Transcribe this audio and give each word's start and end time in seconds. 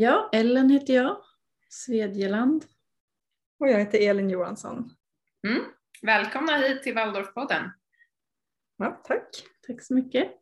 Ja, 0.00 0.28
Ellen 0.32 0.70
heter 0.70 0.94
jag, 0.94 1.16
Svedjeland. 1.68 2.64
Och 3.58 3.68
jag 3.68 3.78
heter 3.78 3.98
Elin 3.98 4.30
Johansson. 4.30 4.90
Mm. 5.48 5.64
Välkomna 6.02 6.56
hit 6.56 6.82
till 6.82 6.94
Waldorfpodden. 6.94 7.70
Ja, 8.76 9.02
tack. 9.04 9.28
Tack 9.66 9.82
så 9.82 9.94
mycket. 9.94 10.32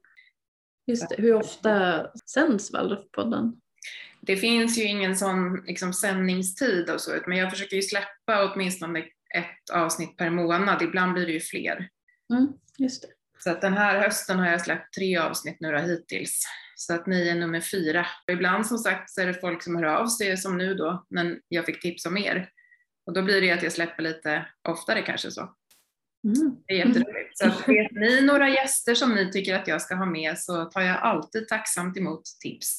Just 0.86 1.08
det, 1.08 1.22
hur 1.22 1.34
ofta 1.34 2.06
sänds 2.14 2.72
Waldorfpodden? 2.72 3.60
Det 4.20 4.36
finns 4.36 4.78
ju 4.78 4.84
ingen 4.84 5.16
sån 5.16 5.64
liksom, 5.66 5.92
sändningstid 5.92 6.90
och 6.90 7.00
så, 7.00 7.18
men 7.26 7.38
jag 7.38 7.50
försöker 7.50 7.76
ju 7.76 7.82
släppa 7.82 8.52
åtminstone 8.52 8.98
ett 9.34 9.70
avsnitt 9.72 10.16
per 10.16 10.30
månad. 10.30 10.82
Ibland 10.82 11.12
blir 11.12 11.26
det 11.26 11.32
ju 11.32 11.40
fler. 11.40 11.88
Mm, 12.32 12.52
just 12.78 13.02
det. 13.02 13.08
Så 13.38 13.50
att 13.50 13.60
den 13.60 13.72
här 13.72 14.00
hösten 14.00 14.38
har 14.38 14.46
jag 14.46 14.60
släppt 14.60 14.94
tre 14.94 15.16
avsnitt 15.16 15.56
nu 15.60 15.72
då, 15.72 15.78
hittills. 15.78 16.44
Så 16.76 16.94
att 16.94 17.06
ni 17.06 17.28
är 17.28 17.34
nummer 17.34 17.60
fyra. 17.60 18.06
Ibland 18.32 18.66
som 18.66 18.78
sagt 18.78 19.10
så 19.10 19.20
är 19.20 19.26
det 19.26 19.34
folk 19.34 19.62
som 19.62 19.76
hör 19.76 19.84
av 19.84 20.06
sig 20.06 20.36
som 20.36 20.58
nu 20.58 20.74
då, 20.74 21.06
men 21.10 21.40
jag 21.48 21.66
fick 21.66 21.82
tips 21.82 22.06
om 22.06 22.16
er. 22.16 22.50
Och 23.06 23.12
då 23.12 23.22
blir 23.22 23.40
det 23.40 23.50
att 23.50 23.62
jag 23.62 23.72
släpper 23.72 24.02
lite 24.02 24.46
oftare 24.68 25.02
kanske 25.02 25.30
så. 25.30 25.54
Mm. 26.24 26.56
Det 26.66 26.74
är 26.74 26.86
jätteroligt. 26.86 27.38
Så 27.38 27.46
att 27.46 27.68
vet 27.68 27.90
ni 27.92 28.20
några 28.20 28.48
gäster 28.48 28.94
som 28.94 29.14
ni 29.14 29.32
tycker 29.32 29.54
att 29.54 29.68
jag 29.68 29.82
ska 29.82 29.94
ha 29.94 30.06
med 30.06 30.38
så 30.38 30.64
tar 30.64 30.80
jag 30.80 30.96
alltid 30.96 31.48
tacksamt 31.48 31.96
emot 31.96 32.22
tips. 32.40 32.78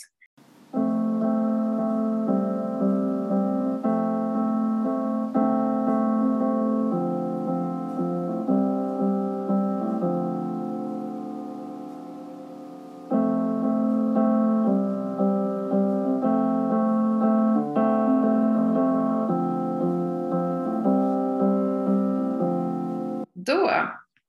Då 23.50 23.72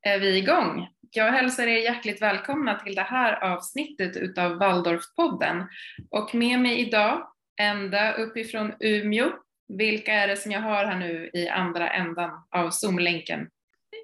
är 0.02 0.20
vi 0.20 0.38
igång. 0.38 0.88
Jag 1.10 1.32
hälsar 1.32 1.66
er 1.66 1.78
hjärtligt 1.78 2.22
välkomna 2.22 2.78
till 2.78 2.94
det 2.94 3.02
här 3.02 3.44
avsnittet 3.44 4.16
utav 4.16 4.58
Waldorfpodden. 4.58 5.64
Och 6.10 6.34
med 6.34 6.60
mig 6.60 6.80
idag, 6.80 7.32
ända 7.60 8.12
uppifrån 8.12 8.72
Umeå, 8.80 9.32
vilka 9.68 10.12
är 10.12 10.28
det 10.28 10.36
som 10.36 10.52
jag 10.52 10.60
har 10.60 10.84
här 10.84 10.98
nu 10.98 11.30
i 11.32 11.48
andra 11.48 11.90
ändan 11.90 12.30
av 12.50 12.70
Zoom-länken? 12.70 13.50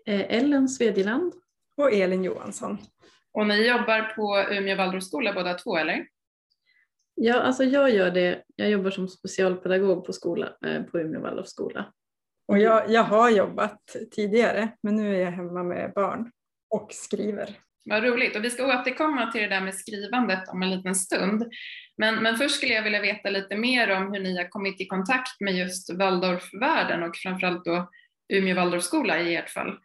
Eh, 0.06 0.37
Ellen 0.37 0.69
Svedjeland. 0.69 1.33
Och 1.77 1.92
Elin 1.92 2.25
Johansson. 2.25 2.78
Och 3.33 3.47
ni 3.47 3.69
jobbar 3.69 4.03
på 4.03 4.55
Umeå 4.55 4.77
Waldorfskola 4.77 5.33
båda 5.33 5.55
två, 5.55 5.77
eller? 5.77 6.06
Ja, 7.14 7.34
alltså 7.34 7.64
jag 7.64 7.91
gör 7.91 8.11
det. 8.11 8.42
Jag 8.56 8.70
jobbar 8.70 8.91
som 8.91 9.09
specialpedagog 9.09 10.06
på, 10.06 10.12
skola, 10.12 10.53
eh, 10.67 10.83
på 10.83 11.00
Umeå 11.00 11.20
Waldorfskola. 11.20 11.92
Och 12.49 12.59
jag, 12.59 12.91
jag 12.91 13.03
har 13.03 13.31
jobbat 13.31 13.97
tidigare, 14.15 14.69
men 14.83 14.97
nu 14.97 15.17
är 15.17 15.21
jag 15.21 15.31
hemma 15.31 15.63
med 15.63 15.93
barn 15.95 16.31
och 16.71 16.93
skriver. 16.93 17.57
Vad 17.91 18.05
roligt. 18.05 18.37
Och 18.37 18.45
vi 18.45 18.51
ska 18.51 18.81
återkomma 18.81 19.33
till 19.33 19.43
det 19.43 19.49
där 19.49 19.61
med 19.61 19.75
skrivandet 19.75 20.49
om 20.49 20.63
en 20.63 20.71
liten 20.71 20.95
stund. 20.95 21.53
Men, 21.97 22.23
men 22.23 22.37
först 22.37 22.57
skulle 22.57 22.75
jag 22.75 22.83
vilja 22.83 23.01
veta 23.01 23.31
lite 23.31 23.57
mer 23.57 23.97
om 23.97 24.13
hur 24.13 24.21
ni 24.21 24.37
har 24.37 24.49
kommit 24.49 24.81
i 24.81 24.87
kontakt 24.87 25.41
med 25.41 25.55
just 25.55 25.95
Waldorfvärlden 25.95 27.03
och 27.03 27.17
framförallt 27.17 27.65
då 27.65 27.91
Umeå 28.33 28.57
Waldorfskola 28.57 29.21
i 29.21 29.37
ert 29.37 29.51
fall. 29.51 29.79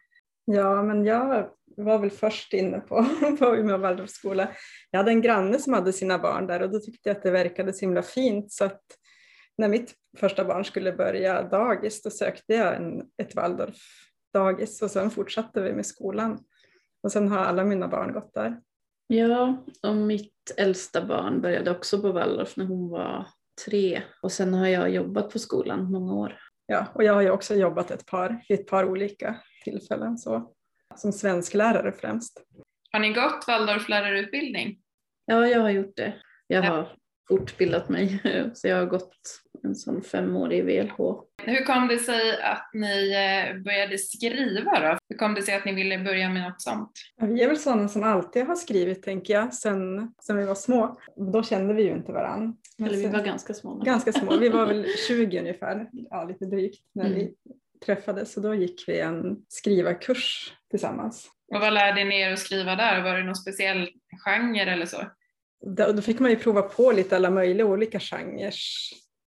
Ja, 0.44 0.82
men 0.82 1.04
jag 1.04 1.48
var 1.76 1.98
väl 1.98 2.10
först 2.10 2.52
inne 2.52 2.80
på, 2.80 3.06
på 3.38 3.56
Umeå 3.56 3.78
Waldorfskola. 3.78 4.48
Jag 4.90 4.98
hade 4.98 5.10
en 5.10 5.22
granne 5.22 5.58
som 5.58 5.72
hade 5.72 5.92
sina 5.92 6.18
barn 6.18 6.46
där 6.46 6.62
och 6.62 6.70
då 6.70 6.78
tyckte 6.78 7.08
jag 7.08 7.16
att 7.16 7.22
det 7.22 7.30
verkade 7.30 7.72
så 7.72 7.80
himla 7.80 8.02
fint 8.02 8.52
så 8.52 8.64
att 8.64 8.82
när 9.58 9.68
mitt 9.68 9.94
första 10.18 10.44
barn 10.44 10.64
skulle 10.64 10.92
börja 10.92 11.42
dagis 11.42 12.02
då 12.02 12.10
sökte 12.10 12.54
jag 12.54 12.76
en, 12.76 13.02
ett 13.22 13.34
Waldorf-dagis 13.34 14.82
och 14.82 14.90
sen 14.90 15.10
fortsatte 15.10 15.60
vi 15.60 15.72
med 15.72 15.86
skolan. 15.86 16.38
Och 17.02 17.12
sen 17.12 17.28
har 17.28 17.38
alla 17.38 17.64
mina 17.64 17.88
barn 17.88 18.12
gått 18.12 18.34
där. 18.34 18.60
Ja, 19.06 19.64
och 19.82 19.94
mitt 19.94 20.54
äldsta 20.56 21.04
barn 21.06 21.40
började 21.40 21.70
också 21.70 22.00
på 22.00 22.12
Waldorf 22.12 22.56
när 22.56 22.64
hon 22.64 22.88
var 22.90 23.26
tre. 23.66 24.02
Och 24.22 24.32
sen 24.32 24.54
har 24.54 24.66
jag 24.66 24.90
jobbat 24.90 25.30
på 25.30 25.38
skolan 25.38 25.90
många 25.92 26.14
år. 26.14 26.38
Ja, 26.66 26.86
och 26.94 27.04
jag 27.04 27.14
har 27.14 27.20
ju 27.22 27.30
också 27.30 27.54
jobbat 27.54 27.90
ett 27.90 28.06
par, 28.06 28.44
vid 28.48 28.60
ett 28.60 28.66
par 28.66 28.84
olika 28.84 29.36
tillfällen 29.64 30.18
så, 30.18 30.52
som 30.96 31.12
svensklärare 31.12 31.92
främst. 31.92 32.42
Har 32.92 33.00
ni 33.00 33.12
gått 33.12 33.44
Waldorflärarutbildning? 33.48 34.78
Ja, 35.26 35.46
jag 35.48 35.60
har 35.60 35.70
gjort 35.70 35.96
det. 35.96 36.14
Jag 36.46 36.64
Ja. 36.64 36.70
har 36.70 36.96
fortbildat 37.38 37.88
mig, 37.88 38.18
så 38.54 38.68
jag 38.68 38.76
har 38.76 38.86
gått 38.86 39.16
en 39.64 39.74
sån 39.74 40.02
femårig 40.02 40.64
VLH. 40.64 40.96
Hur 41.44 41.64
kom 41.64 41.88
det 41.88 41.98
sig 41.98 42.42
att 42.42 42.70
ni 42.74 43.10
eh, 43.12 43.62
började 43.62 43.98
skriva 43.98 44.80
då? 44.80 44.98
Hur 45.08 45.16
kom 45.16 45.34
det 45.34 45.42
sig 45.42 45.54
att 45.54 45.64
ni 45.64 45.72
ville 45.74 45.98
börja 45.98 46.28
med 46.28 46.42
något 46.42 46.62
sånt? 46.62 46.90
Ja, 47.16 47.26
Vi 47.26 47.42
är 47.42 47.48
väl 47.48 47.58
sådana 47.58 47.88
som 47.88 48.02
alltid 48.02 48.46
har 48.46 48.54
skrivit 48.56 49.02
tänker 49.02 49.34
jag, 49.34 49.54
sen, 49.54 50.12
sen 50.22 50.36
vi 50.36 50.44
var 50.44 50.54
små. 50.54 51.00
Då 51.32 51.42
kände 51.42 51.74
vi 51.74 51.82
ju 51.82 51.90
inte 51.92 52.12
varann. 52.12 52.56
Men 52.78 52.86
Eller 52.88 52.96
vi 52.96 53.02
sen- 53.02 53.12
var 53.12 53.24
ganska 53.24 53.54
små. 53.54 53.74
då. 53.74 53.84
ganska 53.84 54.12
små, 54.12 54.36
vi 54.38 54.48
var 54.48 54.66
väl 54.66 54.86
20 55.08 55.38
ungefär, 55.40 55.88
ja 55.92 56.24
lite 56.24 56.44
drygt, 56.46 56.80
när 56.94 57.04
Mm. 57.06 57.18
vi 57.18 57.34
träffades. 57.86 58.32
Så 58.32 58.40
då 58.40 58.54
gick 58.54 58.84
vi 58.88 59.00
en 59.00 59.36
skrivarkurs 59.48 60.52
tillsammans. 60.70 61.28
Och 61.54 61.60
vad 61.60 61.72
lärde 61.72 62.04
ni 62.04 62.20
er 62.20 62.32
att 62.32 62.38
skriva 62.38 62.76
där? 62.76 63.02
Var 63.02 63.14
det 63.16 63.24
någon 63.24 63.34
speciell 63.36 63.88
genre 64.24 64.60
eller 64.72 64.86
så? 64.86 65.02
Då, 65.62 65.92
då 65.92 66.02
fick 66.02 66.20
man 66.20 66.30
ju 66.30 66.36
prova 66.36 66.62
på 66.62 66.92
lite 66.92 67.16
alla 67.16 67.30
möjliga 67.30 67.66
olika 67.66 68.00
genrer. 68.00 68.54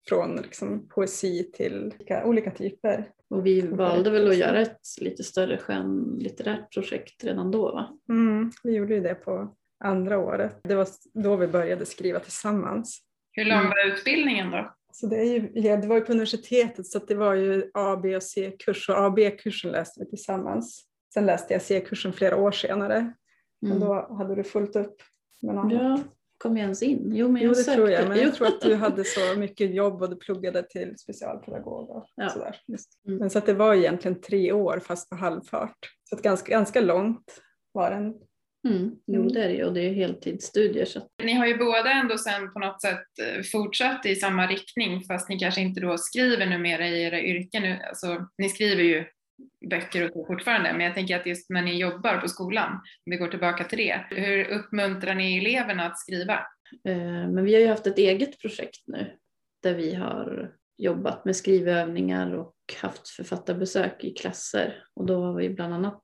Från 0.08 0.36
liksom 0.36 0.88
poesi 0.88 1.50
till 1.52 1.92
olika, 1.94 2.24
olika 2.24 2.50
typer. 2.50 3.10
Och 3.30 3.46
vi 3.46 3.60
valde 3.60 4.10
väl 4.10 4.28
att 4.28 4.36
göra 4.36 4.60
ett 4.60 4.80
lite 5.00 5.22
större 5.24 5.58
skönlitterärt 5.58 6.72
projekt 6.74 7.24
redan 7.24 7.50
då 7.50 7.72
va? 7.72 7.98
Mm, 8.08 8.50
vi 8.62 8.74
gjorde 8.74 8.94
ju 8.94 9.00
det 9.00 9.14
på 9.14 9.54
andra 9.84 10.18
året. 10.18 10.60
Det 10.62 10.74
var 10.74 10.88
då 11.14 11.36
vi 11.36 11.46
började 11.46 11.86
skriva 11.86 12.20
tillsammans. 12.20 13.00
Hur 13.32 13.44
lång 13.44 13.64
var 13.64 13.86
utbildningen 13.92 14.50
då? 14.50 14.74
Så 14.92 15.06
det, 15.06 15.16
är 15.16 15.24
ju, 15.24 15.50
ja, 15.54 15.76
det 15.76 15.86
var 15.86 15.96
ju 15.96 16.02
på 16.02 16.12
universitetet 16.12 16.86
så 16.86 16.98
att 16.98 17.08
det 17.08 17.14
var 17.14 17.34
ju 17.34 17.70
A, 17.74 17.96
B 18.02 18.16
och 18.16 18.22
C-kurs 18.22 18.88
och 18.88 18.96
A 18.98 19.06
och 19.06 19.12
B-kursen 19.12 19.72
läste 19.72 20.00
vi 20.00 20.10
tillsammans. 20.10 20.84
Sen 21.14 21.26
läste 21.26 21.52
jag 21.52 21.62
C-kursen 21.62 22.12
flera 22.12 22.36
år 22.36 22.50
senare. 22.52 23.12
Men 23.60 23.72
Mm. 23.72 23.88
då 23.88 24.14
hade 24.18 24.34
du 24.34 24.44
fullt 24.44 24.76
upp 24.76 25.02
med 25.42 25.54
något 25.54 25.72
annat. 25.72 26.00
Kom 26.38 26.56
jag 26.56 26.62
ens 26.64 26.82
in? 26.82 27.10
Jo, 27.14 27.28
men 27.28 27.42
jag 27.42 27.48
Jo, 27.48 27.48
det 27.54 27.54
sökte. 27.56 27.74
tror 27.74 27.90
jag, 27.90 28.08
men 28.08 28.18
jag 28.18 28.34
tror 28.34 28.46
att 28.46 28.60
du 28.60 28.74
hade 28.84 29.04
så 29.04 29.38
mycket 29.38 29.74
jobb 29.74 30.02
och 30.02 30.10
du 30.10 30.16
pluggade 30.16 30.62
till 30.62 30.98
specialpedagog 30.98 31.90
och 31.90 32.06
Ja. 32.14 32.28
sådär. 32.28 32.56
Just. 32.66 32.88
Mm. 33.06 33.18
Men 33.18 33.30
så 33.30 33.38
att 33.38 33.46
det 33.46 33.54
var 33.54 33.74
egentligen 33.74 34.20
tre 34.20 34.52
år 34.52 34.78
fast 34.78 35.10
på 35.10 35.16
halvfart. 35.16 35.76
Så 36.04 36.16
att 36.16 36.22
ganska, 36.22 36.52
ganska 36.52 36.80
långt 36.80 37.40
var 37.72 37.90
den. 37.90 38.14
Mm. 38.68 38.90
Jo, 39.06 39.28
det 39.28 39.44
är 39.44 39.48
det 39.48 39.54
ju 39.54 39.64
och 39.64 39.74
det 39.74 39.80
är 39.80 39.92
heltidsstudier. 39.92 40.84
Så. 40.84 41.00
Ni 41.22 41.32
har 41.32 41.46
ju 41.46 41.58
båda 41.58 41.92
ändå 41.92 42.18
sen 42.18 42.52
på 42.52 42.58
något 42.58 42.82
sätt 42.82 43.04
eh, 43.22 43.42
fortsatt 43.52 44.06
i 44.06 44.14
samma 44.16 44.46
riktning 44.46 45.04
fast 45.04 45.28
ni 45.28 45.38
kanske 45.38 45.60
inte 45.60 45.80
då 45.80 45.98
skriver 45.98 46.46
numera 46.46 46.88
i 46.88 47.02
era 47.02 47.20
yrken. 47.20 47.62
nu. 47.62 47.78
Alltså, 47.88 48.26
ni 48.38 48.48
skriver 48.48 48.82
ju 48.82 49.04
böcker 49.70 50.04
och 50.04 50.12
så 50.12 50.26
fortfarande 50.26 50.72
men 50.72 50.80
jag 50.80 50.94
tänker 50.94 51.20
att 51.20 51.26
just 51.26 51.50
när 51.50 51.62
ni 51.62 51.80
jobbar 51.80 52.18
på 52.18 52.28
skolan, 52.28 52.72
om 52.72 53.10
vi 53.10 53.16
går 53.16 53.28
tillbaka 53.28 53.64
till 53.64 53.78
det, 53.78 54.04
hur 54.10 54.44
uppmuntrar 54.48 55.14
ni 55.14 55.38
eleverna 55.38 55.86
att 55.86 55.98
skriva? 55.98 56.34
Eh, 56.84 57.28
Men 57.28 57.44
vi 57.44 57.54
har 57.54 57.60
ju 57.60 57.68
haft 57.68 57.86
ett 57.86 57.98
eget 57.98 58.40
projekt 58.40 58.82
nu 58.86 59.16
där 59.62 59.74
vi 59.74 59.94
har 59.94 60.52
jobbat 60.78 61.24
med 61.24 61.36
skrivövningar 61.36 62.34
och 62.34 62.54
haft 62.80 63.08
författarbesök 63.08 64.04
i 64.04 64.10
klasser 64.10 64.84
och 64.94 65.06
då 65.06 65.24
har 65.24 65.34
vi 65.34 65.50
bland 65.50 65.74
annat 65.74 66.02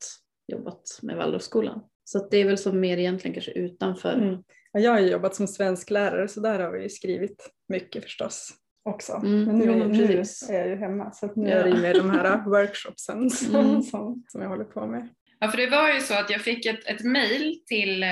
jobbat 0.53 0.99
med 1.03 1.17
Waldorfskolan. 1.17 1.81
Så 2.05 2.19
att 2.19 2.31
det 2.31 2.37
är 2.37 2.45
väl 2.45 2.59
som 2.59 2.81
mer 2.81 2.99
egentligen 2.99 3.35
kanske 3.35 3.53
utanför. 3.53 4.13
Mm. 4.13 4.43
Ja, 4.73 4.81
jag 4.81 4.91
har 4.91 5.01
ju 5.01 5.11
jobbat 5.11 5.35
som 5.35 5.47
svensklärare 5.47 6.29
så 6.29 6.41
där 6.41 6.61
har 6.61 6.71
vi 6.71 6.83
ju 6.83 6.89
skrivit 6.89 7.51
mycket 7.69 8.03
förstås 8.03 8.51
också. 8.85 9.13
Mm, 9.13 9.45
Men 9.45 9.59
nu, 9.59 9.65
jo, 9.67 9.75
nu 9.75 10.05
är 10.49 10.55
jag 10.59 10.69
ju 10.69 10.77
hemma 10.77 11.13
så 11.13 11.27
att 11.27 11.37
nu 11.37 11.49
Ja. 11.49 11.57
är 11.57 11.65
det 11.65 11.71
ju 11.71 11.81
med 11.83 11.97
de 11.97 12.11
här 12.11 12.45
workshopsen 12.51 13.31
som, 13.31 13.55
Mm. 13.57 13.83
som, 13.83 14.25
som 14.29 14.43
jag 14.43 14.49
håller 14.49 14.65
på 14.65 14.87
med. 14.87 15.09
Ja, 15.39 15.49
för 15.51 15.57
det 15.59 15.67
var 15.71 15.93
ju 15.93 16.01
så 16.01 16.15
att 16.15 16.31
jag 16.31 16.41
fick 16.41 16.67
ett, 16.67 16.87
ett 16.89 17.05
mejl 17.05 17.55
till, 17.67 18.03
eh, 18.03 18.09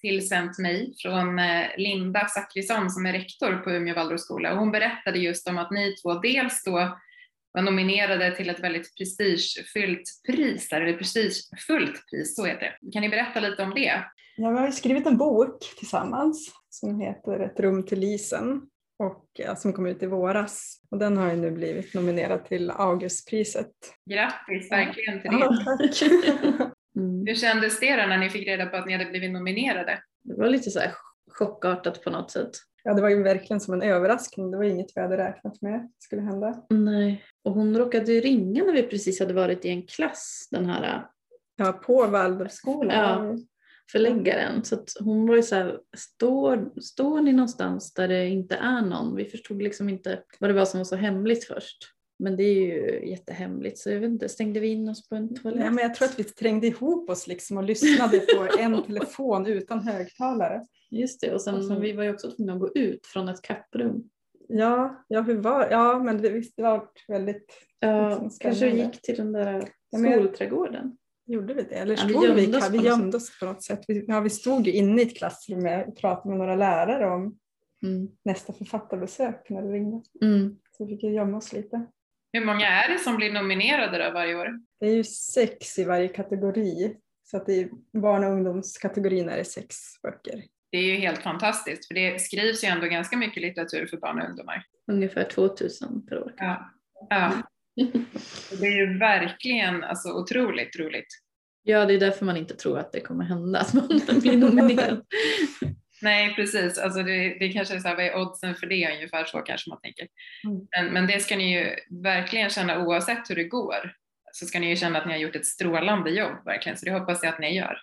tillsänt 0.00 0.58
mig 0.58 0.94
från 1.02 1.38
eh, 1.38 1.62
Linda 1.76 2.26
Zackrisson 2.28 2.90
som 2.90 3.06
är 3.06 3.12
rektor 3.12 3.56
på 3.56 3.70
Umeå 3.70 3.94
Waldorfskola 3.94 4.52
och 4.52 4.58
hon 4.58 4.70
berättade 4.72 5.18
just 5.18 5.48
om 5.48 5.58
att 5.58 5.70
ni 5.70 5.94
två 5.96 6.14
dels 6.14 6.64
då 6.64 6.98
var 7.52 7.62
nominerade 7.62 8.36
till 8.36 8.50
ett 8.50 8.60
väldigt 8.60 8.96
prestigefyllt 8.98 10.02
pris, 10.26 10.72
eller 10.72 10.92
prestigefullt 10.92 12.02
pris, 12.10 12.36
så 12.36 12.44
heter 12.44 12.60
det. 12.80 12.90
Kan 12.92 13.02
ni 13.02 13.08
berätta 13.08 13.40
lite 13.40 13.62
om 13.62 13.74
det? 13.74 14.02
Ja, 14.36 14.50
vi 14.50 14.58
har 14.58 14.66
ju 14.66 14.72
skrivit 14.72 15.06
en 15.06 15.16
bok 15.16 15.58
tillsammans 15.78 16.52
som 16.70 17.00
heter 17.00 17.40
Ett 17.40 17.60
rum 17.60 17.86
till 17.86 17.98
Lisen 18.00 18.60
och 18.98 19.58
som 19.58 19.72
kom 19.72 19.86
ut 19.86 20.02
i 20.02 20.06
våras. 20.06 20.80
Och 20.90 20.98
den 20.98 21.16
har 21.16 21.30
ju 21.30 21.36
nu 21.36 21.50
blivit 21.50 21.94
nominerad 21.94 22.44
till 22.44 22.70
Augustpriset. 22.70 23.72
Grattis 24.10 24.72
verkligen 24.72 25.22
till 25.22 25.30
det. 25.30 25.38
Ja, 25.38 25.64
tack. 25.64 26.02
Mm. 26.96 27.26
Hur 27.26 27.34
kändes 27.34 27.80
det 27.80 27.96
då 27.96 28.06
när 28.06 28.18
ni 28.18 28.30
fick 28.30 28.48
reda 28.48 28.66
på 28.66 28.76
att 28.76 28.86
ni 28.86 28.92
hade 28.92 29.10
blivit 29.10 29.32
nominerade? 29.32 30.02
Det 30.22 30.34
var 30.34 30.48
lite 30.48 30.70
så 30.70 30.78
här 30.78 30.92
chockartat 31.30 32.02
på 32.02 32.10
något 32.10 32.30
sätt. 32.30 32.50
Ja, 32.82 32.94
det 32.94 33.02
var 33.02 33.08
ju 33.08 33.22
verkligen 33.22 33.60
som 33.60 33.74
en 33.74 33.82
överraskning. 33.82 34.50
Det 34.50 34.56
var 34.56 34.64
inget 34.64 34.86
vi 34.94 35.00
hade 35.00 35.16
räknat 35.16 35.62
med 35.62 35.92
skulle 35.98 36.22
hända. 36.22 36.62
Nej, 36.70 37.24
och 37.42 37.52
hon 37.52 37.78
råkade 37.78 38.12
ju 38.12 38.20
ringa 38.20 38.64
när 38.64 38.72
vi 38.72 38.82
precis 38.82 39.20
hade 39.20 39.34
varit 39.34 39.64
i 39.64 39.68
en 39.68 39.86
klass, 39.86 40.48
den 40.50 40.66
här 40.66 41.06
Ja, 41.56 41.72
på 41.72 42.06
Waldorfskolan. 42.06 43.26
Ja. 43.26 43.38
Förläggaren. 43.92 44.64
Så 44.64 44.74
att 44.74 44.92
hon 45.00 45.26
var 45.26 45.36
ju 45.36 45.42
så 45.42 45.54
här, 45.54 45.78
står, 45.96 46.80
står 46.80 47.20
ni 47.20 47.32
någonstans 47.32 47.94
där 47.94 48.08
det 48.08 48.28
inte 48.28 48.54
är 48.56 48.82
någon? 48.82 49.16
Vi 49.16 49.24
förstod 49.24 49.62
liksom 49.62 49.88
inte 49.88 50.22
vad 50.40 50.50
det 50.50 50.54
var 50.54 50.64
som 50.64 50.78
var 50.80 50.84
så 50.84 50.96
hemligt 50.96 51.44
först. 51.44 51.76
Men 52.18 52.36
det 52.36 52.42
är 52.42 52.54
ju 52.54 53.08
jättehemligt 53.10 53.78
så 53.78 53.90
jag 53.90 54.00
vet 54.00 54.10
inte, 54.10 54.28
stängde 54.28 54.60
vi 54.60 54.68
in 54.68 54.88
oss 54.88 55.08
på 55.08 55.14
en 55.14 55.34
toalett? 55.34 55.60
Nej, 55.60 55.70
men 55.70 55.78
jag 55.82 55.94
tror 55.94 56.08
att 56.08 56.18
vi 56.18 56.24
trängde 56.24 56.66
ihop 56.66 57.10
oss 57.10 57.26
liksom 57.26 57.56
och 57.56 57.64
lyssnade 57.64 58.18
på 58.18 58.48
en 58.58 58.82
telefon 58.82 59.46
utan 59.46 59.80
högtalare. 59.80 60.62
Just 60.90 61.20
det, 61.20 61.32
och 61.34 61.40
sen 61.42 61.54
Och 61.54 61.64
så- 61.64 61.78
vi 61.78 61.92
var 61.92 62.04
ju 62.04 62.10
också 62.10 62.30
tvungna 62.30 62.52
att 62.52 62.60
gå 62.60 62.70
ut 62.74 63.06
från 63.06 63.28
ett 63.28 63.42
kapprum. 63.42 64.04
Ja, 64.48 65.04
ja, 65.08 65.20
hur 65.20 65.36
var 65.38 65.68
Ja, 65.70 65.98
men 65.98 66.22
det, 66.22 66.30
visst, 66.30 66.56
det 66.56 66.62
var 66.62 66.88
väldigt... 67.08 67.46
Ja, 67.78 68.08
Liksom 68.08 68.30
kanske 68.40 68.68
gick 68.70 69.02
till 69.02 69.16
den 69.16 69.32
där 69.32 69.68
Ja, 69.90 69.98
jag- 69.98 70.12
skolträdgården. 70.14 70.96
Gjorde 71.26 71.54
vi 71.54 71.62
det? 71.62 71.74
Eller 71.74 71.96
Ja, 71.96 72.04
vi 72.06 72.12
stod 72.12 72.34
vi, 72.34 72.42
gömde 72.42 72.58
oss 72.58 72.70
vi, 72.70 72.78
på 72.78 72.84
något 72.84 72.84
gömde 72.84 73.16
oss 73.16 73.38
på 73.38 73.44
något 73.44 73.62
sätt. 73.62 73.80
Vi, 73.88 74.04
ja, 74.08 74.20
vi 74.20 74.30
stod 74.30 74.66
ju 74.66 74.72
inne 74.72 75.02
i 75.02 75.04
ett 75.04 75.16
klassrum 75.16 75.66
och 75.88 75.96
pratade 75.96 76.28
med 76.28 76.38
några 76.38 76.56
lärare 76.56 77.10
om 77.14 77.38
Mm. 77.84 78.08
nästa 78.24 78.52
författarbesök 78.52 79.50
när 79.50 79.62
det 79.62 79.72
ringde. 79.72 80.02
Mm. 80.22 80.56
Så 80.70 80.84
vi 80.84 80.94
fick 80.94 81.02
ju 81.02 81.10
gömma 81.10 81.36
oss 81.36 81.52
lite. 81.52 81.86
Hur 82.32 82.44
många 82.44 82.66
är 82.66 82.92
det 82.92 82.98
som 82.98 83.16
blir 83.16 83.32
nominerade 83.32 84.04
då 84.04 84.10
varje 84.10 84.34
år? 84.34 84.60
Det 84.80 84.86
är 84.86 84.94
ju 84.94 85.04
sex 85.04 85.78
i 85.78 85.84
varje 85.84 86.08
kategori. 86.08 86.96
Så 87.24 87.36
att 87.36 87.48
i 87.48 87.70
barn 87.92 88.24
och 88.24 88.30
ungdomskategorin 88.30 89.28
är 89.28 89.36
det 89.36 89.44
sex 89.44 89.76
böcker. 90.02 90.44
Det 90.70 90.78
är 90.78 90.82
ju 90.82 90.94
helt 90.94 91.22
fantastiskt, 91.22 91.86
för 91.86 91.94
det 91.94 92.20
skrivs 92.20 92.64
ju 92.64 92.68
ändå 92.68 92.86
ganska 92.86 93.16
mycket 93.16 93.42
litteratur 93.42 93.86
för 93.86 93.96
barn 93.96 94.20
och 94.20 94.28
ungdomar. 94.28 94.64
Ungefär 94.92 95.24
2000 95.24 96.06
per 96.06 96.18
år. 96.18 96.34
Ja. 96.36 96.70
ja. 97.10 97.32
Det 98.60 98.66
är 98.66 98.76
ju 98.76 98.98
verkligen 98.98 99.84
alltså, 99.84 100.12
otroligt 100.12 100.76
roligt. 100.76 101.08
Ja, 101.62 101.84
det 101.84 101.94
är 101.94 102.00
därför 102.00 102.24
man 102.24 102.36
inte 102.36 102.54
tror 102.54 102.78
att 102.78 102.92
det 102.92 103.00
kommer 103.00 103.24
hända, 103.24 103.58
att 103.58 103.74
man 103.74 103.88
blir 104.20 104.36
nominerad. 104.36 105.04
Nej, 106.02 106.34
precis. 106.34 106.78
Alltså 106.78 107.02
det, 107.02 107.36
det 107.38 107.48
kanske 107.48 107.74
är 107.74 107.78
så 107.78 107.88
här, 107.88 107.96
vad 107.96 108.04
är 108.04 108.16
oddsen 108.16 108.54
för 108.54 108.66
det? 108.66 108.94
Ungefär 108.94 109.24
så 109.24 109.38
kanske 109.38 109.70
man 109.70 109.80
tänker. 109.80 110.08
Mm. 110.46 110.66
Men, 110.76 110.92
men 110.92 111.06
det 111.06 111.20
ska 111.20 111.36
ni 111.36 111.58
ju 111.58 111.70
verkligen 112.02 112.50
känna 112.50 112.86
oavsett 112.86 113.30
hur 113.30 113.36
det 113.36 113.44
går. 113.44 113.92
Så 114.32 114.46
ska 114.46 114.60
ni 114.60 114.68
ju 114.68 114.76
känna 114.76 114.98
att 114.98 115.06
ni 115.06 115.12
har 115.12 115.20
gjort 115.20 115.36
ett 115.36 115.46
strålande 115.46 116.10
jobb 116.10 116.44
verkligen. 116.44 116.78
Så 116.78 116.84
det 116.84 116.92
hoppas 116.92 117.22
jag 117.22 117.32
att 117.32 117.40
ni 117.40 117.56
gör. 117.56 117.78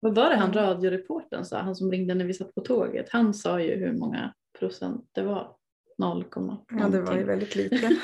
Vad 0.00 0.14
var 0.14 0.30
det 0.30 0.36
han 0.36 0.52
radioreportern 0.52 1.44
sa, 1.44 1.58
han 1.58 1.76
som 1.76 1.90
ringde 1.90 2.14
när 2.14 2.24
vi 2.24 2.34
satt 2.34 2.54
på 2.54 2.60
tåget? 2.60 3.06
Han 3.10 3.34
sa 3.34 3.60
ju 3.60 3.74
hur 3.76 3.92
många 3.92 4.34
procent 4.58 5.10
det 5.12 5.22
var. 5.22 5.56
0, 5.98 6.24
Ja, 6.70 6.88
det 6.88 7.00
var 7.00 7.16
ju 7.16 7.24
väldigt 7.24 7.54
lite. 7.54 7.96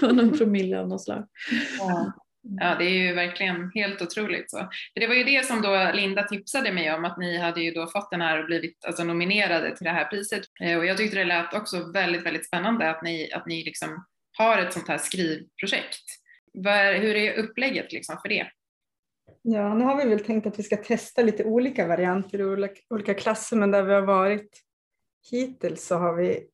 Någon 0.00 0.38
promille 0.38 0.80
av 0.80 0.88
något 0.88 1.04
slag. 1.04 1.26
Ja, 2.60 2.76
det 2.78 2.84
är 2.84 3.06
ju 3.06 3.14
verkligen 3.14 3.70
helt 3.74 4.02
otroligt. 4.02 4.50
Så. 4.50 4.58
För 4.58 5.00
det 5.00 5.06
var 5.06 5.14
ju 5.14 5.24
det 5.24 5.46
som 5.46 5.62
då 5.62 5.90
Linda 5.94 6.22
tipsade 6.22 6.72
mig 6.72 6.94
om, 6.94 7.04
att 7.04 7.18
ni 7.18 7.38
hade 7.38 7.60
ju 7.60 7.70
då 7.70 7.86
fått 7.86 8.10
den 8.10 8.20
här 8.20 8.38
och 8.40 8.46
blivit 8.46 8.84
alltså, 8.84 9.04
nominerade 9.04 9.76
till 9.76 9.84
det 9.84 9.90
här 9.90 10.04
priset. 10.04 10.42
Eh, 10.62 10.78
Och 10.78 10.86
jag 10.86 10.96
tyckte 10.96 11.18
det 11.18 11.24
lät 11.24 11.54
också 11.54 11.92
väldigt, 11.92 12.26
väldigt 12.26 12.46
spännande 12.46 12.90
att 12.90 13.02
ni, 13.02 13.32
att 13.32 13.46
ni 13.46 13.64
liksom 13.64 14.06
har 14.38 14.58
ett 14.58 14.72
sånt 14.72 14.88
här 14.88 14.98
skrivprojekt. 14.98 16.04
Hur 17.00 17.16
är 17.16 17.34
upplägget 17.38 17.92
liksom 17.92 18.16
för 18.22 18.28
det? 18.28 18.46
Ja, 19.42 19.74
nu 19.74 19.84
har 19.84 19.96
vi 20.04 20.08
väl 20.08 20.24
tänkt 20.24 20.46
att 20.46 20.58
vi 20.58 20.62
ska 20.62 20.76
testa 20.76 21.22
lite 21.22 21.44
olika 21.44 21.86
varianter 21.86 22.38
i 22.38 22.44
olika, 22.44 22.80
olika 22.90 23.14
klasser, 23.14 23.56
men 23.56 23.70
där 23.70 23.82
vi 23.82 23.94
har 23.94 24.02
varit 24.02 24.62
hittills 25.30 25.86
så 25.86 25.96
har 25.96 26.14
vi 26.14 26.46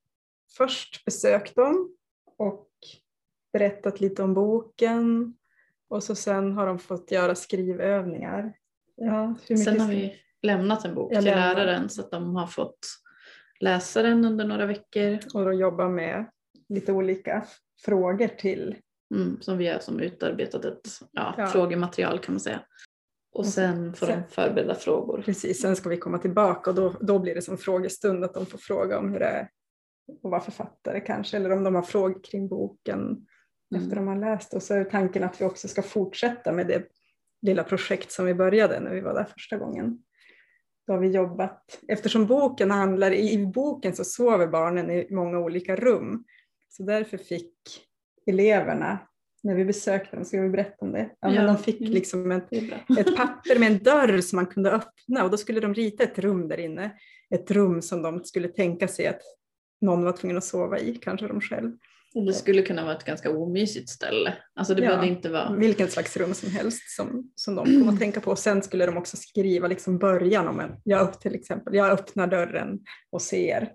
först 0.57 1.05
besökt 1.05 1.57
dem 1.57 1.97
och 2.39 2.69
berättat 3.53 4.01
lite 4.01 4.23
om 4.23 4.35
boken 4.35 5.35
och 5.89 6.03
så 6.03 6.15
sen 6.15 6.53
har 6.53 6.67
de 6.67 6.79
fått 6.79 7.11
göra 7.11 7.35
skrivövningar. 7.35 8.53
Ja, 8.97 9.35
Sen 9.65 9.81
har 9.81 9.89
vi 9.89 10.17
lämnat 10.43 10.85
en 10.85 10.95
bok 10.95 11.13
Jag 11.13 11.19
till 11.23 11.31
lämnar. 11.31 11.55
läraren 11.55 11.89
så 11.89 12.01
att 12.03 12.11
de 12.11 12.37
har 12.37 12.47
fått 12.47 12.79
läsa 13.61 14.03
den 14.03 14.25
under 14.25 14.45
några 14.45 14.67
veckor. 14.67 15.19
och 15.35 15.45
de 15.45 15.55
jobbar 15.55 15.89
med 15.89 16.31
lite 16.69 16.93
olika 16.93 17.47
frågor 17.85 18.29
till. 18.29 18.77
Mm, 19.15 19.41
som 19.41 19.59
vi 19.59 19.69
har 19.69 19.79
som 19.79 20.01
utarbetat 20.01 20.65
ett 20.65 20.89
ja, 21.13 21.35
Ja. 21.39 21.47
frågematerial 21.47 22.19
kan 22.19 22.35
man 22.35 22.41
säga. 22.41 22.61
Och 23.33 23.41
Och 23.41 23.47
sen 23.47 23.95
får 23.95 24.07
sen- 24.07 24.23
de 24.29 24.35
förbereda 24.35 24.75
frågor. 24.75 25.23
Precis, 25.25 25.61
sen 25.63 25.77
ska 25.77 25.89
vi 25.89 25.97
komma 25.97 26.19
tillbaka 26.19 26.71
och 26.71 26.77
då, 26.77 26.95
då 27.01 27.19
blir 27.19 27.35
det 27.35 27.43
som 27.43 27.59
frågestund 27.59 28.25
att 28.25 28.35
de 28.35 28.47
får 28.47 28.59
fråga 28.59 28.99
om 28.99 29.13
hur 29.13 29.19
det 29.19 29.27
är 29.27 29.49
att 30.09 30.31
vara 30.31 30.41
författare 30.41 31.01
kanske, 31.01 31.37
eller 31.37 31.53
om 31.53 31.65
de 31.65 31.75
har 31.75 31.83
frågor 31.83 32.23
kring 32.25 32.49
boken 32.49 33.27
Mm. 33.75 33.85
efter 33.85 33.97
de 33.97 34.09
har 34.09 34.17
läst. 34.17 34.55
Och 34.55 34.63
så 34.63 34.75
är 34.75 34.85
tanken 34.85 35.25
att 35.25 35.41
vi 35.41 35.45
också 35.45 35.69
ska 35.69 35.83
fortsätta 35.83 36.53
med 36.53 36.67
det 36.67 36.85
lilla 37.43 37.65
projekt 37.65 38.13
som 38.13 38.27
vi 38.27 38.35
började 38.35 38.81
när 38.81 38.95
vi 38.95 39.01
var 39.01 39.15
där 39.15 39.25
första 39.25 39.57
gången. 39.57 39.99
Då 40.87 40.93
har 40.93 41.01
vi 41.01 41.09
jobbat, 41.09 41.81
eftersom 41.89 42.27
boken 42.27 42.71
handlar, 42.71 43.13
i 43.13 43.47
boken 43.47 43.95
så 43.97 44.05
sover 44.05 44.47
barnen 44.47 44.91
i 44.91 45.07
många 45.11 45.39
olika 45.39 45.77
rum. 45.77 46.25
Så 46.69 46.83
därför 46.83 47.17
fick 47.17 47.55
eleverna, 48.27 48.99
när 49.43 49.55
vi 49.55 49.65
besökte 49.65 50.17
dem, 50.17 50.25
ska 50.25 50.41
vi 50.41 50.49
berätta 50.49 50.77
om 50.87 50.93
det? 50.93 51.11
Ja, 51.21 51.29
men 51.29 51.35
Ja. 51.35 51.43
de 51.47 51.57
fick 51.59 51.81
Mm. 51.81 51.93
liksom 51.93 52.29
bra. 52.29 52.39
ett 52.99 53.17
papper 53.17 53.59
med 53.59 53.73
en 53.73 53.79
dörr 53.79 54.19
som 54.21 54.37
man 54.37 54.47
kunde 54.47 54.71
öppna 54.73 55.25
och 55.25 55.31
då 55.31 55.37
skulle 55.37 55.61
de 55.61 55.75
rita 55.75 56.05
ett 56.05 56.19
rum 56.19 56.49
där 56.49 56.61
inne. 56.61 56.91
Ett 57.31 57.51
rum 57.51 57.83
som 57.83 58.03
de 58.03 58.25
skulle 58.25 58.49
tänka 58.49 58.89
sig 58.89 59.07
att 59.07 59.21
någon 59.82 60.05
var 60.05 60.12
tvungen 60.12 60.37
att 60.37 60.44
sova 60.44 60.79
i, 60.79 60.94
kanske 60.94 61.26
de 61.29 61.40
själv. 61.40 61.73
Och 62.14 62.26
det 62.26 62.32
skulle 62.32 62.62
kunna 62.62 62.84
vara 62.84 62.96
ett 62.96 63.05
ganska 63.05 63.31
omysigt 63.31 63.88
ställe. 63.88 64.34
Alltså 64.55 64.75
det 64.75 64.82
Ja. 64.82 64.88
behövde 64.88 65.06
inte 65.08 65.29
vara... 65.31 65.52
Vilket 65.56 65.93
slags 65.93 66.17
rum 66.17 66.34
som 66.34 66.50
helst 66.50 66.90
som, 66.96 67.32
som 67.34 67.55
de 67.55 67.64
kom 67.64 67.88
att 67.88 67.99
tänka 68.00 68.20
på. 68.20 68.31
Och 68.31 68.38
sen 68.38 68.62
skulle 68.62 68.87
de 68.87 68.96
också 68.96 69.17
skriva 69.17 69.69
liksom 69.69 69.99
början 69.99 70.49
om 70.49 70.61
en, 70.61 70.70
jag 70.84 71.08
upp 71.08 71.20
till 71.20 71.34
exempel, 71.34 71.75
jag 71.75 71.90
öppnar 71.90 72.26
dörren 72.26 72.79
och 73.11 73.23
ser. 73.23 73.73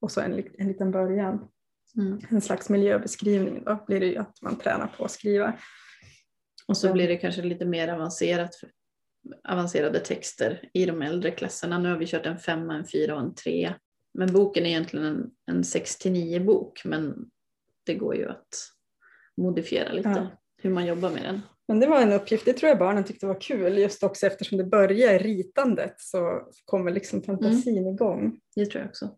Och 0.00 0.10
så 0.10 0.20
en, 0.20 0.44
en 0.58 0.68
liten 0.68 0.90
början, 0.90 1.48
Mm. 1.96 2.20
en 2.30 2.40
slags 2.40 2.68
miljöbeskrivning. 2.68 3.64
Då 3.64 3.84
blir 3.86 4.00
det 4.00 4.06
ju 4.06 4.16
att 4.16 4.42
man 4.42 4.56
tränar 4.58 4.86
på 4.86 5.04
att 5.04 5.10
skriva. 5.10 5.52
Och 6.68 6.76
så 6.76 6.86
Ja. 6.86 6.92
blir 6.92 7.08
det 7.08 7.16
kanske 7.16 7.42
lite 7.42 7.64
mer 7.64 7.88
avancerat, 7.88 8.50
avancerade 9.48 10.00
texter 10.00 10.68
i 10.72 10.86
de 10.86 11.02
äldre 11.02 11.30
klasserna. 11.30 11.78
Nu 11.78 11.88
har 11.88 11.96
vi 11.96 12.06
kört 12.06 12.26
en 12.26 12.38
femma, 12.38 12.74
en 12.74 12.86
fyra 12.86 13.14
och 13.14 13.20
en 13.20 13.34
tre. 13.34 13.74
Men 14.14 14.32
boken 14.32 14.66
är 14.66 14.70
egentligen 14.70 15.06
en, 15.06 15.30
en 15.46 15.64
6 15.64 15.98
till 15.98 16.12
9 16.12 16.40
bok 16.40 16.84
men 16.84 17.30
det 17.86 17.94
går 17.94 18.16
ju 18.16 18.28
att 18.28 18.70
modifiera 19.36 19.92
lite 19.92 20.08
Ja. 20.08 20.26
hur 20.62 20.70
man 20.70 20.86
jobbar 20.86 21.10
med 21.10 21.22
den. 21.22 21.40
Men 21.68 21.80
det 21.80 21.86
var 21.86 22.00
en 22.02 22.12
uppgift, 22.12 22.44
det 22.44 22.52
tror 22.52 22.68
jag 22.68 22.78
barnen 22.78 23.04
tyckte 23.04 23.26
var 23.26 23.40
kul, 23.40 23.78
just 23.78 24.02
också 24.02 24.26
eftersom 24.26 24.58
det 24.58 24.64
börjar 24.64 25.14
i 25.14 25.18
ritandet 25.18 25.94
så 26.00 26.42
kommer 26.64 26.90
liksom 26.90 27.22
fantasin 27.22 27.86
igång. 27.86 28.40
Det 28.56 28.66
tror 28.66 28.80
jag 28.82 28.88
också. 28.88 29.10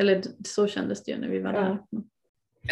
Eller 0.00 0.22
så 0.46 0.66
kändes 0.66 1.04
det 1.04 1.12
ju 1.12 1.18
när 1.18 1.28
vi 1.28 1.38
var 1.40 1.52
Ja. 1.52 1.60
där. 1.60 2.02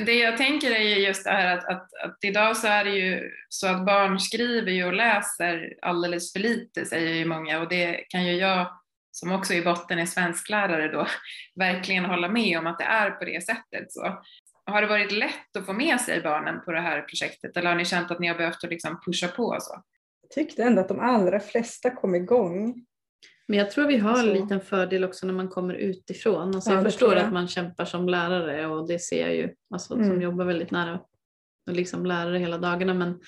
Det 0.06 0.14
jag 0.14 0.37
tänker 0.37 0.70
är 0.70 0.82
ju 0.82 1.06
just 1.06 1.25
det 1.25 1.30
här 1.30 1.56
att, 1.58 1.64
att, 1.64 1.94
att 2.04 2.18
idag 2.25 2.56
så 2.56 2.66
är 2.66 2.84
det 2.84 2.90
ju 2.90 3.30
så 3.49 3.66
att 3.66 3.87
barn 3.87 4.18
skriver 4.20 4.70
ju 4.72 4.84
och 4.84 4.92
läser 4.92 5.75
alldeles 5.82 6.32
för 6.32 6.40
lite 6.40 6.84
säger 6.84 7.14
ju 7.14 7.25
många 7.25 7.61
och 7.61 7.68
det 7.68 7.94
kan 8.08 8.25
ju 8.26 8.32
jag 8.32 8.66
som 9.12 9.33
också 9.33 9.54
i 9.54 9.62
botten 9.62 9.99
är 9.99 10.07
svensklärare 10.07 10.88
då 10.92 11.07
verkligen 11.54 12.04
hålla 12.04 12.28
med 12.28 12.59
om 12.59 12.66
att 12.66 12.78
det 12.78 12.85
är 12.85 13.11
på 13.11 13.25
det 13.25 13.45
sättet. 13.47 13.92
Så. 13.92 14.23
Har 14.66 14.83
det 14.83 14.88
varit 14.88 15.12
lätt 15.12 15.57
att 15.59 15.66
få 15.66 15.73
med 15.73 16.00
sig 16.00 16.21
barnen 16.21 16.61
på 16.64 16.73
det 16.73 16.81
här 16.81 17.00
projektet 17.02 17.57
eller 17.57 17.69
har 17.71 17.76
ni 17.76 17.85
känt 17.85 18.11
att 18.11 18.19
ni 18.21 18.26
har 18.28 18.35
behövt 18.35 18.64
att 18.64 18.71
liksom 18.71 19.00
pusha 19.07 19.28
på 19.28 19.57
så? 19.61 19.83
Jag 20.23 20.31
tyckte 20.31 20.62
ändå 20.62 20.81
att 20.81 20.88
de 20.88 21.00
allra 21.00 21.40
flesta 21.40 21.90
kom 21.90 22.14
igång. 22.14 22.85
Men 23.49 23.59
jag 23.59 23.71
tror 23.71 23.87
vi 23.87 23.97
har 23.99 24.19
en 24.19 24.26
liten 24.26 24.61
fördel 24.61 25.04
också 25.04 25.26
när 25.26 25.35
man 25.35 25.49
kommer 25.49 25.75
utifrån. 25.75 26.54
Alltså 26.54 26.71
Ja, 26.71 26.75
jag 26.76 26.85
det 26.85 26.90
förstår 26.90 27.14
jag. 27.14 27.25
att 27.25 27.33
man 27.33 27.49
kämpar 27.49 27.85
som 27.85 28.09
lärare 28.09 28.66
och 28.66 28.88
det 28.88 28.99
ser 28.99 29.21
jag 29.26 29.35
ju, 29.37 29.54
alltså, 29.75 29.95
som 29.95 30.02
Mm. 30.04 30.21
jobbar 30.23 30.45
väldigt 30.45 30.71
nära 30.71 30.95
och 31.66 31.73
liksom 31.73 32.07
lärare 32.07 32.38
hela 32.38 32.59
dagarna. 32.59 32.95
Men, 32.95 33.21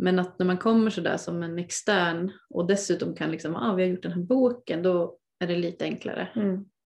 men 0.00 0.18
att 0.18 0.38
när 0.38 0.46
man 0.46 0.58
kommer 0.58 0.90
sådär 0.90 1.16
som 1.16 1.42
en 1.42 1.58
extern 1.58 2.32
och 2.50 2.66
dessutom 2.66 3.14
kan 3.14 3.30
liksom, 3.30 3.56
ah, 3.56 3.74
vi 3.74 3.82
har 3.82 3.90
gjort 3.90 4.02
den 4.02 4.12
här 4.12 4.22
boken, 4.22 4.82
då 4.82 5.18
är 5.40 5.46
det 5.46 5.56
lite 5.56 5.84
enklare. 5.84 6.28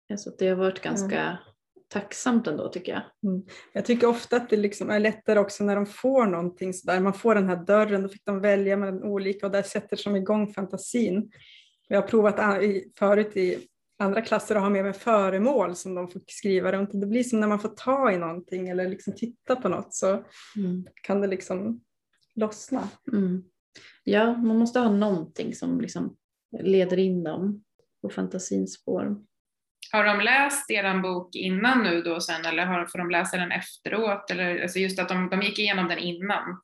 Ja, 0.07 0.17
Så 0.17 0.31
det 0.39 0.47
har 0.47 0.55
varit 0.55 0.81
ganska 0.81 1.39
tacksamt 1.87 2.47
ändå 2.47 2.69
tycker 2.69 2.91
jag. 2.91 3.01
Jag 3.73 3.85
tycker 3.85 4.07
ofta 4.07 4.35
att 4.35 4.49
det 4.49 4.57
liksom 4.57 4.89
är 4.89 4.99
lättare 4.99 5.39
också 5.39 5.63
när 5.63 5.75
de 5.75 5.85
får 5.85 6.25
någonting 6.25 6.73
sådär. 6.73 6.99
Man 6.99 7.13
får 7.13 7.35
den 7.35 7.49
här 7.49 7.65
dörren, 7.65 8.01
då 8.01 8.09
fick 8.09 8.25
de 8.25 8.41
välja 8.41 8.77
mellan 8.77 9.03
olika 9.03 9.45
och 9.45 9.51
där 9.51 9.63
sätter 9.63 9.95
som 9.97 10.15
igång 10.15 10.53
fantasin. 10.53 11.31
Jag 11.87 12.01
har 12.01 12.07
provat 12.07 12.35
förut 12.99 13.37
i 13.37 13.67
andra 13.99 14.21
klasser 14.21 14.55
att 14.55 14.61
ha 14.61 14.69
med 14.69 14.83
mig 14.83 14.93
föremål 14.93 15.75
som 15.75 15.95
de 15.95 16.07
får 16.07 16.21
skriva 16.27 16.71
runt. 16.71 16.89
Det 16.93 17.07
blir 17.07 17.23
som 17.23 17.39
när 17.39 17.47
man 17.47 17.59
får 17.59 17.69
ta 17.69 18.11
i 18.11 18.17
någonting 18.17 18.69
eller 18.69 18.89
liksom 18.89 19.15
titta 19.15 19.55
på 19.55 19.69
något 19.69 19.93
så 19.93 20.23
kan 21.03 21.21
det 21.21 21.27
liksom 21.27 21.81
lossna. 22.35 22.89
Mm. 23.11 23.43
Ja, 24.03 24.33
man 24.37 24.57
måste 24.57 24.79
ha 24.79 24.89
någonting 24.89 25.55
som 25.55 25.81
liksom 25.81 26.15
leder 26.59 26.99
in 26.99 27.23
dem 27.23 27.63
på 28.01 28.09
fantasins 28.09 28.73
spår. 28.73 29.15
har 29.91 30.03
de 30.03 30.19
läst 30.21 30.71
er 30.71 31.01
bok 31.01 31.35
innan 31.35 31.83
nu 31.83 32.01
då 32.01 32.19
sen 32.21 32.45
eller 32.45 32.65
har, 32.65 32.85
får 32.85 32.99
de 32.99 33.09
läsa 33.09 33.37
den 33.37 33.51
efteråt? 33.51 34.31
Eller, 34.31 34.61
alltså 34.61 34.79
just 34.79 34.99
att 34.99 35.09
de, 35.09 35.29
de 35.29 35.41
gick 35.41 35.59
igenom 35.59 35.87
den 35.87 35.99
innan 35.99 36.57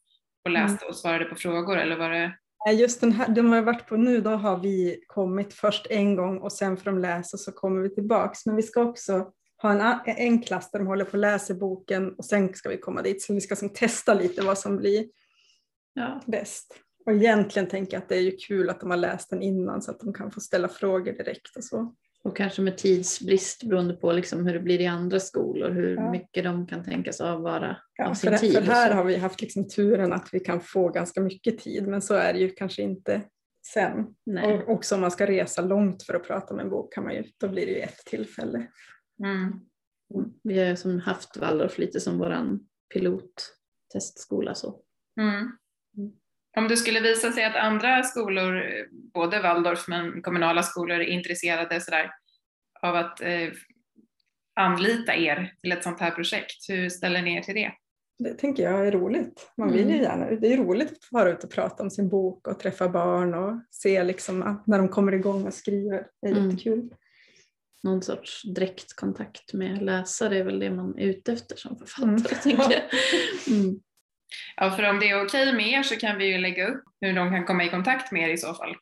och 0.43 0.49
Mm. 0.49 0.61
läste 0.61 0.85
och 0.85 0.95
svarade 0.95 1.25
på 1.25 1.35
frågor 1.35 1.77
eller 1.77 1.97
var 1.97 2.09
det? 2.09 2.37
Nej, 2.65 2.75
Just 2.81 3.01
den 3.01 3.11
här, 3.11 3.27
de 3.27 3.51
har 3.51 3.61
varit 3.61 3.87
på 3.87 3.97
nu, 3.97 4.21
då 4.21 4.29
har 4.29 4.57
vi 4.59 5.03
kommit 5.07 5.53
först 5.53 5.87
en 5.89 6.15
gång 6.15 6.37
och 6.39 6.51
sen 6.51 6.77
får 6.77 6.85
de 6.91 6.99
läsa 6.99 7.37
så 7.37 7.51
kommer 7.51 7.81
vi 7.81 7.95
tillbaks. 7.95 8.45
Men 8.45 8.55
vi 8.55 8.63
ska 8.63 8.81
också 8.81 9.31
ha 9.61 9.71
en, 9.71 10.15
en 10.17 10.41
klass 10.41 10.71
där 10.71 10.79
de 10.79 10.87
håller 10.87 11.05
på 11.05 11.11
och 11.11 11.17
läser 11.17 11.53
boken 11.53 12.13
och 12.13 12.25
sen 12.25 12.53
ska 12.53 12.69
vi 12.69 12.77
komma 12.77 13.01
dit. 13.01 13.21
Så 13.21 13.33
vi 13.33 13.41
ska 13.41 13.55
som 13.55 13.69
testa 13.69 14.13
lite 14.13 14.41
vad 14.41 14.57
som 14.57 14.77
blir 14.77 15.05
Ja. 15.93 16.21
bäst. 16.27 16.75
Och 17.05 17.13
egentligen 17.13 17.67
tänker 17.67 17.93
jag 17.93 18.01
att 18.03 18.09
det 18.09 18.15
är 18.15 18.21
ju 18.21 18.37
kul 18.37 18.69
att 18.69 18.79
de 18.79 18.89
har 18.89 18.97
läst 18.97 19.29
den 19.29 19.41
innan 19.41 19.81
så 19.81 19.91
att 19.91 19.99
de 19.99 20.13
kan 20.13 20.31
få 20.31 20.39
ställa 20.39 20.67
frågor 20.67 21.11
direkt 21.11 21.57
och 21.57 21.63
så. 21.63 21.95
Och 22.23 22.37
kanske 22.37 22.61
med 22.61 22.77
tidsbrist 22.77 23.63
beroende 23.63 23.93
på 23.93 24.11
liksom 24.11 24.45
hur 24.45 24.53
det 24.53 24.59
blir 24.59 24.81
i 24.81 24.85
andra 24.87 25.19
skolor, 25.19 25.69
hur 25.71 25.95
Ja. 25.95 26.11
mycket 26.11 26.43
de 26.43 26.67
kan 26.67 26.83
tänkas 26.83 27.21
avvara 27.21 27.77
Ja, 27.95 28.09
av 28.09 28.13
sin 28.13 28.29
för, 28.31 28.37
tid. 28.37 28.53
för 28.53 28.61
här 28.61 28.91
har 28.93 29.03
vi 29.03 29.15
haft 29.17 29.41
liksom 29.41 29.67
turen 29.67 30.13
att 30.13 30.29
vi 30.31 30.39
kan 30.39 30.61
få 30.61 30.89
ganska 30.89 31.21
mycket 31.21 31.59
tid 31.59 31.87
men 31.87 32.01
så 32.01 32.13
är 32.13 32.33
det 32.33 32.39
ju 32.39 32.49
kanske 32.49 32.81
inte 32.81 33.21
sen. 33.73 34.05
Nej. 34.25 34.53
Och 34.53 34.69
också 34.69 34.95
om 34.95 35.01
man 35.01 35.11
ska 35.11 35.27
resa 35.27 35.61
långt 35.61 36.03
för 36.03 36.13
att 36.13 36.27
prata 36.27 36.53
om 36.53 36.59
en 36.59 36.69
bok 36.69 36.93
kan 36.93 37.03
man 37.03 37.13
ju, 37.13 37.23
då 37.37 37.47
blir 37.47 37.65
det 37.65 37.71
ju 37.71 37.79
ett 37.79 38.05
tillfälle. 38.05 38.67
Mm. 39.23 39.59
Vi 40.43 40.59
har 40.59 40.65
ju 40.65 40.75
som 40.75 40.99
haft 40.99 41.37
Waldorf 41.37 41.77
lite 41.77 41.99
som 41.99 42.17
våran 42.17 42.59
pilottestskola. 42.93 44.55
Så. 44.55 44.81
Mm. 45.21 45.51
Om 46.59 46.67
det 46.67 46.77
skulle 46.77 46.99
visa 46.99 47.31
sig 47.31 47.43
att 47.43 47.55
andra 47.55 48.03
skolor, 48.03 48.63
både 49.13 49.41
Waldorf 49.41 49.87
men 49.87 50.21
kommunala 50.21 50.63
skolor, 50.63 50.99
är 50.99 51.05
intresserade 51.05 51.81
sådär, 51.81 52.11
av 52.81 52.95
att 52.95 53.21
eh, 53.21 53.49
anlita 54.59 55.15
er 55.15 55.53
till 55.61 55.71
ett 55.71 55.83
sånt 55.83 55.99
här 55.99 56.11
projekt, 56.11 56.69
hur 56.69 56.89
ställer 56.89 57.21
ni 57.21 57.37
er 57.37 57.41
till 57.41 57.55
det? 57.55 57.71
Det 58.23 58.33
tänker 58.33 58.63
jag 58.63 58.87
är 58.87 58.91
roligt. 58.91 59.51
Man 59.57 59.71
vill 59.71 59.89
ju 59.89 59.93
Mm. 59.95 60.01
gärna, 60.03 60.25
det 60.35 60.53
är 60.53 60.57
roligt 60.57 60.91
att 60.91 61.07
vara 61.11 61.29
ute 61.29 61.47
och 61.47 61.53
prata 61.53 61.83
om 61.83 61.89
sin 61.91 62.09
bok 62.09 62.47
och 62.47 62.59
träffa 62.59 62.89
barn 62.89 63.33
och 63.33 63.61
se 63.71 64.03
liksom 64.03 64.63
när 64.67 64.77
de 64.77 64.87
kommer 64.89 65.11
igång 65.11 65.45
och 65.47 65.53
skriver. 65.53 66.07
Det 66.21 66.27
är 66.27 66.31
Mm. 66.31 66.49
jättekul. 66.49 66.89
Någon 67.83 68.01
sorts 68.01 68.43
direktkontakt 68.55 69.53
med 69.53 69.81
läsare 69.81 70.37
är 70.37 70.43
väl 70.43 70.59
det 70.59 70.71
man 70.71 70.99
är 70.99 71.05
ute 71.05 71.33
efter 71.33 71.55
som 71.55 71.77
författare. 71.77 72.09
Mm. 72.09 72.23
Tänker 72.23 72.71
jag. 72.73 72.81
Mm. 73.59 73.79
Ja, 74.55 74.71
för 74.71 74.89
om 74.89 74.99
det 74.99 75.09
är 75.09 75.25
okej 75.25 75.53
med 75.53 75.67
er 75.67 75.83
så 75.83 75.95
kan 75.95 76.17
vi 76.17 76.25
ju 76.31 76.37
lägga 76.37 76.67
upp 76.67 76.83
hur 77.01 77.13
de 77.13 77.29
kan 77.31 77.45
komma 77.45 77.63
i 77.65 77.69
kontakt 77.69 78.11
med 78.11 78.29
er 78.29 78.33
i 78.33 78.37
så 78.37 78.53
fall. 78.53 78.75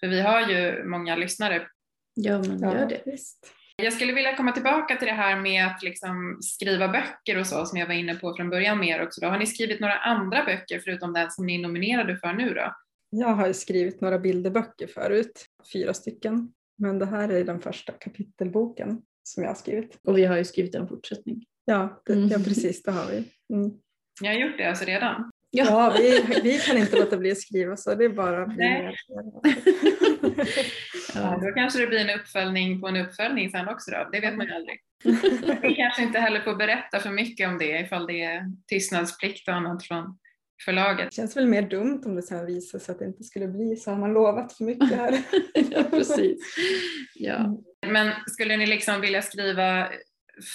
För 0.00 0.06
vi 0.08 0.20
har 0.20 0.40
ju 0.50 0.84
många 0.84 1.16
lyssnare. 1.16 1.66
Ja 2.14 2.38
men 2.38 2.58
gör 2.58 2.86
det. 2.88 3.02
Visst. 3.06 3.50
Jag 3.76 3.92
skulle 3.92 4.12
vilja 4.12 4.36
komma 4.36 4.52
tillbaka 4.52 4.96
till 4.96 5.06
det 5.08 5.14
här 5.14 5.40
med 5.40 5.66
att 5.66 5.82
liksom 5.82 6.38
skriva 6.40 6.88
böcker 6.88 7.38
och 7.40 7.46
så 7.46 7.66
som 7.66 7.78
jag 7.78 7.86
var 7.86 7.94
inne 7.94 8.14
på 8.14 8.34
från 8.36 8.50
början 8.50 8.78
med 8.78 8.88
er 8.88 9.02
också. 9.02 9.20
Då. 9.20 9.26
Har 9.26 9.38
ni 9.38 9.46
skrivit 9.46 9.80
några 9.80 9.98
andra 9.98 10.44
böcker 10.44 10.80
förutom 10.84 11.12
den 11.12 11.30
som 11.30 11.46
ni 11.46 11.54
är 11.54 11.62
nominerade 11.62 12.16
för 12.16 12.32
nu 12.32 12.54
då? 12.54 12.74
Jag 13.10 13.28
har 13.28 13.46
ju 13.46 13.54
skrivit 13.54 14.00
några 14.00 14.18
bilderböcker 14.18 14.86
förut, 14.86 15.46
fyra 15.72 15.94
stycken. 15.94 16.52
Men 16.78 16.98
det 16.98 17.06
här 17.06 17.28
är 17.28 17.44
den 17.44 17.60
första 17.60 17.92
kapitelboken 17.92 19.02
som 19.22 19.42
jag 19.42 19.50
har 19.50 19.54
skrivit. 19.56 19.98
Och 20.04 20.18
vi 20.18 20.24
har 20.24 20.36
ju 20.36 20.44
skrivit 20.44 20.74
en 20.74 20.88
fortsättning. 20.88 21.44
Ja, 21.64 22.02
det, 22.06 22.12
Mm. 22.12 22.28
ja 22.28 22.38
precis, 22.38 22.82
det 22.82 22.90
har 22.92 23.06
vi. 23.10 23.16
Mm. 23.54 23.70
Ni 24.20 24.28
har 24.28 24.34
gjort 24.34 24.58
det 24.58 24.64
alltså 24.64 24.84
redan? 24.84 25.30
Ja. 25.50 25.64
Ja, 25.68 25.94
vi, 25.98 26.40
vi 26.42 26.58
kan 26.58 26.78
inte 26.78 26.96
låta 26.96 27.16
bli 27.16 27.32
att 27.32 27.40
skriva 27.40 27.76
så 27.76 27.94
det 27.94 28.04
är 28.04 28.08
bara 28.08 28.46
Nej. 28.46 28.96
Ja, 31.14 31.40
då 31.42 31.52
kanske 31.54 31.80
det 31.80 31.86
blir 31.86 31.98
en 31.98 32.20
uppföljning 32.20 32.80
på 32.80 32.88
en 32.88 32.96
uppföljning 32.96 33.50
sen 33.50 33.68
också 33.68 33.90
då. 33.90 34.08
Det 34.12 34.20
vet 34.20 34.36
man 34.36 34.46
ju 34.46 34.52
aldrig. 34.52 34.80
Vi 35.62 35.74
kanske 35.74 36.02
inte 36.02 36.18
heller 36.18 36.40
får 36.40 36.54
berätta 36.54 37.00
för 37.00 37.10
mycket 37.10 37.48
om 37.48 37.58
det 37.58 37.80
ifall 37.80 38.06
det 38.06 38.22
är 38.22 38.42
tystnadsplikt 38.68 39.48
och 39.48 39.54
annat 39.54 39.86
från 39.86 40.18
förlaget. 40.64 41.10
Det 41.10 41.16
känns 41.16 41.36
väl 41.36 41.46
mer 41.46 41.62
dumt 41.62 42.02
om 42.04 42.14
det 42.14 42.22
sen 42.22 42.46
visar 42.46 42.78
sig 42.78 42.92
att 42.92 42.98
det 42.98 43.04
inte 43.04 43.24
skulle 43.24 43.48
bli 43.48 43.76
så. 43.76 43.90
Har 43.90 43.98
man 43.98 44.12
lovat 44.12 44.52
för 44.52 44.64
mycket 44.64 44.96
här? 44.96 45.22
ja 45.70 45.82
precis. 45.90 46.56
Ja. 47.14 47.62
Men 47.86 48.12
skulle 48.26 48.56
ni 48.56 48.66
liksom 48.66 49.00
vilja 49.00 49.22
skriva 49.22 49.88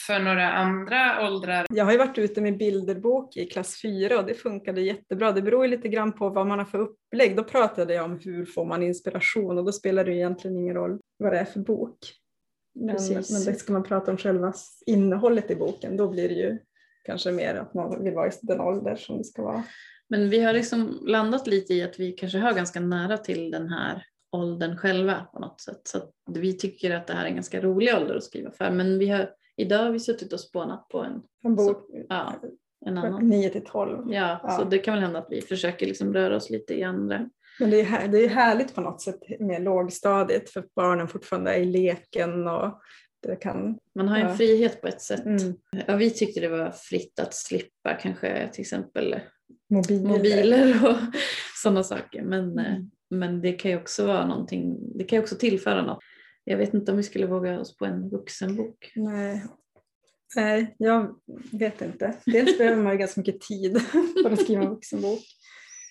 för 0.07 0.19
några 0.19 0.51
andra 0.51 1.27
åldrar? 1.27 1.65
Jag 1.69 1.85
har 1.85 1.91
ju 1.91 1.97
varit 1.97 2.17
ute 2.17 2.41
med 2.41 2.57
bilderbok 2.57 3.37
i 3.37 3.45
klass 3.45 3.81
4 3.81 4.19
och 4.19 4.25
det 4.25 4.33
funkade 4.33 4.81
jättebra. 4.81 5.31
Det 5.31 5.41
beror 5.41 5.65
ju 5.65 5.71
lite 5.71 5.87
grann 5.87 6.13
på 6.13 6.29
vad 6.29 6.47
man 6.47 6.59
har 6.59 6.65
för 6.65 6.79
upplägg. 6.79 7.35
Då 7.35 7.43
pratade 7.43 7.93
jag 7.93 8.05
om 8.05 8.19
hur 8.19 8.45
får 8.45 8.65
man 8.65 8.83
inspiration 8.83 9.57
och 9.57 9.65
då 9.65 9.71
spelar 9.71 10.05
det 10.05 10.15
egentligen 10.15 10.57
ingen 10.57 10.75
roll 10.75 10.99
vad 11.17 11.33
det 11.33 11.39
är 11.39 11.45
för 11.45 11.59
bok. 11.59 11.97
Men, 12.75 12.95
Precis. 12.95 13.31
men 13.31 13.53
det 13.53 13.59
ska 13.59 13.73
man 13.73 13.83
prata 13.83 14.11
om 14.11 14.17
själva 14.17 14.53
innehållet 14.85 15.51
i 15.51 15.55
boken, 15.55 15.97
då 15.97 16.09
blir 16.09 16.29
det 16.29 16.35
ju 16.35 16.57
kanske 17.05 17.31
mer 17.31 17.55
att 17.55 17.73
man 17.73 18.03
vill 18.03 18.13
vara 18.13 18.27
i 18.27 18.31
den 18.41 18.61
ålder 18.61 18.95
som 18.95 19.17
det 19.17 19.23
ska 19.23 19.41
vara. 19.41 19.63
Men 20.09 20.29
vi 20.29 20.39
har 20.39 20.53
liksom 20.53 20.99
landat 21.07 21.47
lite 21.47 21.73
i 21.73 21.83
att 21.83 21.99
vi 21.99 22.11
kanske 22.11 22.37
har 22.37 22.53
ganska 22.53 22.79
nära 22.79 23.17
till 23.17 23.51
den 23.51 23.69
här 23.69 24.03
åldern 24.31 24.77
själva 24.77 25.27
på 25.33 25.39
något 25.39 25.61
sätt. 25.61 25.81
Så 25.83 25.97
att 25.97 26.11
vi 26.25 26.57
tycker 26.57 26.95
att 26.95 27.07
det 27.07 27.13
här 27.13 27.23
är 27.23 27.27
en 27.27 27.35
ganska 27.35 27.61
rolig 27.61 27.95
ålder 27.95 28.15
att 28.15 28.23
skriva 28.23 28.51
för. 28.51 28.71
Men 28.71 28.99
vi 28.99 29.09
har, 29.09 29.29
idag 29.61 29.83
har 29.83 29.91
vi 29.91 29.99
suttit 29.99 30.33
och 30.33 30.39
spånat 30.39 30.87
på 30.89 30.99
en, 30.99 31.21
En 31.43 31.55
bok 31.55 31.87
ja, 32.09 32.33
en 32.85 32.97
annan. 32.97 33.27
9 33.27 33.49
till 33.49 33.63
12. 33.65 34.13
Ja, 34.13 34.39
Ja. 34.43 34.49
så 34.51 34.63
det 34.63 34.77
kan 34.77 34.93
väl 34.93 35.03
hända 35.03 35.19
att 35.19 35.27
vi 35.29 35.41
försöker 35.41 35.85
liksom 35.85 36.13
röra 36.13 36.35
oss 36.35 36.49
lite 36.49 36.73
i 36.73 36.83
andra. 36.83 37.29
Men 37.59 37.69
det 37.69 37.79
är, 37.81 37.83
här, 37.85 38.07
det 38.07 38.17
är 38.25 38.29
härligt 38.29 38.75
på 38.75 38.81
något 38.81 39.01
sätt 39.01 39.19
med 39.39 39.61
lågstadiet 39.63 40.49
för 40.49 40.65
barnen 40.75 41.07
fortfarande 41.07 41.53
är 41.53 41.59
i 41.59 41.65
leken 41.65 42.47
och 42.47 42.79
det 43.23 43.35
kan... 43.35 43.79
Man 43.95 44.07
har 44.07 44.17
en 44.17 44.27
Ja. 44.29 44.35
frihet 44.35 44.81
på 44.81 44.87
ett 44.87 45.01
sätt. 45.01 45.25
Mm, 45.25 45.53
Ja, 45.87 45.95
vi 45.95 46.09
tyckte 46.09 46.39
det 46.39 46.47
var 46.47 46.71
fritt 46.71 47.19
att 47.19 47.33
slippa 47.33 47.93
kanske 47.93 48.49
till 48.53 48.61
exempel 48.61 49.15
mobiler. 49.69 50.07
mobiler 50.09 50.89
och 50.89 50.95
sådana 51.63 51.83
saker. 51.83 52.21
Men, 52.21 52.59
eh, 52.59 52.75
Mm. 53.11 53.21
men 53.21 53.41
det 53.41 53.51
kan 53.51 53.71
ju 53.71 53.77
också 53.77 54.07
vara 54.07 54.25
någonting, 54.27 54.77
det 54.97 55.03
kan 55.03 55.17
ju 55.17 55.23
också 55.23 55.35
tillföra 55.35 55.85
något. 55.85 55.99
Jag 56.49 56.57
vet 56.57 56.73
inte 56.73 56.91
om 56.91 56.97
vi 56.97 57.03
skulle 57.03 57.25
våga 57.25 57.59
oss 57.59 57.77
på 57.77 57.85
en 57.85 58.09
vuxenbok. 58.09 58.91
Nej. 58.95 59.45
Nej, 60.35 60.75
jag 60.77 61.15
vet 61.51 61.81
inte. 61.81 62.15
Dels 62.25 62.57
behöver 62.57 62.83
man 62.83 62.91
ju 62.91 62.97
ganska 62.97 63.21
mycket 63.21 63.41
tid 63.41 63.81
för 64.23 64.31
att 64.31 64.41
skriva 64.41 64.63
en 64.63 64.69
vuxenbok. 64.69 65.19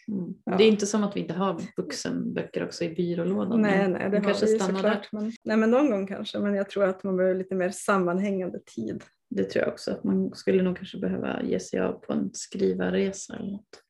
Mm. 0.09 0.35
Ja. 0.45 0.57
Det 0.57 0.65
är 0.65 0.69
inte 0.69 0.87
som 0.87 1.05
att 1.05 1.17
vi 1.17 1.21
inte 1.21 1.35
har 1.35 1.61
vuxenböcker 1.77 2.65
också 2.65 2.85
i 2.85 2.95
byrålådan. 2.95 3.63
Nej, 3.63 3.89
nej, 3.89 4.03
det 4.05 4.11
de 4.11 4.17
har 4.17 4.25
kanske 4.25 4.47
vi 4.47 4.59
såklart. 4.59 5.13
Men, 5.13 5.33
nej, 5.45 5.57
men 5.57 5.71
någon 5.71 5.91
gång 5.91 6.07
kanske. 6.07 6.39
Men 6.39 6.55
jag 6.55 6.71
tror 6.71 6.85
att 6.85 7.05
man 7.05 7.17
behöver 7.17 7.39
lite 7.39 7.55
mer 7.55 7.71
sammanhängande 7.71 8.59
tid. 8.75 9.05
Det 9.31 9.45
tror 9.45 9.65
jag 9.65 9.73
också. 9.73 9.91
Att 9.91 10.05
man 10.05 10.35
skulle 10.35 10.63
nog 10.63 10.77
kanske 10.77 10.99
behöva 10.99 11.43
ge 11.43 11.61
sig 11.61 11.81
av 11.81 11.93
på 11.93 12.13
en 12.13 12.31
skrivarresa 12.33 13.37
eller 13.37 13.51
något. 13.51 13.83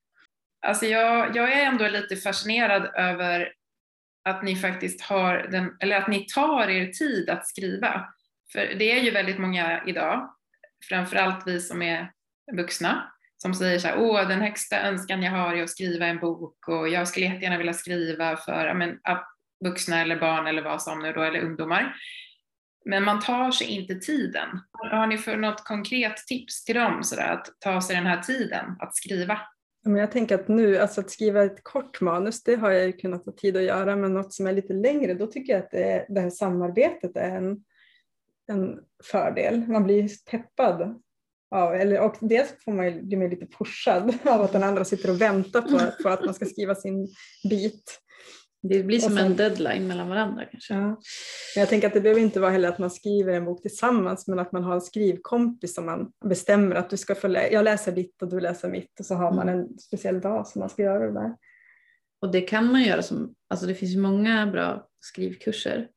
Alltså 0.67 0.87
jag, 0.87 1.37
jag 1.37 1.53
är 1.53 1.67
ändå 1.67 1.89
lite 1.89 2.17
fascinerad 2.17 2.91
över 2.95 3.53
att 4.31 4.43
ni 4.43 4.57
faktiskt 4.57 5.01
har 5.01 5.49
den, 5.51 5.77
eller 5.81 5.97
att 5.97 6.09
ni 6.09 6.27
tar 6.35 6.69
er 6.69 6.87
tid 6.87 7.31
att 7.31 7.47
skriva. 7.47 8.05
För 8.53 8.75
det 8.79 8.99
är 8.99 9.03
ju 9.03 9.11
väldigt 9.11 9.39
många 9.39 9.85
idag, 9.87 10.35
framförallt 10.89 11.47
vi 11.47 11.61
som 11.61 11.83
är 11.83 12.11
vuxna, 12.53 13.13
som 13.37 13.55
säger 13.55 13.79
så 13.79 13.89
här, 13.89 13.99
åh 13.99 14.29
den 14.29 14.41
högsta 14.41 14.83
önskan 14.83 15.23
jag 15.23 15.33
har 15.33 15.55
är 15.55 15.63
att 15.63 15.71
skriva 15.71 16.07
en 16.07 16.19
bok 16.19 16.69
och 16.69 16.89
jag 16.89 17.09
skulle 17.09 17.27
jättegärna 17.27 17.59
vilja 17.59 17.73
skriva 17.73 18.37
för 18.37 18.75
men, 18.75 18.99
vuxna 19.65 20.01
eller 20.01 20.21
barn 20.21 20.47
eller 20.47 20.63
vad 20.63 20.83
som 20.83 20.99
nu 20.99 21.13
då, 21.13 21.23
eller 21.23 21.41
ungdomar. 21.41 21.97
Men 22.85 23.05
man 23.05 23.21
tar 23.21 23.51
sig 23.51 23.67
inte 23.67 23.95
tiden. 23.95 24.49
Har 24.73 25.07
ni 25.07 25.19
för 25.19 25.37
något 25.37 25.65
konkret 25.65 26.17
tips 26.17 26.65
till 26.65 26.75
dem 26.75 27.05
så 27.05 27.17
där, 27.17 27.29
att 27.33 27.47
ta 27.59 27.81
sig 27.81 27.97
den 27.97 28.07
här 28.07 28.23
tiden 28.23 28.77
att 28.79 28.97
skriva? 28.97 29.41
Men 29.89 30.01
jag 30.01 30.13
tänker 30.13 30.35
att 30.35 30.49
nu, 30.49 30.79
alltså 30.79 31.01
att 31.01 31.11
skriva 31.11 31.45
ett 31.45 31.65
kort 31.65 32.01
manus, 32.01 32.43
det 32.43 32.55
har 32.55 32.71
jag 32.71 32.87
ju 32.87 32.93
kunnat 32.93 33.25
ta 33.25 33.33
tid 33.33 33.57
att 33.57 33.63
göra, 33.63 33.97
men 33.97 34.15
något 34.15 34.33
som 34.33 34.47
är 34.47 34.53
lite 34.53 34.73
längre, 34.73 35.15
då 35.15 35.27
tycker 35.27 35.53
jag 35.53 35.63
att 35.63 35.71
det, 35.71 35.83
är, 35.83 36.07
det 36.09 36.21
här 36.21 36.31
samarbetet 36.31 37.17
är 37.17 37.37
en, 37.37 37.65
en 38.49 38.81
fördel. 39.05 39.69
Man 39.69 39.85
blir 39.85 40.11
peppad. 40.31 41.03
Av, 41.51 41.75
eller, 41.75 42.01
och 42.01 42.17
dels 42.21 42.65
får 42.65 42.73
man 42.73 42.87
ju 42.87 43.03
bli 43.03 43.29
lite 43.29 43.47
pushad 43.47 44.19
av 44.25 44.41
att 44.41 44.53
den 44.53 44.63
andra 44.63 44.85
sitter 44.85 45.11
och 45.11 45.21
väntar 45.21 45.63
på, 45.63 46.03
på 46.03 46.09
att 46.09 46.25
man 46.25 46.35
ska 46.35 46.45
skriva 46.45 46.75
sin 46.75 47.09
bit. 47.51 48.01
Det 48.63 48.83
blir 48.83 48.99
som 48.99 49.17
sen- 49.17 49.27
en 49.27 49.37
deadline 49.37 49.87
mellan 49.87 50.09
varandra 50.09 50.45
kanske. 50.45 50.75
Ja. 50.75 50.81
Men 50.81 50.97
jag 51.57 51.69
tänker 51.69 51.87
att 51.89 51.95
det 51.95 52.01
behöver 52.01 52.21
inte 52.21 52.41
vara 52.41 52.51
heller 52.51 52.69
att 52.69 52.79
man 52.79 52.91
skriver 52.91 53.33
en 53.33 53.45
bok 53.45 53.63
tillsammans, 53.63 54.29
men 54.29 54.39
att 54.39 54.53
man 54.53 54.65
har 54.65 54.75
en 54.75 54.81
skrivkompis 54.81 55.75
som 55.75 55.87
man 55.87 56.13
bestämmer 56.25 56.77
att 56.77 56.91
du 56.91 56.97
ska 56.97 57.15
få 57.15 57.29
lä- 57.29 57.49
jag 57.53 57.65
läser 57.65 57.93
ditt 57.93 58.23
och 58.23 58.29
du 58.29 58.41
läser 58.41 58.69
mitt 58.71 59.01
och 59.01 59.07
så 59.07 59.15
har 59.15 59.33
man 59.33 59.49
en 59.49 59.79
speciell 59.79 60.21
dag 60.21 60.47
som 60.47 60.61
man 60.61 60.69
ska 60.69 60.83
göra 60.83 61.07
det 61.07 61.13
där. 61.21 61.37
Och 62.23 62.33
det 62.33 62.41
kan 62.41 62.73
man 62.73 62.83
göra 62.83 63.03
som, 63.03 63.35
alltså 63.49 63.67
det 63.67 63.75
finns 63.75 63.97
många 63.97 64.47
bra 64.47 64.89
skrivkurser 65.01 65.89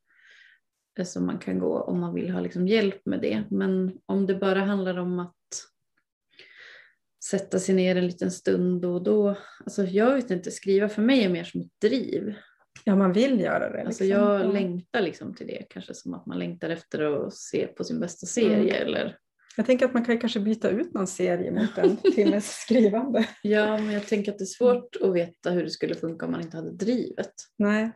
eh, 0.98 1.04
som 1.04 1.26
man 1.26 1.38
kan 1.38 1.58
gå 1.58 1.80
om 1.80 2.00
man 2.00 2.14
vill 2.14 2.30
ha 2.30 2.40
liksom 2.40 2.68
hjälp 2.68 3.06
med 3.06 3.20
det. 3.20 3.44
Men 3.50 3.92
om 4.06 4.26
det 4.26 4.34
bara 4.34 4.60
handlar 4.60 4.96
om 4.98 5.18
att 5.18 5.34
sätta 7.30 7.58
sig 7.58 7.74
ner 7.74 7.96
en 7.96 8.06
liten 8.06 8.30
stund 8.30 8.82
då 8.82 8.94
och 8.94 9.02
då. 9.04 9.36
Alltså 9.64 9.84
jag 9.84 10.14
vet 10.14 10.30
inte, 10.30 10.50
skriva 10.50 10.88
för 10.88 11.02
mig 11.02 11.24
är 11.24 11.28
mer 11.28 11.44
som 11.44 11.60
ett 11.60 11.80
driv. 11.80 12.34
Ja, 12.84 12.96
man 12.96 13.12
vill 13.12 13.40
göra 13.40 13.70
det. 13.70 13.82
Alltså 13.86 14.04
liksom. 14.04 14.20
jag 14.22 14.40
Ja. 14.40 14.52
längtar 14.52 15.00
liksom 15.00 15.34
till 15.34 15.46
det, 15.46 15.62
kanske 15.70 15.94
som 15.94 16.14
att 16.14 16.26
man 16.26 16.38
längtar 16.38 16.70
efter 16.70 17.26
att 17.26 17.34
se 17.34 17.66
på 17.66 17.84
sin 17.84 18.00
bästa 18.00 18.26
serie 18.26 18.76
Mm. 18.76 18.86
eller 18.86 19.16
Jag 19.56 19.66
tänker 19.66 19.86
att 19.86 19.94
man 19.94 20.04
kan 20.04 20.18
kanske 20.18 20.40
byta 20.40 20.70
ut 20.70 20.94
någon 20.94 21.06
serie 21.06 21.50
mot 21.50 21.78
en 21.78 21.96
timmes 22.14 22.46
skrivande. 22.50 23.28
Ja, 23.42 23.76
men 23.78 23.92
jag 23.92 24.06
tänker 24.06 24.32
att 24.32 24.38
det 24.38 24.44
är 24.44 24.46
svårt 24.46 24.96
att 25.00 25.14
veta 25.14 25.50
hur 25.50 25.64
det 25.64 25.70
skulle 25.70 25.94
funka 25.94 26.26
om 26.26 26.32
man 26.32 26.40
inte 26.40 26.56
hade 26.56 26.72
drivet. 26.72 27.32
Nej. 27.58 27.92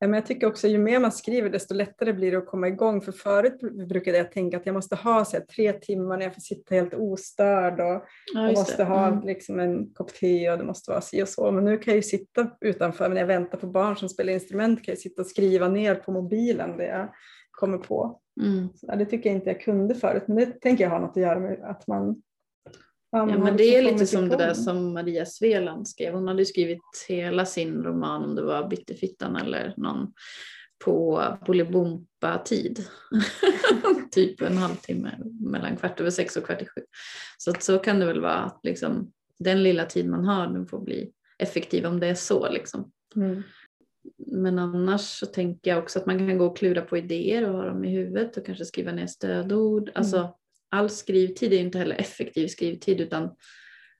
Men 0.00 0.12
jag 0.14 0.26
tycker 0.26 0.46
också 0.46 0.68
ju 0.68 0.78
mer 0.78 1.00
man 1.00 1.12
skriver 1.12 1.50
desto 1.50 1.74
lättare 1.74 2.12
blir 2.12 2.30
det 2.32 2.38
att 2.38 2.46
komma 2.46 2.68
igång. 2.68 3.00
För 3.00 3.12
förut 3.12 3.60
brukade 3.88 4.18
jag 4.18 4.32
tänka 4.32 4.56
att 4.56 4.66
jag 4.66 4.74
måste 4.74 4.96
ha 4.96 5.24
så 5.24 5.36
här, 5.36 5.44
tre 5.44 5.72
timmar 5.72 6.16
när 6.16 6.24
jag 6.24 6.34
får 6.34 6.40
sitta 6.40 6.74
helt 6.74 6.94
ostörd 6.94 7.80
och 7.80 8.04
Ja, 8.34 8.46
jag 8.46 8.52
måste 8.58 8.76
det. 8.76 8.84
ha 8.84 9.06
Mm. 9.06 9.26
liksom 9.26 9.60
en 9.60 9.94
kopp 9.94 10.14
te 10.14 10.50
och 10.50 10.58
det 10.58 10.64
måste 10.64 10.90
vara 10.90 11.00
si 11.00 11.22
och 11.22 11.28
så. 11.28 11.50
Men 11.50 11.64
nu 11.64 11.76
kan 11.78 11.92
jag 11.92 11.96
ju 11.96 12.02
sitta 12.02 12.50
utanför, 12.60 13.08
när 13.08 13.16
jag 13.20 13.26
väntar 13.26 13.58
på 13.58 13.66
barn 13.66 13.96
som 13.96 14.08
spelar 14.08 14.32
instrument 14.32 14.84
kan 14.84 14.92
jag 14.92 14.98
sitta 14.98 15.22
och 15.22 15.28
skriva 15.28 15.68
ner 15.68 15.94
på 15.94 16.12
mobilen 16.12 16.76
det 16.76 16.86
jag 16.86 17.08
kommer 17.50 17.78
på. 17.78 18.20
Mm. 18.40 18.68
Så, 18.74 18.86
det 18.96 19.04
tycker 19.06 19.30
jag 19.30 19.36
inte 19.36 19.50
jag 19.50 19.60
kunde 19.60 19.94
förut, 19.94 20.22
men 20.26 20.36
det 20.36 20.46
tänker 20.46 20.84
jag 20.84 20.90
ha 20.90 20.98
något 20.98 21.10
att 21.16 21.22
göra 21.22 21.40
med 21.40 21.60
att 21.62 21.86
man 21.86 22.22
Ja, 23.10 23.26
men 23.26 23.56
det 23.56 23.76
är 23.76 23.82
lite 23.82 24.06
som 24.06 24.28
det 24.28 24.36
där 24.36 24.54
som 24.54 24.94
Maria 24.94 25.26
Sveland 25.26 25.88
skrev. 25.88 26.14
Hon 26.14 26.28
hade 26.28 26.44
skrivit 26.44 27.06
hela 27.08 27.46
sin 27.46 27.82
roman, 27.82 28.24
om 28.24 28.34
det 28.34 28.42
var 28.42 28.68
Bitterfittan 28.68 29.36
eller 29.36 29.74
någon, 29.76 30.12
på 30.84 31.24
Bolibompa-tid. 31.46 32.84
typ 34.10 34.42
en 34.42 34.56
halvtimme 34.56 35.10
mellan 35.40 35.76
kvart 35.76 36.00
över 36.00 36.10
sex 36.10 36.36
och 36.36 36.44
kvart 36.44 36.62
i 36.62 36.66
sju. 36.66 36.80
Så 37.38 37.50
att 37.50 37.62
så 37.62 37.78
kan 37.78 38.00
det 38.00 38.06
väl 38.06 38.20
vara 38.20 38.38
att 38.38 38.60
liksom, 38.62 39.12
den 39.38 39.62
lilla 39.62 39.84
tid 39.84 40.08
man 40.08 40.24
har 40.24 40.46
den 40.46 40.66
får 40.66 40.80
bli 40.80 41.12
effektiv 41.38 41.86
om 41.86 42.00
det 42.00 42.06
är 42.06 42.14
så. 42.14 42.48
Liksom. 42.50 42.90
Mm. 43.16 43.42
Men 44.26 44.58
annars 44.58 45.00
så 45.00 45.26
tänker 45.26 45.70
jag 45.70 45.82
också 45.82 45.98
att 45.98 46.06
man 46.06 46.18
kan 46.18 46.38
gå 46.38 46.46
och 46.46 46.56
klura 46.56 46.82
på 46.82 46.98
idéer 46.98 47.48
och 47.48 47.56
ha 47.56 47.64
dem 47.64 47.84
i 47.84 47.90
huvudet 47.90 48.36
och 48.36 48.46
kanske 48.46 48.64
skriva 48.64 48.92
ner 48.92 49.06
stödord. 49.06 49.90
Alltså, 49.94 50.34
all 50.70 50.90
skrivtid 50.90 51.52
är 51.52 51.58
inte 51.58 51.78
heller 51.78 51.96
effektiv 51.96 52.46
skrivtid 52.48 53.00
utan 53.00 53.30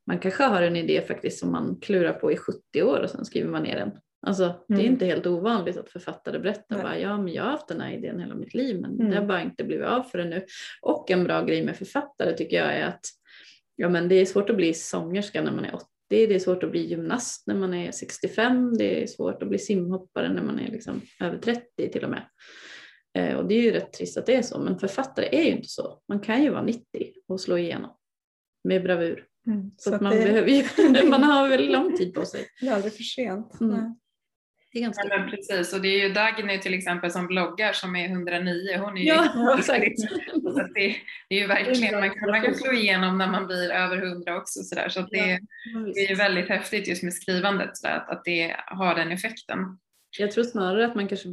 man 0.07 0.19
kanske 0.19 0.45
har 0.45 0.63
en 0.63 0.77
idé 0.77 1.03
faktiskt 1.09 1.39
som 1.39 1.53
man 1.53 1.79
klurar 1.81 2.13
på 2.13 2.33
i 2.33 2.37
70 2.37 2.83
år 2.83 3.01
och 3.01 3.11
sen 3.11 3.25
skriver 3.25 3.51
man 3.51 3.63
ner 3.63 3.77
den. 3.77 3.91
Alltså, 4.27 4.55
Det 4.69 4.75
är 4.75 4.79
Mm. 4.81 4.93
inte 4.93 5.07
helt 5.07 5.27
ovanligt 5.27 5.77
att 5.77 5.91
författare 5.91 6.39
berättar 6.39 6.77
Nej. 6.77 6.83
bara, 6.83 6.99
ja 6.99 7.19
men 7.23 7.33
jag 7.33 7.43
har 7.43 7.51
haft 7.51 7.69
den 7.69 7.81
här 7.81 7.93
idén 7.93 8.21
hela 8.21 8.35
mitt 8.35 8.55
liv 8.55 8.81
men 8.81 8.91
Mm. 9.01 9.11
det 9.11 9.17
har 9.17 9.27
bara 9.27 9.43
inte 9.43 9.65
blivit 9.65 9.87
av 9.87 10.03
förrän 10.03 10.31
nu. 10.31 10.45
Och 10.83 11.11
en 11.11 11.25
bra 11.25 11.43
grej 11.45 11.65
med 11.65 11.77
författare 11.77 12.37
tycker 12.37 12.57
jag 12.57 12.75
är 12.75 12.87
att 12.87 13.01
ja, 13.77 13.89
men 13.89 14.09
det 14.09 14.15
är 14.15 14.27
svårt 14.27 14.51
att 14.51 14.57
bli 14.57 14.75
sångerska 14.75 15.43
när 15.43 15.53
man 15.53 15.65
är 15.65 15.75
80, 15.75 15.87
det 16.09 16.35
är 16.35 16.39
svårt 16.39 16.63
att 16.63 16.71
bli 16.71 16.87
gymnast 16.87 17.47
när 17.47 17.55
man 17.55 17.75
är 17.75 17.93
65, 17.93 18.77
det 18.79 19.03
är 19.03 19.07
svårt 19.07 19.43
att 19.43 19.49
bli 19.49 19.59
simhoppare 19.59 20.33
när 20.33 20.43
man 20.43 20.59
är 20.59 20.71
liksom 20.71 21.01
över 21.21 21.39
30 21.39 21.89
till 21.93 22.05
och 22.05 22.11
med. 22.11 22.23
Eh, 23.19 23.37
och 23.37 23.49
det 23.49 23.55
är 23.55 23.63
ju 23.63 23.71
rätt 23.71 23.93
trist 23.93 24.17
att 24.17 24.27
det 24.27 24.35
är 24.35 24.43
så, 24.43 24.59
men 24.59 24.79
författare 24.79 25.29
är 25.33 25.45
ju 25.45 25.51
inte 25.51 25.69
så. 25.69 26.01
Man 26.09 26.21
kan 26.21 26.43
ju 26.43 26.51
vara 26.51 26.63
90 26.63 26.83
och 27.29 27.41
slå 27.41 27.59
igenom 27.59 27.91
med 28.65 28.83
bravur. 28.83 29.25
Mm. 29.47 29.71
Så, 29.77 29.95
att 29.95 30.01
det, 30.01 30.05
man, 30.05 30.17
behöver 30.17 30.49
ju, 30.49 30.65
man 31.09 31.23
har 31.23 31.49
väl 31.49 31.73
lång 31.73 31.97
tid 31.97 32.15
på 32.15 32.25
sig. 32.25 32.47
det 32.61 32.67
är 32.67 32.75
aldrig 32.75 32.93
för 32.93 33.03
sent. 33.03 33.61
Mm. 33.61 33.77
Nej. 33.77 33.95
Det 34.73 34.79
är 34.79 34.83
ganska 34.83 35.09
Ja, 35.09 35.19
men 35.19 35.31
precis, 35.31 35.73
och 35.75 35.81
det 35.81 35.89
är 35.89 36.09
ju 36.09 36.15
Dagny 36.15 36.61
till 36.61 36.75
exempel 36.75 37.11
som 37.11 37.27
bloggar 37.27 37.73
som 37.73 37.97
är 37.97 38.05
109. 38.05 38.79
Hon 38.79 38.99
är 38.99 39.03
ju 39.03 39.09
Ja, 39.09 39.57
exakt. 39.59 40.01
Så 40.43 40.61
att 40.61 40.75
det, 40.75 40.97
det 41.29 41.35
är 41.35 41.41
ju 41.41 41.47
verkligen, 41.47 42.01
man 42.01 42.11
kan, 42.11 42.31
man 42.31 42.43
kan 42.43 42.55
slå 42.55 42.73
igenom 42.73 43.19
när 43.19 43.31
man 43.31 43.47
blir 43.47 43.71
över 43.71 44.03
100 44.07 44.37
också. 44.37 44.63
Så, 44.63 44.75
där, 44.75 44.89
så 44.89 45.01
att 45.01 45.11
det, 45.11 45.41
Ja, 45.75 45.81
det 45.95 46.01
är 46.01 46.09
ju 46.09 46.15
väldigt 46.15 46.49
häftigt 46.49 46.89
just 46.89 47.03
med 47.03 47.15
skrivandet, 47.15 47.77
så 47.77 47.87
där, 47.87 47.97
att, 47.97 48.11
att 48.11 48.25
det 48.25 48.57
har 48.67 48.95
den 48.95 49.13
effekten. 49.13 49.59
Jag 50.19 50.31
tror 50.31 50.45
snarare 50.45 50.87
att 50.87 50.95
man 50.95 51.09
kanske 51.09 51.29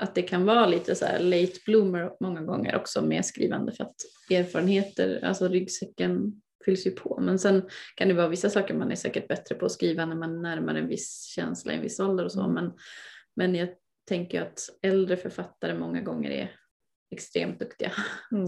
att 0.00 0.14
det 0.14 0.22
kan 0.22 0.44
vara 0.44 0.66
lite 0.66 0.94
så 0.94 1.04
late 1.18 1.52
bloomer 1.66 2.12
många 2.20 2.40
gånger 2.40 2.76
också 2.76 3.02
med 3.02 3.24
skrivande 3.24 3.72
för 3.72 3.84
att 3.84 3.96
erfarenheter, 4.30 5.24
alltså 5.24 5.48
ryggsäcken 5.48 6.42
fylls 6.64 6.86
ju 6.86 6.90
på. 6.90 7.18
Men 7.20 7.38
sen 7.38 7.68
kan 7.94 8.08
det 8.08 8.14
vara 8.14 8.28
vissa 8.28 8.50
saker 8.50 8.74
man 8.74 8.92
är 8.92 8.96
säkert 8.96 9.28
bättre 9.28 9.54
på 9.54 9.66
att 9.66 9.72
skriva 9.72 10.06
när 10.06 10.16
man 10.16 10.42
närmar 10.42 10.74
en 10.74 10.88
viss 10.88 11.24
känsla 11.24 11.72
en 11.72 11.82
viss 11.82 12.00
ålder 12.00 12.24
och 12.24 12.32
så. 12.32 12.48
Men, 12.48 12.72
men 13.36 13.54
jag 13.54 13.68
tänker 14.08 14.42
att 14.42 14.60
äldre 14.82 15.16
författare 15.16 15.74
många 15.74 16.00
gånger 16.00 16.30
är 16.30 16.52
extremt 17.10 17.58
duktiga. 17.58 17.92
Mm. 18.32 18.46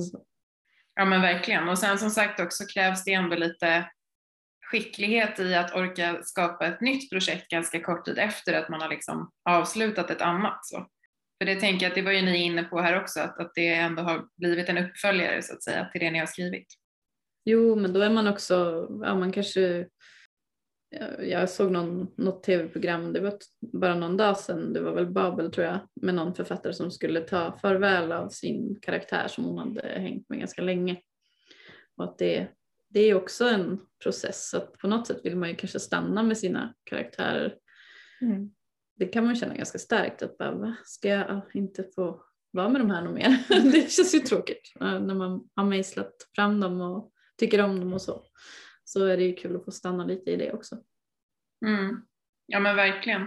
Ja 0.95 1.05
men 1.05 1.21
verkligen. 1.21 1.69
Och 1.69 1.79
sen 1.79 1.99
som 1.99 2.11
sagt 2.11 2.41
också 2.41 2.65
krävs 2.65 3.05
det 3.05 3.13
ändå 3.13 3.37
lite 3.37 3.91
skicklighet 4.73 5.41
i 5.41 5.55
att 5.55 5.75
orka 5.75 6.21
skapa 6.23 6.67
ett 6.67 6.81
nytt 6.81 7.11
projekt 7.11 7.49
ganska 7.49 7.81
kort 7.81 8.05
tid 8.05 8.19
efter 8.19 8.53
att 8.53 8.69
man 8.69 8.81
har 8.81 8.89
liksom 8.89 9.31
avslutat 9.45 10.11
ett 10.11 10.21
annat. 10.23 10.67
Så. 10.67 10.87
För 11.43 11.47
det 11.47 11.61
tänker 11.61 11.87
jag 11.87 11.91
att 11.91 11.95
det 11.95 12.03
var 12.03 12.13
ju 12.13 12.23
ni 12.23 12.37
inne 12.37 12.65
på 12.65 12.81
här 12.81 13.01
också, 13.01 13.21
att, 13.21 13.39
att 13.39 13.53
det 13.55 13.69
ändå 13.69 14.03
har 14.03 14.29
blivit 14.37 14.69
en 14.69 14.79
uppföljare 14.79 15.43
så 15.43 15.55
att 15.55 15.63
säga 15.63 15.89
till 15.93 16.01
det 16.01 16.11
ni 16.11 16.19
har 16.19 16.27
skrivit. 16.27 16.67
Jo, 17.45 17.77
men 17.77 17.93
då 17.93 18.01
är 18.01 18.11
man 18.11 18.29
också, 18.29 18.87
ja 19.03 19.15
man 19.15 19.33
kanske, 19.33 19.87
jag- 21.19 21.51
såg 21.51 21.73
någon, 21.73 22.15
något 22.17 22.43
tv-program, 22.43 23.13
det 23.13 23.21
var 23.21 23.39
bara 23.61 23.95
någon 23.95 24.17
dag 24.17 24.39
sedan, 24.39 24.73
det 24.73 24.81
var 24.81 24.93
väl 24.93 25.07
Babel 25.07 25.53
tror 25.53 25.67
jag, 25.67 25.79
med 26.01 26.15
någon 26.15 26.35
författare 26.35 26.73
som 26.73 26.91
skulle 26.91 27.21
ta 27.21 27.59
farväl 27.63 28.13
av 28.13 28.29
sin 28.29 28.79
karaktär 28.83 29.29
som 29.29 29.45
hon 29.45 29.59
hade 29.59 29.89
hängt 29.89 30.29
med 30.29 30.39
ganska 30.39 30.63
länge. 30.63 31.01
Och 31.97 32.05
att 32.05 32.19
det, 32.19 32.49
det 32.89 33.01
är 33.01 33.15
också 33.15 33.45
en 33.49 33.81
process, 34.03 34.55
att 34.55 34.79
på 34.79 34.87
något 34.89 35.07
sätt 35.07 35.21
vill 35.25 35.37
man 35.37 35.49
ju 35.49 35.55
kanske 35.55 35.81
stanna 35.81 36.23
med 36.23 36.39
sina 36.39 36.75
karaktärer. 36.85 37.55
Mm. 38.21 38.51
Det 38.99 39.07
kan 39.07 39.25
man 39.25 39.37
känna 39.37 39.55
ganska 39.55 39.79
starkt, 39.79 40.23
att 40.23 40.39
bara, 40.39 40.55
va? 40.55 40.77
ska 40.85 41.09
jag 41.09 41.43
inte 41.55 41.85
få 41.95 42.25
vara 42.51 42.69
med 42.69 42.81
de 42.81 42.91
här 42.91 43.03
något 43.03 43.15
mer? 43.15 43.45
det 43.73 43.93
känns 43.93 44.15
ju 44.15 44.19
tråkigt 44.19 44.73
när 44.81 45.15
man 45.15 45.49
har 45.55 45.65
mejslat 45.65 46.13
fram 46.35 46.61
dem 46.61 46.81
och 46.81 47.13
tycker 47.39 47.63
om 47.63 47.81
dem 47.81 47.93
och 47.93 48.03
så. 48.03 48.25
Så 48.85 49.05
är 49.05 49.17
det 49.17 49.23
ju 49.23 49.35
kul 49.35 49.57
att 49.57 49.65
få 49.65 49.71
stanna 49.71 50.05
lite 50.05 50.31
i 50.31 50.37
det 50.37 50.53
också. 50.53 50.77
Mm. 51.67 52.03
Ja 52.47 52.61
men 52.61 52.77
verkligen. 52.77 53.23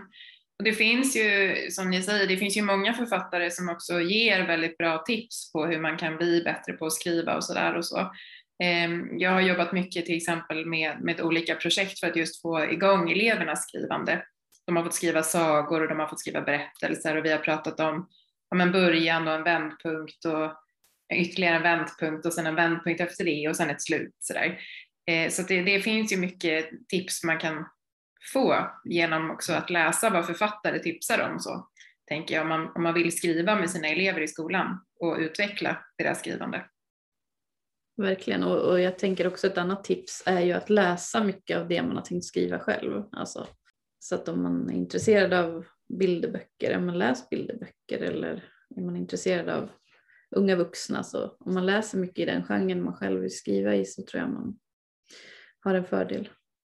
Och 0.58 0.64
det 0.64 0.74
finns 0.74 1.16
ju, 1.16 1.56
som 1.72 1.90
ni 1.90 2.02
säger, 2.02 2.28
det 2.28 2.38
finns 2.38 2.58
ju 2.58 2.62
många 2.62 2.94
författare 2.94 3.52
som 3.52 3.70
också 3.70 4.02
ger 4.02 4.48
väldigt 4.48 4.78
bra 4.78 5.04
tips 5.08 5.52
på 5.52 5.66
hur 5.66 5.80
man 5.80 5.98
kan 5.98 6.18
bli 6.18 6.42
bättre 6.44 6.74
på 6.74 6.86
att 6.86 6.94
skriva 6.94 7.36
och 7.36 7.44
sådär 7.44 7.76
och 7.76 7.86
så. 7.86 8.12
Ehm, 8.64 9.20
jag 9.20 9.32
har 9.32 9.42
jobbat 9.42 9.72
mycket 9.72 10.06
till 10.06 10.18
exempel 10.18 10.66
med, 10.66 10.98
med 11.02 11.22
olika 11.22 11.56
projekt 11.56 12.00
för 12.00 12.08
att 12.08 12.16
just 12.16 12.42
få 12.42 12.64
igång 12.64 13.12
elevernas 13.12 13.64
skrivande. 13.64 14.26
De 14.66 14.76
har 14.76 14.84
fått 14.84 14.94
skriva 14.94 15.24
sagor 15.24 15.82
och 15.82 15.88
de 15.88 16.00
har 16.00 16.08
fått 16.08 16.20
skriva 16.20 16.42
berättelser 16.42 17.18
och 17.18 17.26
vi 17.26 17.32
har 17.32 17.40
pratat 17.40 17.80
om, 17.80 18.10
om 18.52 18.62
en 18.62 18.72
början 18.72 19.28
och 19.28 19.34
en 19.34 19.44
vändpunkt 19.44 20.26
och 20.26 20.52
ytterligare 21.14 21.56
en 21.56 21.64
vändpunkt 21.64 22.26
och 22.26 22.34
sen 22.34 22.48
en 22.48 22.56
vändpunkt 22.56 23.02
efter 23.02 23.26
det 23.26 23.50
och 23.50 23.56
sen 23.56 23.70
ett 23.70 23.82
slut. 23.82 24.16
Sådär. 24.20 24.60
Eh, 25.08 25.30
Så 25.30 25.42
det, 25.42 25.62
det 25.62 25.80
finns 25.80 26.14
ju 26.14 26.18
mycket 26.18 26.70
tips 26.88 27.24
man 27.24 27.40
kan 27.40 27.66
få 28.34 28.72
genom 28.86 29.32
också 29.32 29.54
att 29.54 29.70
läsa 29.70 30.10
vad 30.10 30.26
författare 30.26 30.80
tipsar 30.80 31.30
om. 31.32 31.40
Så 31.40 31.68
tänker 32.08 32.36
jag 32.36 32.42
om 32.42 32.50
man, 32.50 32.72
om 32.76 32.84
man 32.84 32.94
vill 32.94 33.18
skriva 33.18 33.56
med 33.56 33.70
sina 33.70 33.88
elever 33.88 34.22
i 34.22 34.28
skolan 34.28 34.86
och 35.00 35.18
utveckla 35.18 35.78
deras 35.98 36.20
skrivande. 36.20 36.66
Verkligen, 37.98 38.44
och, 38.44 38.72
och 38.72 38.80
jag 38.80 39.00
tänker 39.00 39.28
också 39.28 39.48
ett 39.48 39.58
annat 39.58 39.84
tips 39.84 40.24
är 40.26 40.42
ju 40.42 40.52
att 40.52 40.70
läsa 40.70 41.24
mycket 41.24 41.58
av 41.58 41.68
det 41.68 41.82
man 41.82 41.96
har 41.96 42.04
tänkt 42.04 42.26
skriva 42.26 42.60
själv. 42.60 43.04
Alltså, 43.12 43.48
så 44.06 44.16
att 44.16 44.28
om 44.28 44.44
man 44.44 44.70
är 44.70 44.74
intresserad 44.74 45.34
av 45.34 45.66
bilderböcker, 46.00 46.72
ja, 46.72 46.80
men 46.80 46.98
läs 46.98 47.30
bilderböcker 47.30 48.00
eller 48.00 48.44
är 48.76 48.82
man 48.82 48.96
intresserad 48.96 49.50
av 49.50 49.70
unga 50.36 50.56
vuxna 50.56 51.04
så 51.04 51.36
om 51.40 51.54
man 51.54 51.66
läser 51.66 51.98
mycket 51.98 52.20
i 52.20 52.26
den 52.26 52.44
genren 52.44 52.84
man 52.84 52.94
själv 52.94 53.22
vill 53.22 53.36
skriva 53.36 53.76
i 53.76 53.86
så 53.86 54.04
tror 54.04 54.22
jag 54.22 54.32
man 54.32 54.60
har 55.60 55.74
en 55.74 55.86
fördel. 55.86 56.30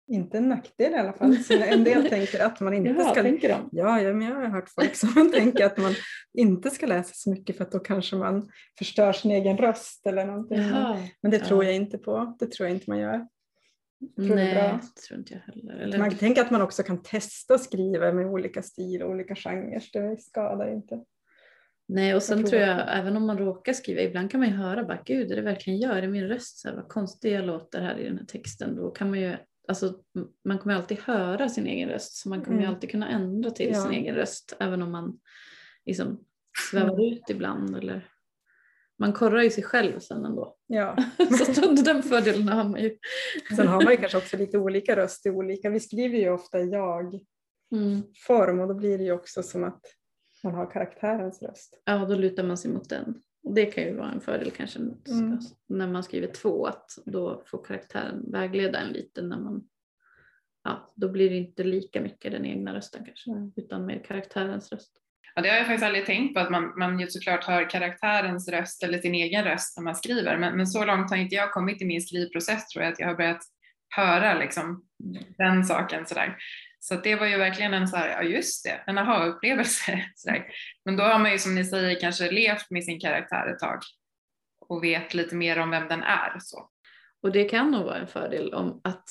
Inte 0.08 0.38
en 0.38 0.50
nackdel 0.50 0.94
i 0.94 0.96
alla 0.96 1.14
fall. 1.14 1.38
Så 1.38 1.54
en 1.54 1.84
del 1.84 2.06
tänker 2.10 2.46
att 2.46 2.60
man 2.60 2.74
inte 2.74 3.04
ska... 3.04 3.22
tänker 3.22 3.50
de? 3.50 3.70
Ja, 3.72 4.02
ja, 4.02 4.14
men 4.14 4.28
jag 4.28 4.36
har 4.36 4.48
hört 4.48 4.70
folk 4.70 4.96
som 4.96 5.32
tänker 5.32 5.66
att 5.66 5.78
man 5.78 5.94
inte 6.34 6.70
ska 6.70 6.86
läsa 6.86 7.14
så 7.14 7.30
mycket 7.30 7.58
för 7.58 7.64
att 7.64 7.72
då 7.72 7.80
kanske 7.80 8.16
man 8.16 8.50
förstör 8.78 9.14
sin 9.14 9.32
egen 9.32 9.58
röst 9.58 10.08
eller 10.08 10.26
någonting. 10.26 10.58
Jaha. 10.58 10.98
Men 11.22 11.32
det 11.32 11.40
tror 11.40 11.66
jag 11.66 11.76
inte 11.76 11.98
på. 11.98 12.36
Det 12.40 12.52
tror 12.52 12.68
jag 12.68 12.76
inte 12.76 12.90
man 12.90 13.00
gör. 13.00 13.28
Tror 14.16 14.36
Nej, 14.36 14.80
det 14.96 15.02
tror 15.02 15.20
inte 15.20 15.34
jag 15.34 15.40
heller. 15.54 15.74
Eller, 15.74 15.98
Man 15.98 16.16
tänker 16.18 16.42
att 16.42 16.52
man 16.52 16.62
också 16.62 16.84
kan 16.84 17.04
testa 17.04 17.58
skriva 17.58 18.12
med 18.14 18.26
olika 18.26 18.62
stil 18.62 19.04
och 19.04 19.10
olika 19.10 19.36
genrer. 19.36 19.84
Det 19.94 20.22
skadar 20.22 20.74
inte. 20.74 21.04
Nej, 21.88 22.16
och 22.16 22.24
sen 22.24 22.40
Jag 22.40 22.50
tror 22.50 22.60
provar. 22.60 22.74
jag, 22.78 23.00
även 23.00 23.18
om 23.18 23.26
man 23.28 23.38
råkar 23.38 23.74
skriva, 23.74 24.02
ibland 24.02 24.32
kan 24.32 24.40
man 24.40 24.50
ju 24.50 24.56
höra 24.56 24.84
bara, 24.84 25.02
gud 25.06 25.32
är 25.32 25.36
det 25.36 25.42
verkligen 25.42 25.80
jag, 25.80 25.98
är 25.98 26.02
det 26.02 26.08
min 26.08 26.28
röst, 26.28 26.58
så 26.60 26.68
här, 26.68 26.76
vad 26.76 26.88
konstig 26.88 27.34
jag 27.34 27.46
låter 27.46 27.82
här 27.82 27.98
i 28.00 28.04
den 28.04 28.18
här 28.18 28.26
texten. 28.26 28.76
Då 28.76 28.92
kan 28.92 29.10
man 29.10 29.20
ju, 29.20 29.36
alltså 29.68 29.94
man 30.46 30.58
kommer 30.60 30.76
ju 30.76 30.82
alltid 30.82 31.00
höra 31.00 31.50
sin 31.50 31.68
egen 31.68 31.90
röst, 31.90 32.14
så 32.14 32.30
man 32.30 32.42
kommer 32.42 32.58
ju 32.58 32.64
Mm. 32.64 32.74
alltid 32.76 32.92
kunna 32.92 33.10
ändra 33.10 33.52
till 33.52 33.70
Ja. 33.74 33.82
sin 33.82 33.92
egen 33.92 34.16
röst, 34.16 34.56
även 34.60 34.82
om 34.82 34.92
man 34.92 35.20
liksom 35.86 36.24
svävar 36.72 37.14
ut 37.14 37.24
ibland 37.30 37.76
eller 37.78 38.08
man 39.02 39.14
korrar 39.14 39.42
ju 39.42 39.50
sig 39.50 39.64
själv 39.64 40.00
sen 40.00 40.26
ändå. 40.26 40.56
Ja. 40.68 40.98
så 41.56 41.62
den 41.84 42.04
fördelen 42.04 42.48
har 42.50 42.64
man 42.64 42.82
ju. 42.82 42.98
Sen 43.56 43.68
har 43.68 43.84
man 43.84 43.92
ju 43.94 43.98
kanske 43.98 44.18
också 44.18 44.38
lite 44.38 44.58
olika 44.58 44.96
röst 44.96 45.26
i 45.26 45.30
olika. 45.30 45.70
Vi 45.70 45.80
skriver 45.80 46.18
ju 46.18 46.30
ofta 46.30 46.60
jag 46.60 47.20
Mm. 47.76 48.02
form 48.28 48.60
och 48.60 48.68
då 48.68 48.74
blir 48.74 48.98
det 48.98 49.04
ju 49.04 49.12
också 49.12 49.44
som 49.44 49.64
att 49.64 49.82
man 50.44 50.54
har 50.54 50.72
karaktärens 50.72 51.42
röst. 51.42 51.82
Ja, 51.86 52.06
då 52.06 52.16
lutar 52.16 52.44
man 52.44 52.58
sig 52.58 52.72
mot 52.72 52.90
den. 52.90 53.22
Och 53.44 53.54
det 53.54 53.66
kan 53.66 53.84
ju 53.84 53.96
vara 53.96 54.12
en 54.12 54.22
fördel 54.22 54.52
kanske 54.52 54.80
Mm. 54.80 55.40
när 55.70 55.88
man 55.88 56.04
skriver 56.04 56.28
två, 56.28 56.66
att 56.66 56.92
då 57.06 57.44
får 57.46 57.64
karaktären 57.64 58.32
vägleda 58.32 58.80
en 58.80 58.94
lite 58.94 59.22
när 59.22 59.38
man 59.40 59.68
Ja, 60.64 60.92
då 60.96 61.10
blir 61.10 61.30
det 61.30 61.36
inte 61.36 61.64
lika 61.64 62.02
mycket 62.02 62.32
den 62.32 62.46
egna 62.46 62.76
rösten 62.76 63.06
kanske, 63.06 63.32
Mm. 63.32 63.52
utan 63.56 63.86
mer 63.86 64.04
karaktärens 64.04 64.72
röst. 64.72 65.01
Ja, 65.36 65.42
det 65.42 65.50
har 65.50 65.58
jag 65.58 65.66
faktiskt 65.66 65.86
aldrig 65.86 66.06
tänkt 66.06 66.34
på 66.34 66.40
att 66.40 66.50
man, 66.50 66.74
man 66.80 67.00
ju 67.00 67.08
såklart 67.08 67.44
hör 67.44 67.70
karaktärens 67.70 68.50
röst 68.50 68.84
eller 68.84 68.98
sin 69.00 69.16
egen 69.16 69.44
röst 69.44 69.78
när 69.78 69.84
man 69.84 69.96
skriver. 69.96 70.38
Men, 70.38 70.58
men 70.58 70.68
så 70.68 70.86
långt 70.86 71.10
har 71.10 71.18
inte 71.18 71.36
jag 71.36 71.52
kommit 71.52 71.82
i 71.82 71.86
min 71.86 72.02
skrivprocess 72.02 72.68
tror 72.68 72.84
jag 72.84 72.94
att 72.94 73.00
jag 73.00 73.08
har 73.08 73.16
börjat 73.16 73.44
höra 73.96 74.34
liksom 74.34 74.86
den 75.38 75.64
saken 75.64 76.06
sådär. 76.06 76.38
Så 76.80 76.96
det 76.96 77.16
var 77.16 77.26
ju 77.26 77.38
verkligen 77.38 77.74
en 77.74 77.88
så 77.88 77.98
här, 77.98 78.10
ja 78.10 78.24
just 78.24 78.64
det, 78.64 78.84
en 78.86 78.98
aha-upplevelse. 78.98 80.06
Men 80.86 80.98
då 80.98 81.04
har 81.04 81.20
man 81.20 81.32
ju 81.32 81.40
som 81.40 81.56
ni 81.56 81.66
säger 81.66 82.00
kanske 82.00 82.32
levt 82.32 82.70
med 82.70 82.84
sin 82.84 83.00
karaktär 83.00 83.48
ett 83.48 83.60
tag 83.60 83.80
och 84.68 84.84
vet 84.84 85.14
lite 85.14 85.36
mer 85.36 85.60
om 85.60 85.70
vem 85.70 85.88
den 85.88 86.04
är. 86.04 86.38
Så. 86.40 86.70
Och 87.22 87.32
det 87.32 87.44
kan 87.44 87.72
nog 87.72 87.86
vara 87.86 87.98
en 87.98 88.08
fördel 88.08 88.54
om 88.54 88.82
att 88.84 89.10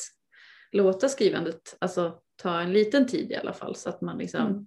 låta 0.73 1.09
skrivandet 1.09 1.77
alltså, 1.81 2.19
ta 2.43 2.61
en 2.61 2.73
liten 2.73 3.07
tid 3.07 3.33
i 3.33 3.37
alla 3.37 3.53
fall 3.53 3.77
så 3.77 3.89
att 3.89 4.01
man 4.01 4.19
liksom 4.19 4.47
Mm. 4.47 4.67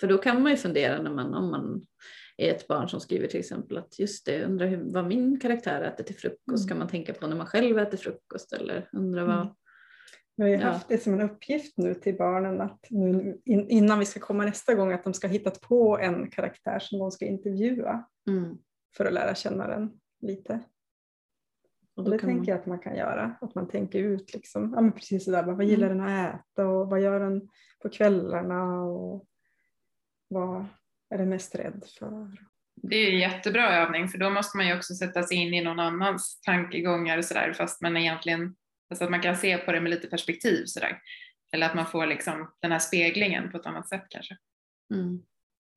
För 0.00 0.06
då 0.06 0.18
kan 0.18 0.42
man 0.42 0.52
ju 0.52 0.56
fundera 0.56 1.02
när 1.02 1.10
man, 1.10 1.34
om 1.34 1.50
man 1.50 1.86
är 2.36 2.50
ett 2.50 2.68
barn 2.68 2.88
som 2.88 3.00
skriver 3.00 3.26
till 3.26 3.40
exempel 3.40 3.78
att 3.78 3.98
just 3.98 4.26
det, 4.26 4.44
undrar 4.44 4.66
hur, 4.66 4.92
vad 4.92 5.06
min 5.06 5.40
karaktär 5.40 5.82
äter 5.82 6.04
till 6.04 6.16
frukost, 6.16 6.64
Mm. 6.64 6.68
kan 6.68 6.78
man 6.78 6.88
tänka 6.88 7.12
på 7.14 7.26
när 7.26 7.36
man 7.36 7.46
själv 7.46 7.78
äter 7.78 7.98
frukost 7.98 8.52
eller 8.52 8.88
undra 8.92 9.24
vad, 9.24 9.34
Mm. 9.40 9.54
Vi 10.36 10.42
har 10.42 10.50
ju 10.50 10.56
Ja. 10.56 10.66
haft 10.66 10.88
det 10.88 10.98
som 11.02 11.14
en 11.14 11.20
uppgift 11.20 11.78
nu 11.78 11.94
till 11.94 12.16
barnen 12.16 12.60
att 12.60 12.86
nu, 12.90 13.40
in, 13.44 13.68
innan 13.68 13.98
vi 13.98 14.04
ska 14.04 14.20
komma 14.20 14.44
nästa 14.44 14.74
gång 14.74 14.92
att 14.92 15.04
de 15.04 15.14
ska 15.14 15.26
hitta 15.28 15.50
på 15.50 15.98
en 15.98 16.30
karaktär 16.30 16.78
som 16.78 16.98
de 16.98 17.10
ska 17.10 17.24
intervjua 17.26 18.04
mm. 18.28 18.58
för 18.96 19.04
att 19.04 19.12
lära 19.12 19.34
känna 19.34 19.66
den 19.66 19.90
lite. 20.22 20.60
och 21.96 22.04
Och 22.04 22.10
det 22.10 22.18
tänker 22.18 22.36
man, 22.36 22.44
jag 22.44 22.58
att 22.58 22.66
man 22.66 22.78
kan 22.78 22.96
göra, 22.96 23.36
att 23.40 23.54
man 23.54 23.68
tänker 23.68 23.98
ut 23.98 24.34
liksom, 24.34 24.72
ja 24.74 24.80
men 24.80 24.92
precis 24.92 25.24
sådär, 25.24 25.42
vad 25.42 25.64
gillar 25.64 25.86
Mm. 25.90 25.98
den 25.98 26.06
att 26.08 26.34
äta 26.34 26.66
och 26.68 26.90
vad 26.90 27.00
gör 27.00 27.20
den 27.20 27.48
på 27.82 27.88
kvällarna 27.88 28.82
och 28.84 29.26
vad 30.28 30.66
är 31.10 31.18
den 31.18 31.28
mest 31.28 31.54
rädd 31.54 31.84
för? 31.98 32.30
Det 32.82 32.96
är 32.96 33.12
en 33.12 33.18
jättebra 33.18 33.76
övning 33.76 34.08
för 34.08 34.18
då 34.18 34.30
måste 34.30 34.56
man 34.56 34.66
ju 34.66 34.76
också 34.76 34.94
sätta 34.94 35.22
sig 35.22 35.36
in 35.36 35.54
i 35.54 35.64
någon 35.64 35.80
annans 35.80 36.40
tankegångar 36.40 37.18
och 37.18 37.24
sådär 37.24 37.52
fast 37.52 37.82
man 37.82 37.96
egentligen, 37.96 38.56
alltså 38.90 39.04
att 39.04 39.10
man 39.10 39.22
kan 39.22 39.36
se 39.36 39.58
på 39.58 39.72
det 39.72 39.80
med 39.80 39.90
lite 39.90 40.06
perspektiv 40.06 40.64
sådär. 40.66 41.00
Eller 41.52 41.66
att 41.66 41.74
man 41.74 41.86
får 41.86 42.06
liksom 42.06 42.50
den 42.60 42.72
här 42.72 42.78
speglingen 42.78 43.50
på 43.50 43.56
ett 43.56 43.66
annat 43.66 43.88
sätt 43.88 44.06
kanske. 44.08 44.36
mm. 44.94 45.22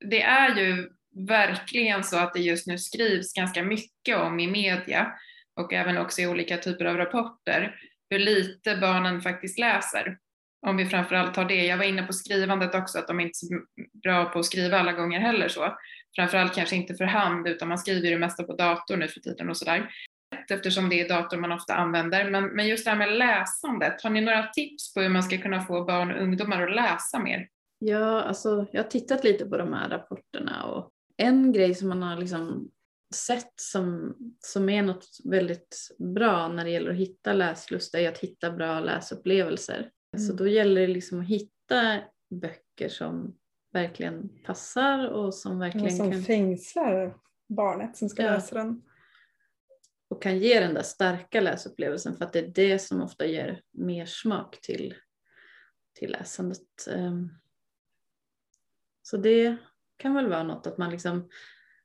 det 0.04 0.22
är 0.22 0.56
ju 0.56 0.90
verkligen 1.26 2.04
så 2.04 2.18
att 2.18 2.34
det 2.34 2.40
just 2.40 2.66
nu 2.66 2.78
skrivs 2.78 3.32
ganska 3.32 3.62
mycket 3.62 4.16
om 4.16 4.40
i 4.40 4.46
media 4.46 5.12
och 5.54 5.72
även 5.72 5.98
också 5.98 6.20
i 6.20 6.26
olika 6.26 6.56
typer 6.56 6.84
av 6.84 6.96
rapporter 6.96 7.80
hur 8.10 8.18
lite 8.18 8.76
barnen 8.76 9.20
faktiskt 9.20 9.58
läser. 9.58 10.18
Om 10.66 10.76
vi 10.76 10.86
framförallt 10.86 11.34
tar 11.34 11.44
det, 11.44 11.66
jag 11.66 11.76
var 11.76 11.84
inne 11.84 12.02
på 12.02 12.12
skrivandet 12.12 12.74
också, 12.74 12.98
att 12.98 13.06
de 13.06 13.20
är 13.20 13.24
inte 13.24 13.36
är 13.44 13.46
så 13.46 13.64
bra 14.02 14.24
på 14.24 14.38
att 14.38 14.44
skriva 14.44 14.78
alla 14.78 14.92
gånger 14.92 15.20
heller 15.20 15.48
så. 15.48 15.78
Framförallt 16.16 16.54
kanske 16.54 16.76
inte 16.76 16.94
för 16.94 17.04
hand 17.04 17.48
utan 17.48 17.68
man 17.68 17.78
skriver 17.78 18.10
det 18.10 18.18
mesta 18.18 18.42
på 18.42 18.52
dator 18.52 18.96
nu 18.96 19.08
för 19.08 19.20
tiden 19.20 19.50
och 19.50 19.56
sådär. 19.56 19.90
Eftersom 20.50 20.88
det 20.88 21.00
är 21.00 21.08
dator 21.08 21.36
man 21.36 21.52
ofta 21.52 21.74
använder. 21.74 22.30
Men, 22.30 22.44
men 22.44 22.68
just 22.68 22.84
det 22.84 22.90
här 22.90 22.98
med 22.98 23.12
läsandet, 23.12 24.02
har 24.02 24.10
ni 24.10 24.20
några 24.20 24.46
tips 24.46 24.94
på 24.94 25.00
hur 25.00 25.08
man 25.08 25.22
ska 25.22 25.38
kunna 25.38 25.60
få 25.60 25.84
barn 25.84 26.12
och 26.12 26.22
ungdomar 26.22 26.62
att 26.62 26.74
läsa 26.74 27.18
mer? 27.18 27.48
Ja, 27.78 28.22
alltså 28.22 28.66
jag 28.72 28.82
har 28.82 28.90
tittat 28.90 29.24
lite 29.24 29.46
på 29.46 29.56
de 29.56 29.72
här 29.72 29.88
rapporterna 29.88 30.64
och 30.64 30.90
en 31.16 31.52
grej 31.52 31.74
som 31.74 31.88
man 31.88 32.02
har 32.02 32.16
liksom 32.16 32.70
sett 33.14 33.52
som, 33.56 34.16
som 34.40 34.68
är 34.68 34.82
något 34.82 35.06
väldigt 35.24 35.76
bra 35.98 36.48
när 36.48 36.64
det 36.64 36.70
gäller 36.70 36.90
att 36.90 36.96
hitta 36.96 37.32
läslust 37.32 37.94
är 37.94 38.08
att 38.08 38.18
hitta 38.18 38.50
bra 38.50 38.80
läsupplevelser. 38.80 39.90
Så 40.16 40.24
Mm. 40.24 40.36
då 40.36 40.48
gäller 40.48 40.80
det 40.80 40.86
liksom 40.86 41.20
att 41.20 41.26
hitta 41.26 42.00
böcker 42.30 42.88
som 42.88 43.38
verkligen 43.72 44.28
passar 44.44 45.08
och 45.08 45.34
som 45.34 45.58
verkligen 45.58 45.96
som 45.96 46.12
kan, 46.12 46.22
fängslar 46.22 47.16
barnet 47.48 47.96
som 47.96 48.08
ska 48.08 48.22
Ja. 48.22 48.30
läsa 48.30 48.54
den. 48.54 48.82
och 50.10 50.22
kan 50.22 50.38
ge 50.38 50.60
den 50.60 50.74
där 50.74 50.82
starka 50.82 51.40
läsupplevelsen 51.40 52.16
för 52.16 52.24
att 52.24 52.32
det 52.32 52.38
är 52.38 52.48
det 52.48 52.78
som 52.78 53.02
ofta 53.02 53.26
ger 53.26 53.62
mer 53.70 54.06
smak 54.06 54.60
till, 54.60 54.94
till 55.92 56.10
läsandet. 56.10 56.86
Ehm, 56.90 57.30
Så 59.02 59.16
det 59.16 59.56
kan 59.96 60.14
väl 60.14 60.28
vara 60.28 60.42
något 60.42 60.66
att 60.66 60.78
man 60.78 60.90
liksom 60.90 61.28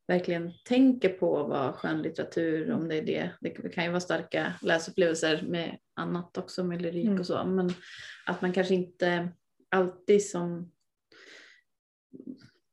verkligen 0.07 0.51
tänker 0.65 1.09
på 1.09 1.43
vad 1.43 1.75
skönlitteratur, 1.75 2.71
om 2.71 2.87
det 2.87 2.95
är 2.97 3.01
det, 3.05 3.31
det 3.41 3.49
kan 3.49 3.83
ju 3.83 3.89
vara 3.89 3.99
starka 3.99 4.53
läsupplevelser 4.61 5.41
med 5.41 5.77
annat 5.93 6.37
också, 6.37 6.63
med 6.63 6.81
lyrik 6.81 7.05
Mm. 7.05 7.19
och 7.19 7.25
så, 7.25 7.45
men 7.45 7.69
att 8.25 8.41
man 8.41 8.53
kanske 8.53 8.73
inte 8.73 9.29
alltid 9.69 10.29
som 10.29 10.71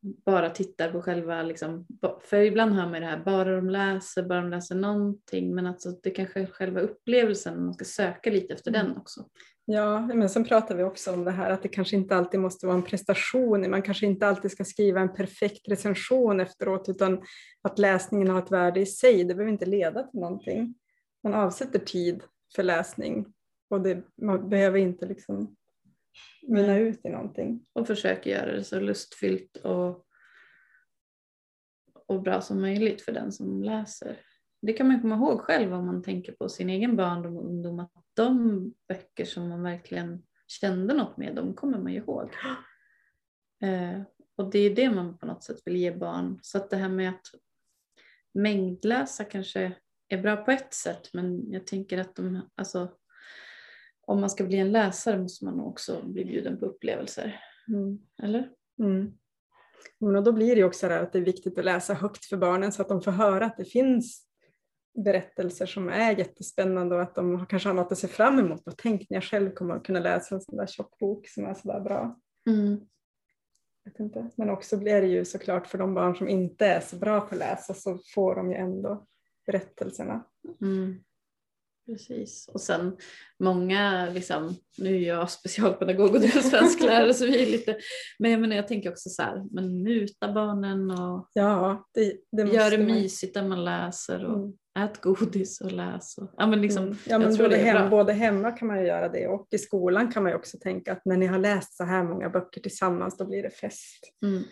bara 0.03 0.51
tittar 0.51 0.93
på 0.93 1.03
själva, 1.03 1.43
liksom, 1.43 1.87
för 2.23 2.37
ibland 2.43 2.73
hör 2.75 2.83
man 2.83 3.01
det 3.01 3.07
här, 3.07 3.25
bara 3.25 3.57
de 3.57 3.71
läser, 3.71 4.23
bara 4.23 4.41
de 4.41 4.51
läser 4.51 4.75
någonting, 4.75 5.55
men 5.55 5.67
alltså 5.67 5.91
det 6.03 6.11
kanske 6.11 6.41
är 6.41 6.47
själva 6.47 6.81
upplevelsen, 6.81 7.65
man 7.65 7.75
ska 7.75 7.85
söka 7.85 8.31
lite 8.31 8.55
efter 8.55 8.71
Mm. 8.71 8.87
den 8.87 8.97
också. 8.97 9.29
Ja, 9.73 10.01
men 10.01 10.29
sen 10.29 10.45
pratar 10.45 10.75
vi 10.75 10.83
också 10.83 11.13
om 11.13 11.25
det 11.25 11.31
här 11.31 11.51
att 11.51 11.63
det 11.63 11.69
kanske 11.69 11.97
inte 11.97 12.17
alltid 12.17 12.41
måste 12.41 12.67
vara 12.67 12.77
en 12.77 12.83
prestation. 12.83 13.71
Man 13.71 13.83
kanske 13.83 14.07
inte 14.07 14.27
alltid 14.27 14.51
ska 14.51 14.65
skriva 14.65 15.01
en 15.01 15.15
perfekt 15.15 15.69
recension 15.69 16.41
efteråt 16.41 16.89
utan 16.89 17.23
att 17.63 17.79
läsningen 17.79 18.29
har 18.29 18.39
ett 18.39 18.53
värde 18.53 18.81
i 18.81 18.87
sig. 18.87 19.25
Det 19.25 19.35
behöver 19.35 19.53
inte 19.53 19.67
leda 19.67 20.03
till 20.03 20.21
någonting. 20.21 20.75
Man 21.23 21.35
avsätter 21.35 21.79
tid 21.79 22.23
för 22.57 22.63
läsning 22.63 23.27
och 23.69 23.81
det, 23.81 24.03
man 24.23 24.49
behöver 24.49 24.79
inte 24.79 25.07
liksom 25.07 25.57
mynna 26.43 26.79
ut 26.79 27.01
i 27.05 27.09
någonting. 27.09 27.67
och 27.73 27.87
försöker 27.87 28.31
göra 28.31 28.53
det 28.53 28.65
så 28.65 28.81
lustfyllt 28.81 29.57
och, 29.57 30.07
och 32.07 32.23
bra 32.23 32.41
som 32.41 32.61
möjligt 32.61 33.03
för 33.03 33.13
den 33.13 33.33
som 33.33 33.63
läser. 33.63 34.21
Det 34.63 34.73
kan 34.73 34.89
man 34.89 35.01
komma 35.01 35.15
ihåg 35.15 35.41
själv 35.41 35.75
om 35.75 35.87
man 35.87 36.03
tänker 36.03 36.33
på 36.33 36.49
sin 36.49 36.71
egen 36.71 36.97
barndom 36.97 37.37
och 37.37 37.47
ungdom 37.47 37.81
att 37.81 37.93
de 38.15 38.75
böcker 38.89 39.25
som 39.25 39.49
man 39.49 39.63
verkligen 39.63 40.23
kände 40.47 40.95
något 40.95 41.17
med, 41.17 41.35
de 41.35 41.55
kommer 41.55 41.79
man 41.79 41.93
ju 41.93 41.99
ihåg. 41.99 42.31
Eh, 43.63 44.03
och 44.37 44.51
det 44.51 44.59
är 44.59 44.75
det 44.75 44.91
man 44.91 45.19
på 45.19 45.27
något 45.27 45.45
sätt 45.45 45.63
vill 45.65 45.77
ge 45.77 45.93
barn. 45.93 46.39
Så 46.43 46.59
att 46.59 46.71
det 46.71 46.77
här 46.77 46.89
med 46.89 47.09
att 47.09 47.27
mängdläsa 48.35 49.25
kanske 49.25 49.73
är 50.09 50.23
bra 50.23 50.37
på 50.37 50.51
ett 50.51 50.75
sätt 50.75 51.11
men 51.13 51.53
jag 51.53 51.67
tänker 51.67 51.99
att 51.99 52.17
de, 52.17 52.41
alltså, 52.55 52.89
om 54.07 54.21
man 54.21 54.31
ska 54.31 54.45
bli 54.45 54.59
en 54.59 54.73
läsare 54.73 55.19
måste 55.19 55.45
man 55.45 55.61
också 55.61 56.03
bli 56.05 56.25
bjuden 56.25 56.59
på 56.59 56.67
upplevelser. 56.67 57.41
Mm. 57.69 57.99
Eller? 58.23 58.51
Mm. 58.79 59.13
Men 59.99 60.25
då 60.25 60.33
blir 60.33 60.57
det 60.57 60.65
också 60.65 60.89
det 60.89 61.01
att 61.01 61.13
det 61.13 61.19
är 61.19 61.25
viktigt 61.25 61.59
att 61.59 61.65
läsa 61.65 61.95
högt 61.95 62.25
för 62.25 62.37
barnen 62.37 62.73
så 62.73 62.83
att 62.83 62.89
de 62.89 63.03
får 63.03 63.11
höra 63.11 63.47
att 63.47 63.57
det 63.57 63.65
finns 63.65 64.30
berättelser 64.95 65.67
som 65.67 65.89
är 65.89 66.19
jättespännande 66.19 66.95
och 66.95 67.03
att 67.03 67.15
de 67.15 67.47
kanske 67.47 67.69
har 67.69 67.75
något 67.75 67.93
att 67.93 67.99
se 67.99 68.09
fram 68.09 68.39
emot. 68.39 68.67
Och 68.67 68.77
tänk 68.77 69.11
när 69.11 69.17
jag 69.17 69.25
själv 69.25 69.51
kommer 69.51 69.75
att 69.75 69.85
kunna 69.85 70.01
läsa 70.01 70.35
en 70.35 70.41
sån 70.41 70.57
där 70.57 70.67
tjock 70.67 70.99
bok 70.99 71.29
som 71.29 71.45
är 71.45 71.55
sådär 71.55 71.81
bra. 71.81 72.21
Mm. 72.47 72.81
Jag 73.85 73.93
vet 73.93 74.01
inte. 74.01 74.31
Men 74.37 74.51
också 74.51 74.77
blir 74.77 75.01
det 75.01 75.09
ju 75.09 75.25
såklart 75.25 75.67
för 75.67 75.79
de 75.79 75.95
barn 75.95 76.17
som 76.17 76.29
inte 76.29 76.67
är 76.67 76.81
så 76.81 76.97
bra 76.97 77.21
på 77.21 77.35
att 77.35 77.39
läsa 77.39 77.75
så 77.75 77.99
får 78.15 78.35
de 78.35 78.51
ju 78.51 78.57
ändå 78.57 79.07
berättelserna. 79.47 80.25
Mm. 80.61 81.01
Precis. 81.87 82.49
Och 82.49 82.61
sen 82.61 82.97
många, 83.39 84.11
liksom, 84.11 84.57
nu 84.79 84.97
är 84.97 85.09
jag 85.09 85.31
specialpedagog 85.31 86.15
och 86.15 86.21
du 86.21 86.27
är 86.27 86.43
svensklärare 86.43 87.15
så 87.15 87.27
vi 87.27 87.43
är 87.43 87.47
lite, 87.47 87.79
men 88.19 88.31
jag, 88.31 88.41
menar, 88.41 88.57
jag 88.57 88.69
tänker 88.69 88.91
också 88.91 89.09
så 89.09 89.23
här, 89.23 89.45
men 89.51 89.83
muta 89.83 90.33
barnen 90.33 90.91
och 90.91 91.29
Ja, 91.33 91.89
det, 91.95 92.17
det 92.33 92.43
gör 92.43 92.71
det 92.71 92.79
mysigt 92.79 93.35
när 93.35 93.49
man 93.49 93.65
läser 93.65 94.25
och 94.25 94.39
Mm. 94.39 94.53
Ät 94.79 95.01
godis 95.01 95.61
och 95.61 95.73
läs. 95.73 96.19
Och, 96.19 96.35
ja, 96.37 96.47
men 96.47 96.61
liksom, 96.61 96.85
Mm. 96.85 96.97
Ja, 97.07 97.19
men 97.19 97.37
både, 97.37 97.57
hem, 97.57 97.91
både 97.91 98.13
hemma 98.13 98.51
kan 98.51 98.69
man 98.69 98.81
ju 98.81 98.87
göra 98.87 99.09
det 99.09 99.29
och 99.29 99.49
i 99.51 99.59
skolan 99.59 100.13
kan 100.13 100.23
man 100.23 100.33
ju 100.33 100.37
också 100.37 100.59
tänka 100.59 100.93
att 100.93 101.05
när 101.05 101.17
ni 101.17 101.27
har 101.27 101.39
läst 101.39 101.77
så 101.77 101.85
här 101.85 102.05
många 102.05 102.31
böcker 102.31 102.61
tillsammans 102.61 103.17
då 103.17 103.25
blir 103.27 103.43
det 103.43 103.51
fest. 103.51 104.13
Mm. 104.23 104.43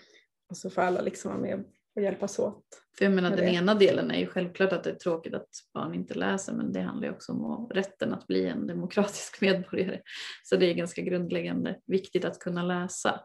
Och 0.51 0.57
så 0.57 0.71
får 0.71 0.83
alla 0.83 1.01
liksom 1.01 1.31
vara 1.31 1.41
med 1.41 1.65
och 1.97 2.03
hjälpas 2.03 2.39
åt. 2.39 2.65
För 2.99 3.05
jag 3.05 3.15
menar 3.15 3.31
den 3.31 3.39
det. 3.39 3.51
ena 3.51 3.75
delen 3.75 4.11
är 4.11 4.19
ju 4.19 4.27
självklart 4.27 4.73
att 4.73 4.85
det 4.85 4.91
är 4.91 4.95
tråkigt 4.95 5.35
att 5.35 5.49
barn 5.75 5.95
inte 5.95 6.15
läser 6.15 6.53
men 6.53 6.73
det 6.73 6.81
handlar 6.81 7.09
ju 7.09 7.15
också 7.15 7.33
om 7.33 7.69
rätten 7.75 8.15
att 8.15 8.27
bli 8.27 8.47
en 8.47 8.67
demokratisk 8.67 9.41
medborgare. 9.41 10.01
Så 10.45 10.57
det 10.57 10.67
är 10.67 10.75
ganska 10.75 11.03
grundläggande 11.03 11.79
viktigt 11.87 12.25
att 12.25 12.39
kunna 12.39 12.63
läsa. 12.63 13.21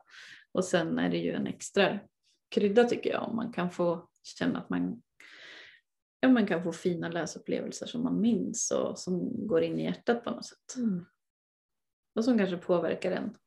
Och 0.51 0.65
sen 0.65 0.99
är 0.99 1.10
det 1.10 1.17
ju 1.17 1.32
en 1.32 1.47
extra 1.47 1.99
krydda 2.51 2.84
tycker 2.84 3.10
jag 3.10 3.29
om 3.29 3.36
man 3.36 3.53
kan 3.53 3.71
få 3.71 4.08
känna 4.23 4.60
att 4.60 4.69
man, 4.69 5.01
ja, 6.24 6.30
man 6.30 6.48
kan 6.48 6.64
få 6.64 6.72
fina 6.72 7.10
läsupplevelser 7.10 7.86
som 7.86 8.04
man 8.04 8.22
minns 8.22 8.72
och 8.72 9.00
som 9.00 9.48
går 9.48 9.64
in 9.64 9.80
i 9.80 9.84
hjärtat 9.84 10.24
på 10.24 10.32
något 10.32 10.46
sätt. 10.46 10.76
Och 12.16 12.26
som 12.26 12.38
kanske 12.38 12.58
påverkar 12.58 13.12
en 13.12 13.38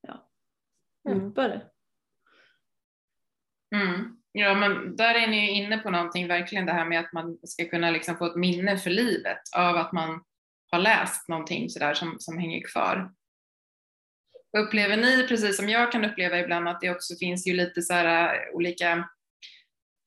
ja, 0.00 0.30
djupare. 1.08 1.62
Mm. 3.74 4.16
Ja, 4.32 4.54
men 4.54 4.96
där 4.96 5.14
är 5.14 5.26
ni 5.26 5.46
ju 5.46 5.50
inne 5.50 5.78
på 5.78 5.90
någonting, 5.90 6.28
verkligen 6.28 6.66
det 6.66 6.72
här 6.72 6.84
med 6.84 7.00
att 7.00 7.12
man 7.12 7.38
ska 7.42 7.64
kunna 7.64 7.90
liksom 7.90 8.16
få 8.16 8.26
ett 8.26 8.36
minne 8.36 8.78
för 8.78 8.90
livet 8.90 9.40
av 9.56 9.76
att 9.76 9.92
man 9.92 10.24
har 10.70 10.78
läst 10.78 11.28
någonting 11.28 11.70
sådär 11.70 11.94
som, 11.94 12.16
som 12.18 12.38
hänger 12.38 12.62
kvar. 12.62 13.12
Upplever 14.58 14.96
ni, 14.96 15.26
precis 15.28 15.56
som 15.56 15.68
jag 15.68 15.92
kan 15.92 16.04
uppleva 16.04 16.38
ibland, 16.38 16.68
att 16.68 16.80
det 16.80 16.90
också 16.90 17.14
finns 17.14 17.46
ju 17.46 17.52
lite 17.52 17.82
så 17.82 17.92
här 17.92 18.34
äh, 18.34 18.54
olika, 18.54 19.08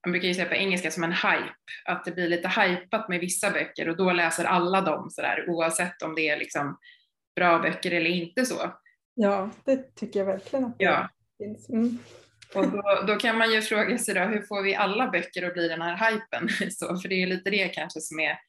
man 0.08 0.12
brukar 0.12 0.28
ju 0.28 0.34
säga 0.34 0.48
på 0.48 0.56
engelska 0.56 0.91
som 0.91 1.04
en 1.04 1.12
hype, 1.12 1.54
att 1.86 2.06
det 2.06 2.12
blir 2.12 2.28
lite 2.30 2.48
hypat 2.48 3.10
med 3.10 3.20
vissa 3.20 3.52
böcker 3.52 3.89
och 3.89 3.98
då 3.98 4.12
läser 4.12 4.46
alla 4.46 4.82
dem 4.82 5.10
sådär 5.10 5.46
oavsett 5.50 6.02
om 6.02 6.15
det 6.15 6.30
är 6.30 6.38
liksom 6.38 6.78
bra 7.36 7.60
böcker 7.60 7.91
eller 7.91 8.10
inte 8.10 8.46
så. 8.46 8.74
Ja, 9.13 9.50
det 9.65 9.96
tycker 9.96 10.20
jag 10.20 10.26
verkligen 10.26 10.65
att 10.65 10.80
det 10.80 10.86
Ja. 10.86 11.10
finns. 11.38 11.70
Mm. 11.70 11.98
Och 12.56 12.72
då, 12.72 13.04
då 13.08 13.15
kan 13.15 13.38
man 13.38 13.52
ju 13.52 13.62
fråga 13.62 13.98
sig 13.98 14.13
då, 14.15 14.22
hur 14.22 14.41
får 14.41 14.62
vi 14.63 14.76
alla 14.76 15.08
böcker 15.08 15.43
att 15.48 15.54
bli 15.54 15.67
den 15.67 15.82
här 15.82 16.12
hypen? 16.12 16.72
Så, 16.72 16.98
för 16.98 17.10
det 17.10 17.15
är 17.15 17.20
ju 17.20 17.26
lite 17.26 17.50
det 17.50 17.67
kanske 17.67 18.02
som 18.02 18.20
är 18.20 18.39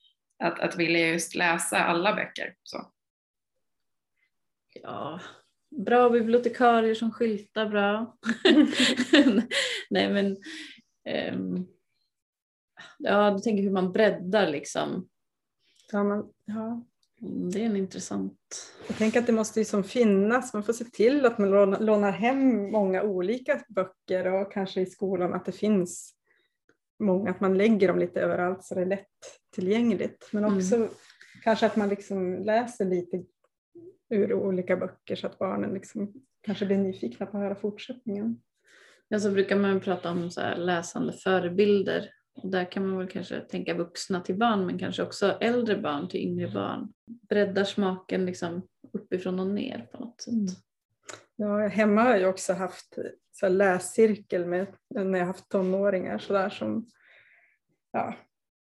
att, 0.44 0.60
att 0.60 0.76
vilja 0.76 1.08
just 1.08 1.34
läsa 1.34 1.78
alla 1.78 2.14
böcker. 2.14 2.54
Så. 2.62 2.92
Ja, 4.82 5.20
bra 5.86 6.10
bibliotekarier 6.10 6.94
som 6.94 7.12
skyltar 7.12 7.66
bra. 7.66 8.16
Nej 9.90 10.12
men, 10.12 10.36
ja 12.98 13.30
du 13.30 13.38
tänker 13.38 13.62
hur 13.62 13.70
man 13.70 13.92
breddar 13.92 14.48
liksom. 14.50 15.08
Ja, 15.92 16.04
men, 16.04 16.24
ja. 16.44 16.84
Mm, 17.22 17.50
Det 17.50 17.60
är 17.62 17.66
en 17.66 17.76
intressant. 17.76 18.72
Jag 18.88 18.96
tänker 18.96 19.20
att 19.20 19.26
det 19.26 19.32
måste 19.32 19.60
ju 19.60 19.64
som 19.64 19.84
finnas, 19.84 20.54
man 20.54 20.62
får 20.62 20.72
se 20.72 20.84
till 20.84 21.26
att 21.26 21.38
man 21.38 21.50
lånar, 21.50 22.10
hem 22.10 22.70
många 22.70 23.02
olika 23.02 23.62
böcker 23.68 24.26
och 24.34 24.52
kanske 24.52 24.80
i 24.80 24.86
skolan 24.86 25.34
att 25.34 25.44
det 25.44 25.52
finns 25.52 26.14
många, 26.98 27.30
att 27.30 27.40
man 27.40 27.58
lägger 27.58 27.88
dem 27.88 27.98
lite 27.98 28.20
överallt 28.20 28.64
så 28.64 28.74
det 28.74 28.80
är 28.80 28.86
lätt 28.86 29.06
tillgängligt. 29.54 30.28
Men 30.32 30.44
Mm. 30.44 30.56
också 30.56 30.88
kanske 31.44 31.66
att 31.66 31.76
man 31.76 31.88
liksom 31.88 32.34
läser 32.44 32.84
lite 32.84 33.24
ur 34.08 34.32
olika 34.34 34.76
böcker 34.76 35.16
så 35.16 35.26
att 35.26 35.38
barnen 35.38 35.74
liksom 35.74 36.12
kanske 36.40 36.66
blir 36.66 36.78
nyfikna 36.78 37.26
på 37.26 37.36
att 37.36 37.42
höra 37.42 37.54
fortsättningen. 37.54 38.40
Ja, 39.08 39.20
så 39.20 39.30
brukar 39.30 39.56
man 39.56 39.80
prata 39.80 40.10
om 40.10 40.30
så 40.30 40.54
läsande 40.56 41.12
förebilder. 41.12 42.10
Och 42.34 42.50
där 42.50 42.72
kan 42.72 42.86
man 42.86 42.98
väl 42.98 43.08
kanske 43.08 43.40
tänka 43.40 43.74
vuxna 43.74 44.20
till 44.20 44.36
barn 44.38 44.66
men 44.66 44.78
kanske 44.78 45.02
också 45.02 45.26
äldre 45.40 45.76
barn 45.76 46.08
till 46.08 46.20
yngre 46.20 46.48
barn. 46.48 46.92
Breddar 47.28 47.64
smaken 47.64 48.26
liksom 48.26 48.62
uppifrån 48.92 49.40
och 49.40 49.46
ner 49.46 49.88
på 49.92 49.98
något 49.98 50.20
sätt. 50.20 50.32
Mm. 50.34 50.46
Ja, 51.36 51.68
hemma 51.68 52.02
har 52.02 52.16
jag 52.16 52.30
också 52.30 52.52
haft 52.52 52.98
så 53.32 53.48
läscirkel 53.48 54.46
med, 54.46 54.66
när 54.94 55.18
jag 55.18 55.26
haft 55.26 55.48
tonåringar 55.48 56.18
så 56.18 56.32
där 56.32 56.50
som 56.50 56.86
ja, 57.92 58.14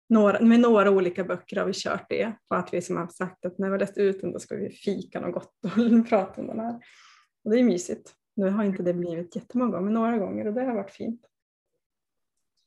några, 0.10 0.40
med 0.40 0.60
några 0.60 0.92
olika 0.92 1.24
böcker 1.24 1.58
har 1.58 1.66
vi 1.66 1.74
kört 1.76 2.06
det. 2.10 2.34
Och 2.48 2.58
att 2.58 2.74
vi 2.74 2.82
som 2.82 2.98
har 2.98 3.08
sagt 3.08 3.46
att 3.46 3.58
när 3.58 3.68
vi 3.68 3.72
har 3.72 3.80
läst 3.80 3.98
ut 3.98 4.22
den 4.22 4.32
då 4.32 4.40
ska 4.40 4.56
vi 4.56 4.70
fika 4.70 5.20
något 5.20 5.34
gott 5.34 5.54
och 5.64 6.10
prata 6.10 6.42
om 6.42 6.48
den 6.48 6.60
här. 6.60 6.80
Och 7.44 7.52
det 7.52 7.60
är 7.60 7.64
mysigt. 7.64 8.14
Nu 8.36 8.50
har 8.50 8.64
inte 8.64 8.84
det 8.84 8.94
blivit 8.94 9.36
jättemånga 9.36 9.72
gånger, 9.72 9.84
men 9.84 9.94
några 9.94 10.18
gånger 10.18 10.48
och 10.48 10.54
det 10.54 10.64
har 10.64 10.76
varit 10.76 10.92
fint. 10.92 11.22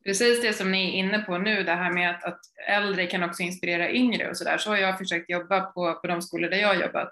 Precis 0.04 0.42
det 0.42 0.52
som 0.52 0.72
ni 0.72 0.88
är 0.88 0.92
inne 0.92 1.18
på 1.18 1.38
nu, 1.38 1.62
det 1.62 1.72
här 1.72 1.92
med 1.92 2.10
att, 2.10 2.24
att 2.24 2.40
äldre 2.68 3.06
kan 3.06 3.22
också 3.22 3.42
inspirera 3.42 3.90
yngre 3.90 4.30
och 4.30 4.36
sådär, 4.36 4.58
så 4.58 4.70
har 4.70 4.76
jag 4.76 4.98
försökt 4.98 5.30
jobba 5.30 5.60
på, 5.60 5.94
på 5.94 6.06
de 6.06 6.22
skolor 6.22 6.48
där 6.48 6.58
jag 6.58 6.68
har 6.68 6.82
jobbat. 6.82 7.10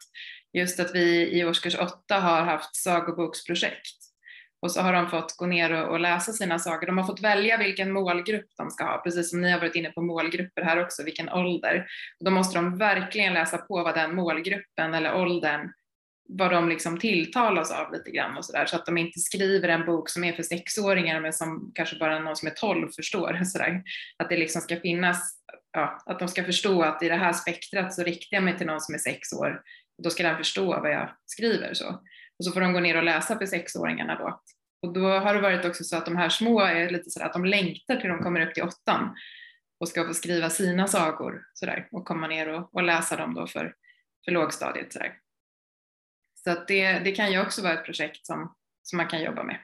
Just 0.52 0.80
att 0.80 0.94
vi 0.94 1.38
i 1.38 1.44
årskurs 1.44 1.76
åtta 1.78 2.14
har 2.20 2.42
haft 2.42 2.76
sagoboksprojekt. 2.76 3.96
Och 4.60 4.72
så 4.72 4.80
har 4.80 4.92
de 4.92 5.10
fått 5.10 5.36
gå 5.36 5.46
ner 5.46 5.72
och, 5.72 5.90
och 5.90 6.00
läsa 6.00 6.32
sina 6.32 6.58
sagor. 6.58 6.86
De 6.86 6.98
har 6.98 7.04
fått 7.04 7.20
välja 7.20 7.56
vilken 7.56 7.92
målgrupp 7.92 8.46
de 8.56 8.70
ska 8.70 8.84
ha, 8.84 8.98
precis 9.04 9.30
som 9.30 9.40
ni 9.40 9.50
har 9.50 9.58
varit 9.58 9.74
inne 9.74 9.90
på 9.90 10.02
målgrupper 10.02 10.62
här 10.62 10.82
också, 10.82 11.04
vilken 11.04 11.28
ålder. 11.28 11.86
Då 12.20 12.30
måste 12.30 12.58
de 12.58 12.78
verkligen 12.78 13.34
läsa 13.34 13.58
på 13.58 13.82
vad 13.82 13.94
den 13.94 14.14
målgruppen 14.14 14.94
eller 14.94 15.14
åldern 15.14 15.72
vad 16.28 16.50
de 16.50 16.68
liksom 16.68 16.98
tilltalas 16.98 17.70
av 17.72 17.92
lite 17.92 18.10
grann 18.10 18.36
och 18.36 18.44
sådär 18.44 18.66
så 18.66 18.76
att 18.76 18.86
de 18.86 18.98
inte 18.98 19.20
skriver 19.20 19.68
en 19.68 19.86
bok 19.86 20.08
som 20.08 20.24
är 20.24 20.32
för 20.32 20.42
sexåringar 20.42 21.20
men 21.20 21.32
som 21.32 21.72
kanske 21.74 21.96
bara 21.98 22.18
någon 22.18 22.36
som 22.36 22.48
är 22.48 22.52
12 22.52 22.88
förstår. 22.96 23.40
Så 23.44 23.58
där. 23.58 23.82
Att 24.16 24.28
det 24.28 24.36
liksom 24.36 24.62
ska 24.62 24.80
finnas, 24.80 25.38
ja, 25.72 26.02
att 26.06 26.18
de 26.18 26.28
ska 26.28 26.44
förstå 26.44 26.82
att 26.82 27.02
i 27.02 27.08
det 27.08 27.14
här 27.14 27.32
spektrat 27.32 27.94
så 27.94 28.02
riktar 28.02 28.36
jag 28.36 28.44
mig 28.44 28.58
till 28.58 28.66
någon 28.66 28.80
som 28.80 28.94
är 28.94 28.98
sex 28.98 29.32
år 29.32 29.62
då 30.02 30.10
ska 30.10 30.22
den 30.22 30.36
förstå 30.36 30.80
vad 30.80 30.92
jag 30.92 31.08
skriver. 31.26 31.74
Så. 31.74 31.88
Och 32.38 32.44
så 32.44 32.52
får 32.52 32.60
de 32.60 32.72
gå 32.72 32.80
ner 32.80 32.96
och 32.96 33.04
läsa 33.04 33.38
för 33.38 33.46
sexåringarna 33.46 34.14
då. 34.14 34.40
Och 34.82 34.92
då 34.92 35.08
har 35.08 35.34
det 35.34 35.40
varit 35.40 35.64
också 35.64 35.84
så 35.84 35.96
att 35.96 36.04
de 36.04 36.16
här 36.16 36.28
små 36.28 36.60
är 36.60 36.90
lite 36.90 37.10
sådär 37.10 37.26
att 37.26 37.32
de 37.32 37.44
längtar 37.44 37.96
till 37.96 38.10
de 38.10 38.22
kommer 38.22 38.46
upp 38.46 38.54
till 38.54 38.62
åttan 38.62 39.16
och 39.80 39.88
ska 39.88 40.06
få 40.06 40.14
skriva 40.14 40.50
sina 40.50 40.86
sagor 40.86 41.42
sådär, 41.54 41.88
och 41.92 42.04
komma 42.04 42.26
ner 42.26 42.48
och, 42.48 42.74
och 42.74 42.82
läsa 42.82 43.16
dem 43.16 43.34
då 43.34 43.46
för, 43.46 43.74
för 44.24 44.32
lågstadiet. 44.32 44.92
Sådär. 44.92 45.12
Så 46.46 46.52
att 46.52 46.68
det, 46.68 46.98
det 46.98 47.12
kan 47.12 47.32
ju 47.32 47.40
också 47.40 47.62
vara 47.62 47.72
ett 47.72 47.84
projekt 47.84 48.26
som, 48.26 48.54
som 48.82 48.96
man 48.96 49.06
kan 49.06 49.22
jobba 49.22 49.42
med. 49.42 49.58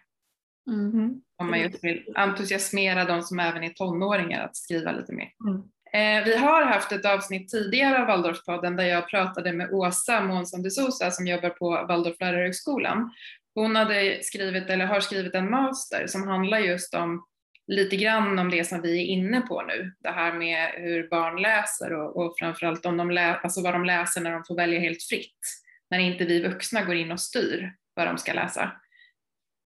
Mm. 0.71 1.21
Om 1.39 1.51
man 1.51 1.61
just 1.61 1.85
vill 1.85 2.13
entusiasmera 2.15 3.05
de 3.05 3.23
som 3.23 3.41
även 3.41 3.65
är 3.65 3.69
tonåringar 3.69 4.45
att 4.45 4.57
skriva 4.57 4.93
lite 4.93 5.13
mer. 5.13 5.29
Mm. 5.47 5.63
Eh, 5.93 6.25
vi 6.25 6.37
har 6.37 6.63
haft 6.63 6.93
ett 6.93 7.05
avsnitt 7.05 7.49
tidigare 7.49 8.01
av 8.01 8.07
Waldorfpodden 8.07 8.77
där 8.77 8.85
jag 8.85 9.09
pratade 9.09 9.53
med 9.53 9.73
Åsa 9.73 10.21
Månsson 10.21 10.63
de 10.63 10.71
Sosa 10.71 11.11
som 11.11 11.27
jobbar 11.27 11.51
på 11.51 11.71
Waldorf 11.71 12.21
lärarhögskolan. 12.21 13.11
Hon 13.55 13.77
hade 13.77 14.23
skrivit, 14.23 14.71
eller 14.71 14.87
har 14.87 15.01
skrivit 15.01 15.35
en 15.35 15.51
master 15.51 16.07
som 16.07 16.29
handlar 16.29 16.59
just 16.59 16.95
om 16.95 17.27
lite 17.67 17.97
grann 17.97 18.39
om 18.39 18.51
det 18.51 18.65
som 18.65 18.83
vi 18.83 19.03
är 19.03 19.07
inne 19.07 19.41
på 19.41 19.63
nu. 19.63 19.93
Det 20.01 20.11
här 20.11 20.33
med 20.33 20.71
hur 20.75 21.09
barn 21.09 21.43
läser 21.43 21.93
och, 21.93 22.17
och 22.17 22.39
framförallt 22.39 22.87
om 22.87 22.97
de 22.97 23.11
lä- 23.11 23.41
alltså 23.43 23.63
vad 23.63 23.75
de 23.75 23.85
läser 23.85 24.21
när 24.21 24.33
de 24.33 24.45
får 24.45 24.57
välja 24.57 24.81
helt 24.81 25.03
fritt. 25.03 25.62
När 25.93 25.99
inte 25.99 26.25
vi 26.25 26.43
vuxna 26.43 26.83
går 26.83 26.95
in 26.95 27.13
och 27.13 27.21
styr 27.21 27.73
vad 27.95 28.07
de 28.07 28.19
ska 28.19 28.33
läsa. 28.33 28.73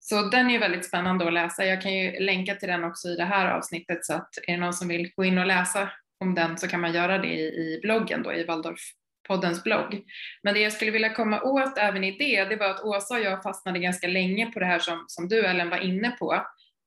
Så 0.01 0.23
den 0.23 0.47
är 0.47 0.53
ju 0.53 0.59
väldigt 0.59 0.85
spännande 0.85 1.27
att 1.27 1.33
läsa. 1.33 1.65
Jag 1.65 1.83
kan 1.83 1.95
ju 1.95 2.21
länka 2.21 2.55
till 2.55 2.69
den 2.69 2.85
också 2.85 3.09
i 3.09 3.17
det 3.17 3.25
här 3.25 3.51
avsnittet 3.51 4.05
så 4.05 4.15
att 4.15 4.29
är 4.47 4.53
det 4.53 4.61
någon 4.61 4.73
som 4.73 4.89
vill 4.89 5.13
gå 5.17 5.25
in 5.25 5.39
och 5.39 5.47
läsa 5.47 5.91
om 6.21 6.35
den 6.35 6.59
så 6.59 6.69
kan 6.69 6.81
man 6.81 6.93
göra 6.93 7.19
det 7.19 7.35
i, 7.35 7.81
bloggen 7.83 8.23
då, 8.23 8.33
i 8.33 8.45
Waldorfpoddens 8.45 9.65
blogg. 9.65 10.05
Men 10.43 10.55
det 10.55 10.61
jag 10.61 10.73
skulle 10.73 10.91
vilja 10.91 11.15
komma 11.15 11.43
åt 11.43 11.79
även 11.79 12.05
i 12.05 12.19
det, 12.19 12.45
det 12.45 12.57
var 12.57 12.71
att 12.71 12.85
Åsa 12.85 13.15
och 13.15 13.21
jag 13.21 13.43
fastnade 13.43 13.79
ganska 13.79 14.09
länge 14.09 14.53
på 14.53 14.61
det 14.61 14.67
här 14.67 14.79
som, 14.79 15.05
som 15.09 15.29
du 15.29 15.47
Ellen 15.47 15.71
var 15.71 15.79
inne 15.79 16.11
på. 16.11 16.45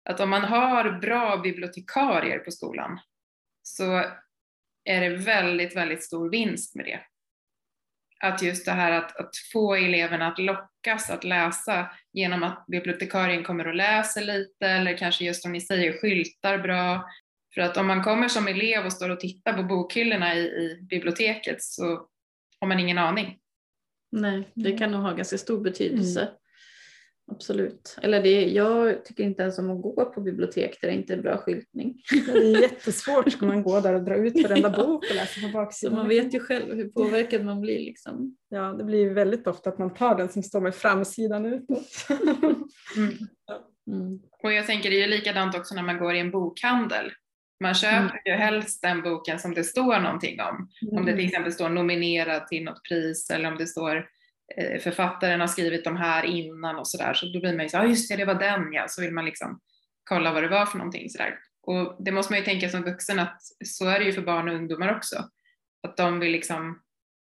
Att 0.09 0.19
om 0.19 0.29
man 0.29 0.43
har 0.43 0.99
bra 0.99 1.37
bibliotekarier 1.37 2.39
på 2.39 2.51
skolan 2.51 2.99
så 3.63 4.05
är 4.83 5.01
det 5.01 5.17
väldigt, 5.17 5.75
väldigt 5.75 6.03
stor 6.03 6.29
vinst 6.29 6.75
med 6.75 6.85
det. 6.85 6.99
Att 8.21 8.41
just 8.41 8.65
det 8.65 8.71
här 8.71 8.91
att, 8.91 9.17
att 9.17 9.29
få 9.53 9.75
eleverna 9.75 10.27
att 10.27 10.39
lockas 10.39 11.09
att 11.09 11.23
läsa 11.23 11.89
genom 12.13 12.43
att 12.43 12.65
bibliotekarien 12.67 13.43
kommer 13.43 13.67
och 13.67 13.75
läser 13.75 14.21
lite 14.21 14.67
eller 14.67 14.97
kanske 14.97 15.25
just 15.25 15.41
som 15.41 15.51
ni 15.51 15.61
säger 15.61 15.93
skyltar 16.01 16.57
bra. 16.57 17.05
För 17.53 17.61
att 17.61 17.77
om 17.77 17.87
man 17.87 18.03
kommer 18.03 18.27
som 18.27 18.47
elev 18.47 18.85
och 18.85 18.93
står 18.93 19.09
och 19.09 19.19
tittar 19.19 19.53
på 19.53 19.63
bokhyllorna 19.63 20.35
i, 20.35 20.39
i 20.39 20.79
biblioteket 20.89 21.63
så 21.63 22.07
har 22.59 22.67
man 22.67 22.79
ingen 22.79 22.97
aning. 22.97 23.37
Nej, 24.11 24.49
det 24.53 24.65
Mm. 24.67 24.79
kan 24.79 24.91
nog 24.91 25.01
ha 25.01 25.11
ganska 25.11 25.37
stor 25.37 25.61
betydelse. 25.61 26.31
Absolut. 27.31 27.97
Eller 28.01 28.23
det, 28.23 28.45
jag 28.45 29.05
tycker 29.05 29.23
inte 29.23 29.41
ens 29.41 29.59
om 29.59 29.71
att 29.71 29.81
gå 29.81 30.05
på 30.05 30.21
bibliotek 30.21 30.77
där 30.81 30.87
det 30.87 30.93
inte 30.93 31.13
är 31.13 31.17
bra 31.21 31.37
skyltning. 31.37 32.01
Det 32.25 32.31
är 32.31 32.61
jättesvårt, 32.61 33.31
ska 33.31 33.45
man 33.45 33.63
gå 33.63 33.79
där 33.79 33.93
och 33.93 34.03
dra 34.03 34.15
ut 34.15 34.43
varenda 34.43 34.73
Ja. 34.77 34.83
bok 34.85 35.03
och 35.09 35.15
läsa 35.15 35.41
på 35.41 35.47
Så 35.47 35.53
baksidan. 35.53 35.95
man 35.95 36.07
vet 36.07 36.33
ju 36.33 36.39
själv 36.39 36.75
hur 36.75 36.87
påverkad 36.89 37.45
man 37.45 37.61
blir. 37.61 37.79
Liksom. 37.79 38.35
Ja, 38.49 38.61
det 38.77 38.83
blir 38.83 39.09
väldigt 39.09 39.47
ofta 39.47 39.69
att 39.69 39.77
man 39.79 39.93
tar 39.93 40.15
den 40.17 40.29
som 40.29 40.43
står 40.43 40.61
med 40.61 40.75
framsidan 40.75 41.45
utåt. 41.45 41.87
Mm. 42.97 43.13
Mm. 43.87 44.19
Och 44.43 44.53
jag 44.53 44.65
tänker 44.67 44.89
det 44.89 44.95
är 44.95 45.07
ju 45.07 45.15
likadant 45.17 45.55
också 45.55 45.75
när 45.75 45.83
man 45.83 45.97
går 45.97 46.13
i 46.15 46.19
en 46.19 46.31
bokhandel. 46.31 47.11
Man 47.63 47.73
köper 47.73 48.21
ju 48.25 48.31
helst 48.31 48.81
den 48.81 49.01
boken 49.01 49.39
som 49.39 49.53
det 49.53 49.63
står 49.63 49.99
någonting 49.99 50.39
om. 50.41 50.69
Om 50.97 51.05
det 51.05 51.15
till 51.15 51.25
exempel 51.25 51.51
står 51.53 51.69
nominerad 51.69 52.47
till 52.47 52.63
något 52.63 52.83
pris 52.89 53.29
eller 53.29 53.51
om 53.51 53.57
det 53.57 53.67
står 53.67 54.07
Eh, 54.57 54.79
författaren 54.79 55.39
har 55.39 55.47
skrivit 55.47 55.83
de 55.83 55.97
här 55.97 56.23
innan 56.23 56.75
och 56.75 56.87
sådär. 56.87 57.13
Så 57.13 57.25
då 57.25 57.39
blir 57.39 57.53
man 57.53 57.65
ju 57.65 57.69
så 57.69 57.77
ja 57.77 57.81
ah, 57.81 57.85
just 57.85 58.09
det, 58.09 58.15
det 58.15 58.25
var 58.25 58.35
den 58.35 58.73
ja. 58.73 58.85
Så 58.87 59.01
vill 59.01 59.13
man 59.13 59.25
liksom 59.25 59.59
kolla 60.03 60.33
vad 60.33 60.43
det 60.43 60.49
var 60.49 60.65
för 60.65 60.77
någonting 60.77 61.09
sådär. 61.09 61.39
Och 61.63 61.95
det 61.99 62.11
måste 62.11 62.33
man 62.33 62.39
ju 62.39 62.45
tänka 62.45 62.69
som 62.69 62.83
vuxen 62.83 63.19
att 63.19 63.41
så 63.65 63.87
är 63.87 63.99
det 63.99 64.05
ju 64.05 64.13
för 64.13 64.21
barn 64.21 64.49
och 64.49 64.55
ungdomar 64.55 64.95
också. 64.95 65.29
Att 65.87 65.97
de 65.97 66.19
vill 66.19 66.31
liksom 66.31 66.81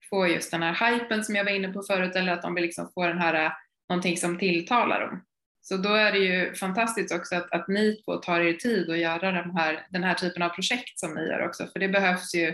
få 0.09 0.27
just 0.27 0.51
den 0.51 0.63
här 0.63 0.91
hypen 0.91 1.23
som 1.23 1.35
jag 1.35 1.43
var 1.43 1.51
inne 1.51 1.73
på 1.73 1.83
förut 1.83 2.15
eller 2.15 2.33
att 2.33 2.41
de 2.41 2.55
vill 2.55 2.63
liksom 2.63 2.91
få 2.93 3.07
den 3.07 3.17
här 3.17 3.45
eh, 3.45 3.51
någonting 3.89 4.17
som 4.17 4.39
tilltalar 4.39 5.01
dem. 5.01 5.25
Så 5.61 5.77
då 5.77 5.89
är 5.89 6.11
det 6.11 6.19
ju 6.19 6.55
fantastiskt 6.55 7.13
också 7.13 7.35
att, 7.35 7.51
att 7.51 7.67
ni 7.67 8.01
två 8.05 8.17
tar 8.17 8.39
er 8.39 8.53
tid 8.53 8.89
att 8.89 8.97
göra 8.97 9.31
de 9.31 9.55
här, 9.55 9.87
den 9.89 10.03
här 10.03 10.13
typen 10.13 10.41
av 10.41 10.49
projekt 10.49 10.99
som 10.99 11.13
ni 11.13 11.21
gör 11.21 11.45
också, 11.45 11.67
för 11.67 11.79
det 11.79 11.89
behövs 11.89 12.35
ju 12.35 12.53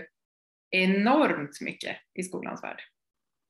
enormt 0.70 1.60
mycket 1.60 1.96
i 2.14 2.22
skolans 2.22 2.62
värld. 2.62 2.82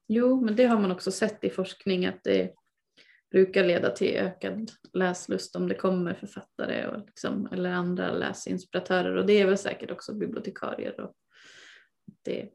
Jo, 0.09 0.41
men 0.41 0.57
det 0.57 0.65
har 0.65 0.81
man 0.81 0.91
också 0.93 1.11
sett 1.11 1.45
i 1.45 1.51
forskning 1.51 2.07
att 2.07 2.25
det, 2.25 2.55
brukar 3.31 3.65
leda 3.65 3.91
till 3.91 4.17
ökad 4.17 4.71
läslust 4.93 5.57
om 5.57 5.69
det 5.69 5.75
kommer 5.75 6.15
författare 6.15 6.87
och 6.87 7.07
liksom, 7.07 7.49
eller 7.53 7.71
andra 7.71 8.11
läsinspiratörer 8.13 9.17
och 9.17 9.27
det 9.27 9.33
är 9.33 9.47
väl 9.47 9.59
säkert 9.59 9.91
också 9.91 10.15
bibliotekarier 10.15 11.01
och 11.01 11.13
det, 12.25 12.49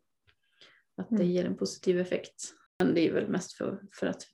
att 0.98 1.10
det 1.10 1.16
Mm. 1.16 1.28
ger 1.28 1.46
en 1.46 1.58
positiv 1.58 2.00
effekt. 2.00 2.54
Men 2.80 2.94
det 2.94 3.08
är 3.08 3.14
väl 3.14 3.28
mest 3.28 3.54
för, 3.54 3.82
för 4.00 4.08
att 4.08 4.28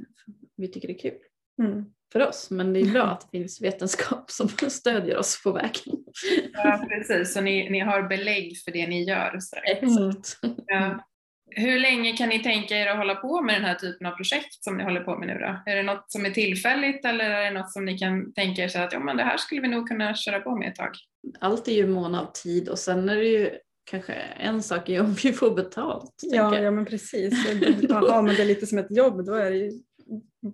vi 0.57 0.67
tycker 0.67 0.87
det 0.87 0.93
är 0.93 0.99
kul 0.99 1.19
Mm. 1.61 1.85
för 2.11 2.27
oss. 2.27 2.49
Men 2.51 2.73
det 2.73 2.79
är 2.79 2.91
bra 2.91 3.03
att 3.11 3.21
det 3.31 3.37
finns 3.37 3.61
vetenskap 3.61 4.31
som 4.31 4.47
stödjer 4.69 5.17
oss 5.17 5.43
på 5.43 5.51
vägen. 5.51 6.05
Ja, 6.53 6.87
precis. 6.89 7.33
Så 7.33 7.41
ni, 7.41 7.69
ni 7.69 7.79
har 7.79 8.03
belägg 8.03 8.57
för 8.63 8.71
det 8.71 8.87
ni 8.87 9.03
gör. 9.03 9.39
Så. 9.39 9.55
Exakt. 9.55 10.39
Ja. 10.67 11.08
Hur 11.51 11.79
länge 11.79 12.17
kan 12.17 12.29
ni 12.29 12.43
tänka 12.43 12.75
er 12.75 12.87
att 12.87 12.97
hålla 12.97 13.15
på 13.15 13.41
med 13.41 13.55
den 13.55 13.63
här 13.63 13.75
typen 13.75 14.07
av 14.07 14.11
projekt 14.11 14.63
som 14.63 14.77
ni 14.77 14.83
håller 14.83 15.01
på 15.01 15.17
med 15.17 15.27
nu 15.27 15.33
då? 15.33 15.71
Är 15.71 15.75
det 15.75 15.83
något 15.83 16.11
som 16.11 16.25
är 16.25 16.29
tillfälligt 16.29 17.05
eller 17.05 17.29
är 17.29 17.43
det 17.43 17.59
något 17.59 17.71
som 17.71 17.85
ni 17.85 17.97
kan 17.97 18.33
tänka 18.33 18.63
er 18.63 18.67
så 18.67 18.79
att 18.79 18.93
ja, 18.93 18.99
men 18.99 19.17
det 19.17 19.23
här 19.23 19.37
skulle 19.37 19.61
vi 19.61 19.67
nog 19.67 19.87
kunna 19.87 20.15
köra 20.15 20.39
på 20.39 20.55
med 20.55 20.69
ett 20.69 20.75
tag? 20.75 20.91
Allt 21.39 21.67
är 21.67 21.71
ju 21.73 21.87
mån 21.87 22.15
av 22.15 22.31
tid 22.31 22.69
och 22.69 22.79
sen 22.79 23.09
är 23.09 23.15
det 23.15 23.27
ju 23.27 23.49
kanske 23.91 24.13
en 24.13 24.63
sak 24.63 24.89
är 24.89 25.01
om 25.01 25.13
vi 25.13 25.33
får 25.33 25.55
betalt. 25.55 26.15
Ja, 26.21 26.59
ja, 26.59 26.71
men 26.71 26.85
precis. 26.85 27.47
Har 27.89 28.21
man 28.21 28.35
det 28.35 28.45
lite 28.45 28.67
som 28.67 28.77
ett 28.77 28.97
jobb 28.97 29.25
då 29.25 29.33
är 29.33 29.51
det 29.51 29.57
ju 29.57 29.71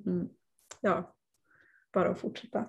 Mm. 0.06 0.28
ja, 0.82 1.16
bara 1.94 2.10
att 2.10 2.20
fortsätta. 2.20 2.66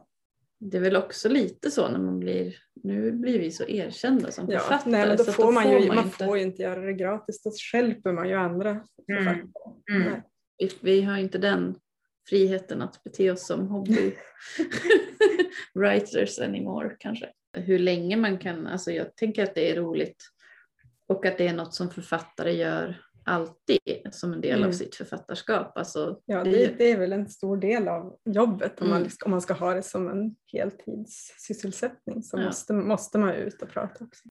Det 0.58 0.76
är 0.76 0.80
väl 0.80 0.96
också 0.96 1.28
lite 1.28 1.70
så 1.70 1.88
när 1.88 1.98
man 1.98 2.18
blir, 2.18 2.56
nu 2.82 3.12
blir 3.12 3.38
vi 3.38 3.50
så 3.50 3.64
erkända 3.68 4.30
som 4.30 4.50
Ja, 4.50 4.58
författare. 4.58 4.90
nej, 4.90 5.08
men 5.08 5.16
då 5.16 5.24
får 5.24 5.52
man, 5.52 5.70
ju, 5.70 5.88
man 5.88 6.04
inte, 6.04 6.24
får 6.24 6.38
inte 6.38 6.62
göra 6.62 6.80
det 6.80 6.92
gratis, 6.92 7.42
då 7.42 7.50
stjälper 7.50 8.12
man 8.12 8.28
ju 8.28 8.34
andra 8.34 8.80
författare. 9.06 9.46
Mm. 9.90 10.10
Nej. 10.10 10.22
vi, 10.58 10.70
vi 10.80 11.02
har 11.02 11.16
inte 11.18 11.38
den 11.38 11.74
friheten 12.28 12.82
att 12.82 13.04
bete 13.04 13.30
oss 13.30 13.46
som 13.46 13.68
hobby 13.68 14.14
writers 15.74 16.38
anymore 16.38 16.96
kanske. 16.98 17.28
Hur 17.52 17.78
länge 17.78 18.16
man 18.16 18.38
kan, 18.38 18.66
alltså 18.66 18.90
jag 18.92 19.16
tänker 19.16 19.42
att 19.42 19.54
det 19.54 19.70
är 19.70 19.76
roligt 19.76 20.24
och 21.08 21.26
att 21.26 21.38
det 21.38 21.48
är 21.48 21.54
något 21.54 21.74
som 21.74 21.90
författare 21.90 22.52
gör 22.52 23.05
alltid 23.26 23.78
som 24.10 24.32
en 24.32 24.40
del 24.40 24.56
Mm. 24.58 24.68
av 24.68 24.72
sitt 24.72 24.94
författarskap. 24.94 25.78
Alltså, 25.78 26.20
Ja, 26.24 26.44
det- 26.44 26.50
det, 26.50 26.74
det 26.78 26.90
är 26.90 26.98
väl 26.98 27.12
en 27.12 27.28
stor 27.28 27.56
del 27.56 27.88
av 27.88 28.18
jobbet 28.24 28.80
om, 28.80 28.88
man, 28.88 28.98
Mm. 29.00 29.10
om 29.24 29.30
man 29.30 29.40
ska 29.40 29.54
ha 29.54 29.74
det 29.74 29.82
som 29.82 30.08
en 30.08 30.36
heltidssysselsättning 30.52 32.22
så 32.22 32.38
Ja. 32.38 32.44
måste, 32.44 32.72
måste 32.72 33.18
man 33.18 33.34
ut 33.34 33.62
och 33.62 33.68
prata 33.70 34.04
också. 34.04 34.28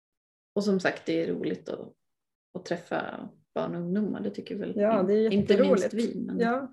Och 0.55 0.63
som 0.63 0.79
sagt 0.79 1.05
det 1.05 1.23
är 1.23 1.27
roligt 1.33 1.69
att, 1.69 1.93
att 2.57 2.65
träffa 2.65 3.29
barn 3.55 3.75
och 3.75 3.81
ungdomar, 3.81 4.21
det 4.21 4.29
tycker 4.29 4.55
väl 4.55 4.73
Ja, 4.75 5.03
det 5.03 5.13
är 5.13 5.33
inte 5.33 5.61
minst 5.61 5.93
vi. 5.93 6.23
Men, 6.27 6.39
Ja, 6.39 6.71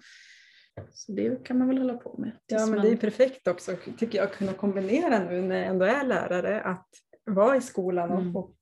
Så 0.92 1.12
det 1.12 1.44
kan 1.44 1.58
man 1.58 1.68
väl 1.68 1.78
hålla 1.78 1.94
på 1.96 2.16
med. 2.18 2.32
ja 2.46 2.58
men 2.58 2.70
man, 2.70 2.80
det 2.80 2.88
är 2.92 2.96
perfekt 2.96 3.46
också 3.48 3.76
tycker 3.98 4.18
jag 4.18 4.24
att 4.26 4.36
kunna 4.36 4.52
kombinera 4.52 5.24
nu 5.24 5.42
när 5.42 5.56
jag 5.58 5.66
ändå 5.66 5.84
är 5.84 6.04
lärare 6.06 6.60
att 6.62 6.88
vara 7.24 7.56
i 7.56 7.60
skolan 7.60 8.10
och, 8.10 8.20
Mm. 8.20 8.36
och 8.36 8.56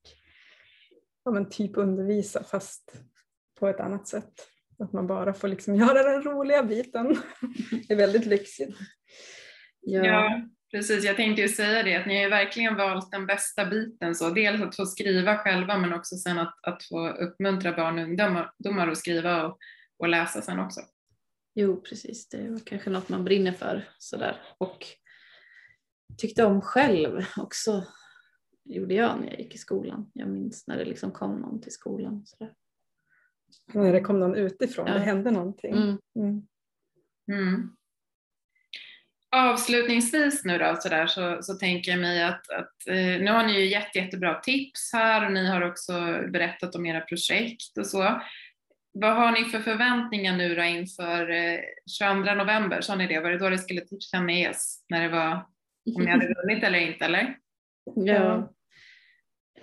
ja, 1.24 1.30
men 1.30 1.48
typ 1.50 1.76
undervisa 1.76 2.42
fast 2.44 3.00
på 3.60 3.68
ett 3.68 3.80
annat 3.80 4.08
sätt. 4.08 4.32
Att 4.78 4.92
man 4.92 5.06
bara 5.06 5.34
får 5.34 5.48
liksom 5.48 5.74
göra 5.76 6.02
den 6.02 6.22
roliga 6.22 6.62
biten. 6.62 7.16
Det 7.88 7.94
är 7.94 7.96
väldigt 7.96 8.26
lyxigt. 8.26 8.78
ja, 9.80 10.04
Ja, 10.04 10.42
precis. 10.70 11.04
Jag 11.04 11.16
tänkte 11.16 11.42
ju 11.42 11.48
säga 11.48 11.82
det, 11.82 11.96
att 11.96 12.06
ni 12.06 12.16
har 12.16 12.22
ju 12.22 12.28
verkligen 12.28 12.76
valt 12.76 13.10
den 13.10 13.26
bästa 13.26 13.66
biten. 13.66 14.14
Så 14.14 14.30
dels 14.30 14.62
att 14.62 14.76
få 14.76 14.86
skriva 14.86 15.38
själva 15.38 15.78
men 15.78 15.92
också 15.92 16.16
sen 16.16 16.38
att, 16.38 16.54
att 16.62 16.82
få 16.82 17.08
uppmuntra 17.08 17.72
barn 17.72 17.98
och 17.98 18.04
ungdomar 18.04 18.52
ungdomar 18.58 18.88
att 18.88 18.98
skriva 18.98 19.46
och, 19.46 19.58
och 19.98 20.08
läsa 20.08 20.42
sen 20.42 20.60
också. 20.60 20.80
Jo, 21.54 21.80
precis. 21.80 22.28
Det 22.28 22.50
var 22.50 22.60
kanske 22.66 22.90
något 22.90 23.08
man 23.08 23.24
brinner 23.24 23.52
för 23.52 23.88
sådär. 23.98 24.42
Och 24.58 24.86
tyckte 26.18 26.44
om 26.44 26.60
själv 26.60 27.24
också. 27.36 27.84
gjorde 28.64 28.94
jag 28.94 29.20
när 29.20 29.26
jag 29.30 29.40
gick 29.40 29.54
i 29.54 29.58
skolan. 29.58 30.10
Jag 30.14 30.28
minns 30.28 30.66
när 30.66 30.76
det 30.76 30.84
liksom 30.84 31.10
kom 31.10 31.36
någon 31.36 31.60
till 31.60 31.72
skolan. 31.72 32.26
Sådär. 32.26 32.54
När 33.74 33.92
det 33.92 34.00
kom 34.00 34.20
någon 34.20 34.34
utifrån, 34.34 34.86
Ja. 34.86 34.94
det 34.94 35.00
hände 35.00 35.30
någonting. 35.30 35.72
Mm. 35.72 35.98
Mm. 36.16 36.46
Mm. 37.32 37.70
Avslutningsvis 39.36 40.44
nu 40.44 40.58
då 40.58 40.76
så, 40.80 40.88
där, 40.88 41.06
så, 41.06 41.38
så 41.42 41.54
tänker 41.54 41.90
jag 41.90 42.00
mig 42.00 42.22
att, 42.22 42.50
att 42.50 42.86
eh, 42.88 42.94
nu 42.96 43.30
har 43.30 43.46
ni 43.46 43.60
ju 43.60 43.66
jätte, 43.66 43.98
jättebra 43.98 44.40
tips 44.40 44.90
här 44.92 45.26
och 45.26 45.32
ni 45.32 45.46
har 45.46 45.60
också 45.62 45.92
berättat 46.32 46.74
om 46.74 46.86
era 46.86 47.00
projekt 47.00 47.78
och 47.78 47.86
så. 47.86 48.20
Vad 48.92 49.16
har 49.16 49.32
ni 49.32 49.44
för 49.44 49.60
förväntningar 49.60 50.36
nu 50.36 50.54
då 50.54 50.62
inför 50.62 51.30
eh, 51.30 51.60
22 51.98 52.34
november? 52.34 52.80
Sa 52.80 52.94
ni 52.94 53.06
det? 53.06 53.20
Var 53.20 53.30
det 53.30 53.38
då 53.38 53.50
det 53.50 53.58
skulle 53.58 53.80
tillkännages? 53.80 54.84
När 54.88 55.02
det 55.02 55.08
var 55.08 55.32
om 55.96 56.02
ni 56.04 56.10
hade 56.10 56.34
vunnit 56.42 56.64
eller 56.64 56.78
inte 56.78 57.04
eller? 57.04 57.36
Ja. 57.94 58.52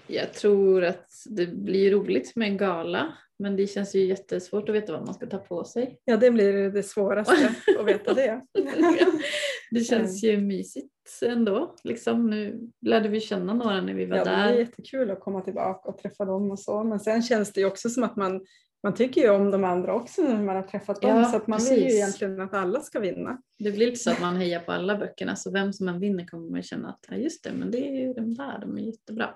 Jag 0.07 0.33
tror 0.33 0.83
att 0.83 1.09
det 1.29 1.47
blir 1.47 1.91
roligt 1.91 2.35
med 2.35 2.47
en 2.47 2.57
gala. 2.57 3.17
Men 3.39 3.55
det 3.55 3.67
känns 3.67 3.95
ju 3.95 4.05
jättesvårt 4.05 4.69
att 4.69 4.75
veta 4.75 4.93
vad 4.93 5.05
man 5.05 5.13
ska 5.13 5.25
ta 5.25 5.37
på 5.37 5.63
sig. 5.63 5.99
Ja, 6.05 6.17
det 6.17 6.31
blir 6.31 6.69
det 6.71 6.83
svåraste 6.83 7.55
att 7.79 7.85
veta 7.85 8.13
det. 8.13 8.41
Det 9.71 9.79
känns 9.79 10.23
ju 10.23 10.37
mysigt 10.41 10.93
ändå. 11.25 11.75
Liksom, 11.83 12.29
nu 12.29 12.69
lärde 12.81 13.09
vi 13.09 13.19
känna 13.19 13.53
några 13.53 13.81
när 13.81 13.93
vi 13.93 14.05
var 14.05 14.17
Ja, 14.17 14.23
det 14.23 14.29
där. 14.29 14.47
blir 14.49 14.59
jättekul 14.59 15.11
att 15.11 15.19
komma 15.19 15.41
tillbaka 15.41 15.89
och 15.89 15.97
träffa 15.97 16.25
dem 16.25 16.51
och 16.51 16.59
så. 16.59 16.83
Men 16.83 16.99
sen 16.99 17.21
känns 17.21 17.53
det 17.53 17.61
ju 17.61 17.67
också 17.67 17.89
som 17.89 18.03
att 18.03 18.15
man, 18.15 18.41
man 18.83 18.93
tycker 18.93 19.21
ju 19.21 19.29
om 19.29 19.51
de 19.51 19.63
andra 19.63 19.93
också 19.93 20.21
när 20.21 20.43
man 20.43 20.55
har 20.55 20.63
träffat 20.63 21.01
dem. 21.01 21.17
Ja, 21.17 21.25
så 21.25 21.37
att 21.37 21.47
man 21.47 21.59
vill 21.59 21.77
ju 21.77 21.83
precis. 21.83 21.99
egentligen 21.99 22.41
att 22.41 22.53
alla 22.53 22.79
ska 22.81 22.99
vinna. 22.99 23.41
Det 23.59 23.71
blir 23.71 23.85
lite 23.85 23.99
så 23.99 24.11
att 24.11 24.21
man 24.21 24.35
hejar 24.35 24.59
på 24.59 24.71
alla 24.71 24.97
böckerna 24.97 25.35
så 25.35 25.51
vem 25.51 25.73
som 25.73 25.87
än 25.87 25.99
vinner 25.99 26.25
kommer 26.25 26.51
man 26.51 26.63
känna 26.63 26.89
att 26.89 27.05
ja, 27.09 27.15
just 27.15 27.43
det, 27.43 27.51
men 27.53 27.71
det 27.71 27.87
är 27.87 28.07
ju 28.07 28.13
de 28.13 28.33
där, 28.33 28.59
de 28.61 28.77
är 28.77 28.81
jättebra. 28.81 29.29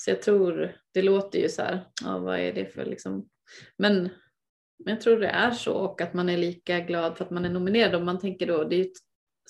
Så 0.00 0.10
jag 0.10 0.22
tror, 0.22 0.76
det 0.94 1.02
låter 1.02 1.38
ju 1.38 1.48
så 1.48 1.62
här, 1.62 1.80
ja, 2.04 2.18
vad 2.18 2.38
är 2.38 2.52
det 2.52 2.66
för 2.66 2.84
liksom, 2.84 3.28
men, 3.76 4.02
men 4.84 4.94
jag 4.94 5.00
tror 5.00 5.20
det 5.20 5.28
är 5.28 5.50
så 5.50 5.72
och 5.72 6.00
att 6.00 6.14
man 6.14 6.28
är 6.28 6.36
lika 6.36 6.80
glad 6.80 7.16
för 7.16 7.24
att 7.24 7.30
man 7.30 7.44
är 7.44 7.50
nominerad 7.50 7.94
om 7.94 8.04
man 8.04 8.18
tänker 8.18 8.46
då, 8.46 8.64
det 8.64 8.76
är 8.76 8.84
ju 8.84 8.90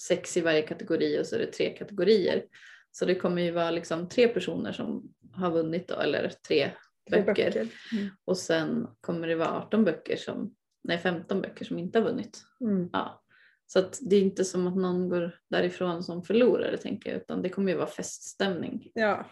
sex 0.08 0.36
i 0.36 0.40
varje 0.40 0.62
kategori 0.62 1.20
och 1.20 1.26
så 1.26 1.36
är 1.36 1.38
det 1.38 1.52
tre 1.52 1.76
kategorier. 1.76 2.44
Så 2.90 3.04
det 3.04 3.14
kommer 3.14 3.42
ju 3.42 3.50
vara 3.50 3.70
liksom 3.70 4.08
tre 4.08 4.28
personer 4.28 4.72
som 4.72 5.14
har 5.32 5.50
vunnit 5.50 5.88
då, 5.88 5.94
eller 5.94 6.32
tre 6.48 6.70
Tre 7.10 7.22
böcker. 7.22 7.56
Mm. 7.56 8.08
Och 8.24 8.38
sen 8.38 8.86
kommer 9.00 9.28
det 9.28 9.34
vara 9.34 9.58
18 9.58 9.84
böcker 9.84 10.16
som, 10.16 10.54
nej 10.84 10.98
15 10.98 11.40
böcker 11.40 11.64
som 11.64 11.78
inte 11.78 11.98
har 11.98 12.04
vunnit. 12.04 12.42
Mm. 12.60 12.88
Ja. 12.92 13.22
Så 13.66 13.84
det 14.00 14.16
är 14.16 14.20
inte 14.20 14.44
som 14.44 14.66
att 14.66 14.76
någon 14.76 15.08
går 15.08 15.38
därifrån 15.50 16.02
som 16.02 16.22
förlorare 16.22 16.76
tänker 16.76 17.10
jag, 17.10 17.20
utan 17.20 17.42
det 17.42 17.48
kommer 17.48 17.72
ju 17.72 17.78
vara 17.78 17.86
feststämning. 17.86 18.90
Ja. 18.94 19.26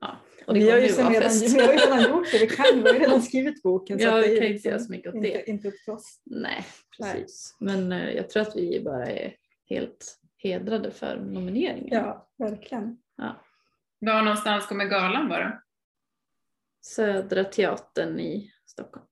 Ja. 0.00 0.16
Och 0.46 0.54
det 0.54 0.60
Vi 0.60 0.70
har, 0.70 0.78
ju 0.78 0.86
redan, 0.86 1.12
vi 1.12 1.18
har 1.60 1.72
ju 1.72 1.78
redan 1.78 2.02
gjort 2.10 2.32
det, 2.32 2.38
vi 2.38 2.46
kan, 2.46 2.66
vi 2.74 2.80
har 2.88 2.94
ju 2.94 3.00
redan 3.00 3.22
skrivit 3.22 3.62
boken. 3.62 3.98
Ja, 3.98 4.18
att 4.18 4.24
det 4.24 4.36
kan 4.36 4.46
inte 4.46 4.68
göra 4.68 4.78
så 4.78 4.90
mycket 4.92 5.14
åt 5.14 5.22
det. 5.22 5.48
inte 5.48 5.68
upp 5.68 5.74
till 5.84 5.92
oss. 5.92 6.20
Nej, 6.24 6.64
Nej. 6.98 7.12
precis. 7.12 7.56
Men 7.60 7.92
eh, 7.92 8.10
jag 8.10 8.30
tror 8.30 8.42
att 8.42 8.56
vi 8.56 8.80
bara 8.84 9.06
är 9.06 9.34
helt 9.68 10.18
hedrade 10.38 10.90
för 10.90 11.16
nomineringen. 11.16 11.88
Ja, 11.90 12.28
verkligen. 12.38 12.98
Var 13.98 14.22
någonstans 14.22 14.66
kommer 14.66 14.84
galan 14.84 15.28
vara? 15.28 15.62
Södra 16.80 17.44
teatern 17.44 18.20
i 18.20 18.50
Stockholm. 18.66 19.06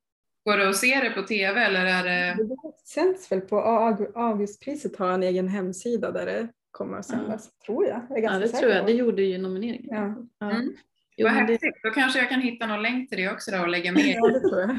Går 0.45 0.57
det 0.57 0.69
att 0.69 0.77
se 0.77 1.01
det 1.03 1.11
på 1.11 1.23
TV 1.23 1.61
eller 1.65 1.85
är 1.85 2.05
det? 2.05 2.45
Det 2.45 2.57
sänds 2.87 3.33
väl 3.33 3.41
på 3.41 3.57
Aug- 3.57 4.13
Augustpriset 4.15 4.97
har 4.97 5.11
en 5.13 5.23
egen 5.23 5.49
hemsida 5.49 6.11
där 6.11 6.27
det 6.27 6.49
kommer 6.75 6.99
att 6.99 7.07
sändas, 7.07 7.51
tror 7.67 7.87
jag. 7.87 8.01
jag 8.11 8.19
är 8.19 8.23
Ja, 8.23 8.39
det 8.39 8.49
säker 8.49 8.59
tror 8.59 8.73
jag. 8.73 8.81
på. 8.81 8.87
Det 8.87 8.93
gjorde 8.93 9.23
ju 9.23 9.39
nomineringen. 9.39 9.89
Ja. 9.91 10.15
Ja. 10.39 10.51
Mm. 10.51 10.73
Jo, 11.17 11.27
Vad 11.27 11.35
men 11.35 11.47
det, 11.47 11.53
häftigt, 11.53 11.75
då 11.83 11.91
kanske 11.91 12.19
jag 12.19 12.29
kan 12.29 12.41
hitta 12.41 12.67
någon 12.67 12.83
länk 12.83 13.09
till 13.09 13.19
det 13.19 13.31
också 13.31 13.51
då 13.51 13.59
och 13.59 13.69
lägga 13.69 13.93
med. 13.93 14.07
ja, 14.07 14.29
det 14.29 14.41
tror 14.41 14.61
jag. 14.61 14.77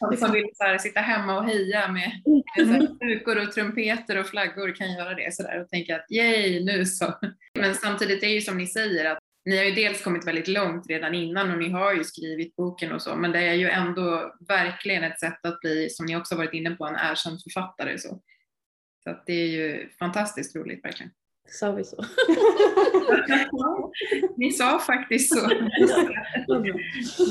De 0.10 0.16
som 0.16 0.32
vill 0.32 0.50
så 0.54 0.64
här, 0.64 0.78
sitta 0.78 1.00
hemma 1.00 1.38
och 1.38 1.44
heja 1.44 1.88
med, 1.92 2.12
med 2.66 2.98
krukor 3.00 3.42
och 3.42 3.52
trumpeter 3.52 4.18
och 4.20 4.26
flaggor 4.26 4.74
kan 4.74 4.92
göra 4.92 5.14
det 5.14 5.34
sådär 5.34 5.60
och 5.60 5.68
tänka 5.68 5.96
att 5.96 6.10
yay, 6.10 6.64
nu 6.64 6.84
så. 6.86 7.14
Men 7.58 7.74
samtidigt 7.74 8.22
är 8.22 8.26
det 8.26 8.32
ju 8.34 8.40
som 8.40 8.58
ni 8.58 8.66
säger 8.66 9.04
att 9.12 9.18
ni 9.44 9.56
har 9.56 9.64
ju 9.64 9.70
dels 9.74 10.02
kommit 10.04 10.26
väldigt 10.26 10.48
långt 10.48 10.86
redan 10.88 11.14
innan 11.14 11.50
och 11.50 11.58
ni 11.58 11.68
har 11.70 11.94
ju 11.94 12.04
skrivit 12.04 12.56
boken 12.56 12.92
och 12.92 13.02
så, 13.02 13.16
men 13.16 13.32
det 13.32 13.38
är 13.38 13.54
ju 13.54 13.68
ändå 13.68 14.34
verkligen 14.48 15.04
ett 15.04 15.20
sätt 15.20 15.46
att 15.46 15.60
bli, 15.60 15.90
som 15.90 16.06
ni 16.06 16.16
också 16.16 16.36
varit 16.36 16.52
inne 16.54 16.70
på, 16.70 16.86
en 16.86 16.96
erkänd 17.10 17.42
författare. 17.42 17.98
Så, 17.98 18.20
så 19.04 19.16
det 19.26 19.32
är 19.32 19.46
ju 19.46 19.90
fantastiskt 19.98 20.56
roligt 20.56 20.84
verkligen. 20.84 21.12
sa 21.48 21.72
vi 21.72 21.84
så. 21.84 21.96
Ni 24.36 24.52
sa 24.52 24.78
faktiskt 24.78 25.34
så. 25.34 25.50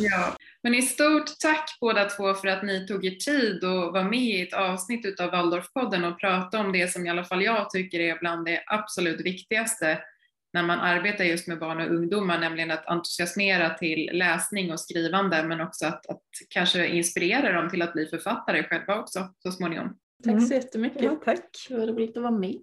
Ja. 0.01 0.35
Men 0.63 0.75
i 0.75 0.81
stort 0.81 1.39
tack 1.39 1.77
båda 1.81 2.05
två 2.05 2.33
för 2.33 2.47
att 2.47 2.63
ni 2.63 2.87
tog 2.87 3.05
er 3.05 3.15
tid 3.15 3.63
och 3.63 3.93
var 3.93 4.03
med 4.03 4.19
i 4.19 4.41
ett 4.41 4.53
avsnitt 4.53 5.19
av 5.19 5.31
Waldorfpodden 5.31 6.03
och 6.03 6.19
pratade 6.19 6.63
om 6.63 6.71
det 6.71 6.87
som 6.87 7.05
i 7.05 7.09
alla 7.09 7.23
fall 7.23 7.43
jag 7.43 7.69
tycker 7.69 7.99
är 7.99 8.19
bland 8.19 8.45
det 8.45 8.63
absolut 8.67 9.21
viktigaste 9.21 9.99
när 10.53 10.63
man 10.63 10.79
arbetar 10.79 11.23
just 11.23 11.47
med 11.47 11.59
barn 11.59 11.81
och 11.81 11.95
ungdomar, 11.95 12.39
nämligen 12.39 12.71
att 12.71 12.85
entusiasmera 12.85 13.73
till 13.73 14.09
läsning 14.13 14.71
och 14.71 14.79
skrivande, 14.79 15.43
men 15.43 15.61
också 15.61 15.85
att, 15.85 16.09
att 16.09 16.23
kanske 16.49 16.87
inspirera 16.87 17.61
dem 17.61 17.69
till 17.69 17.81
att 17.81 17.93
bli 17.93 18.05
författare 18.05 18.63
själva 18.63 18.99
också 18.99 19.29
så 19.43 19.51
småningom. 19.51 19.97
Tack 20.23 20.33
Mm. 20.33 20.45
så 20.45 20.53
jättemycket. 20.53 21.01
Ja, 21.03 21.15
tack. 21.25 21.65
Det 21.69 21.77
var 21.77 21.87
roligt 21.87 22.17
att 22.17 22.23
vara 22.23 22.31
med. 22.31 22.55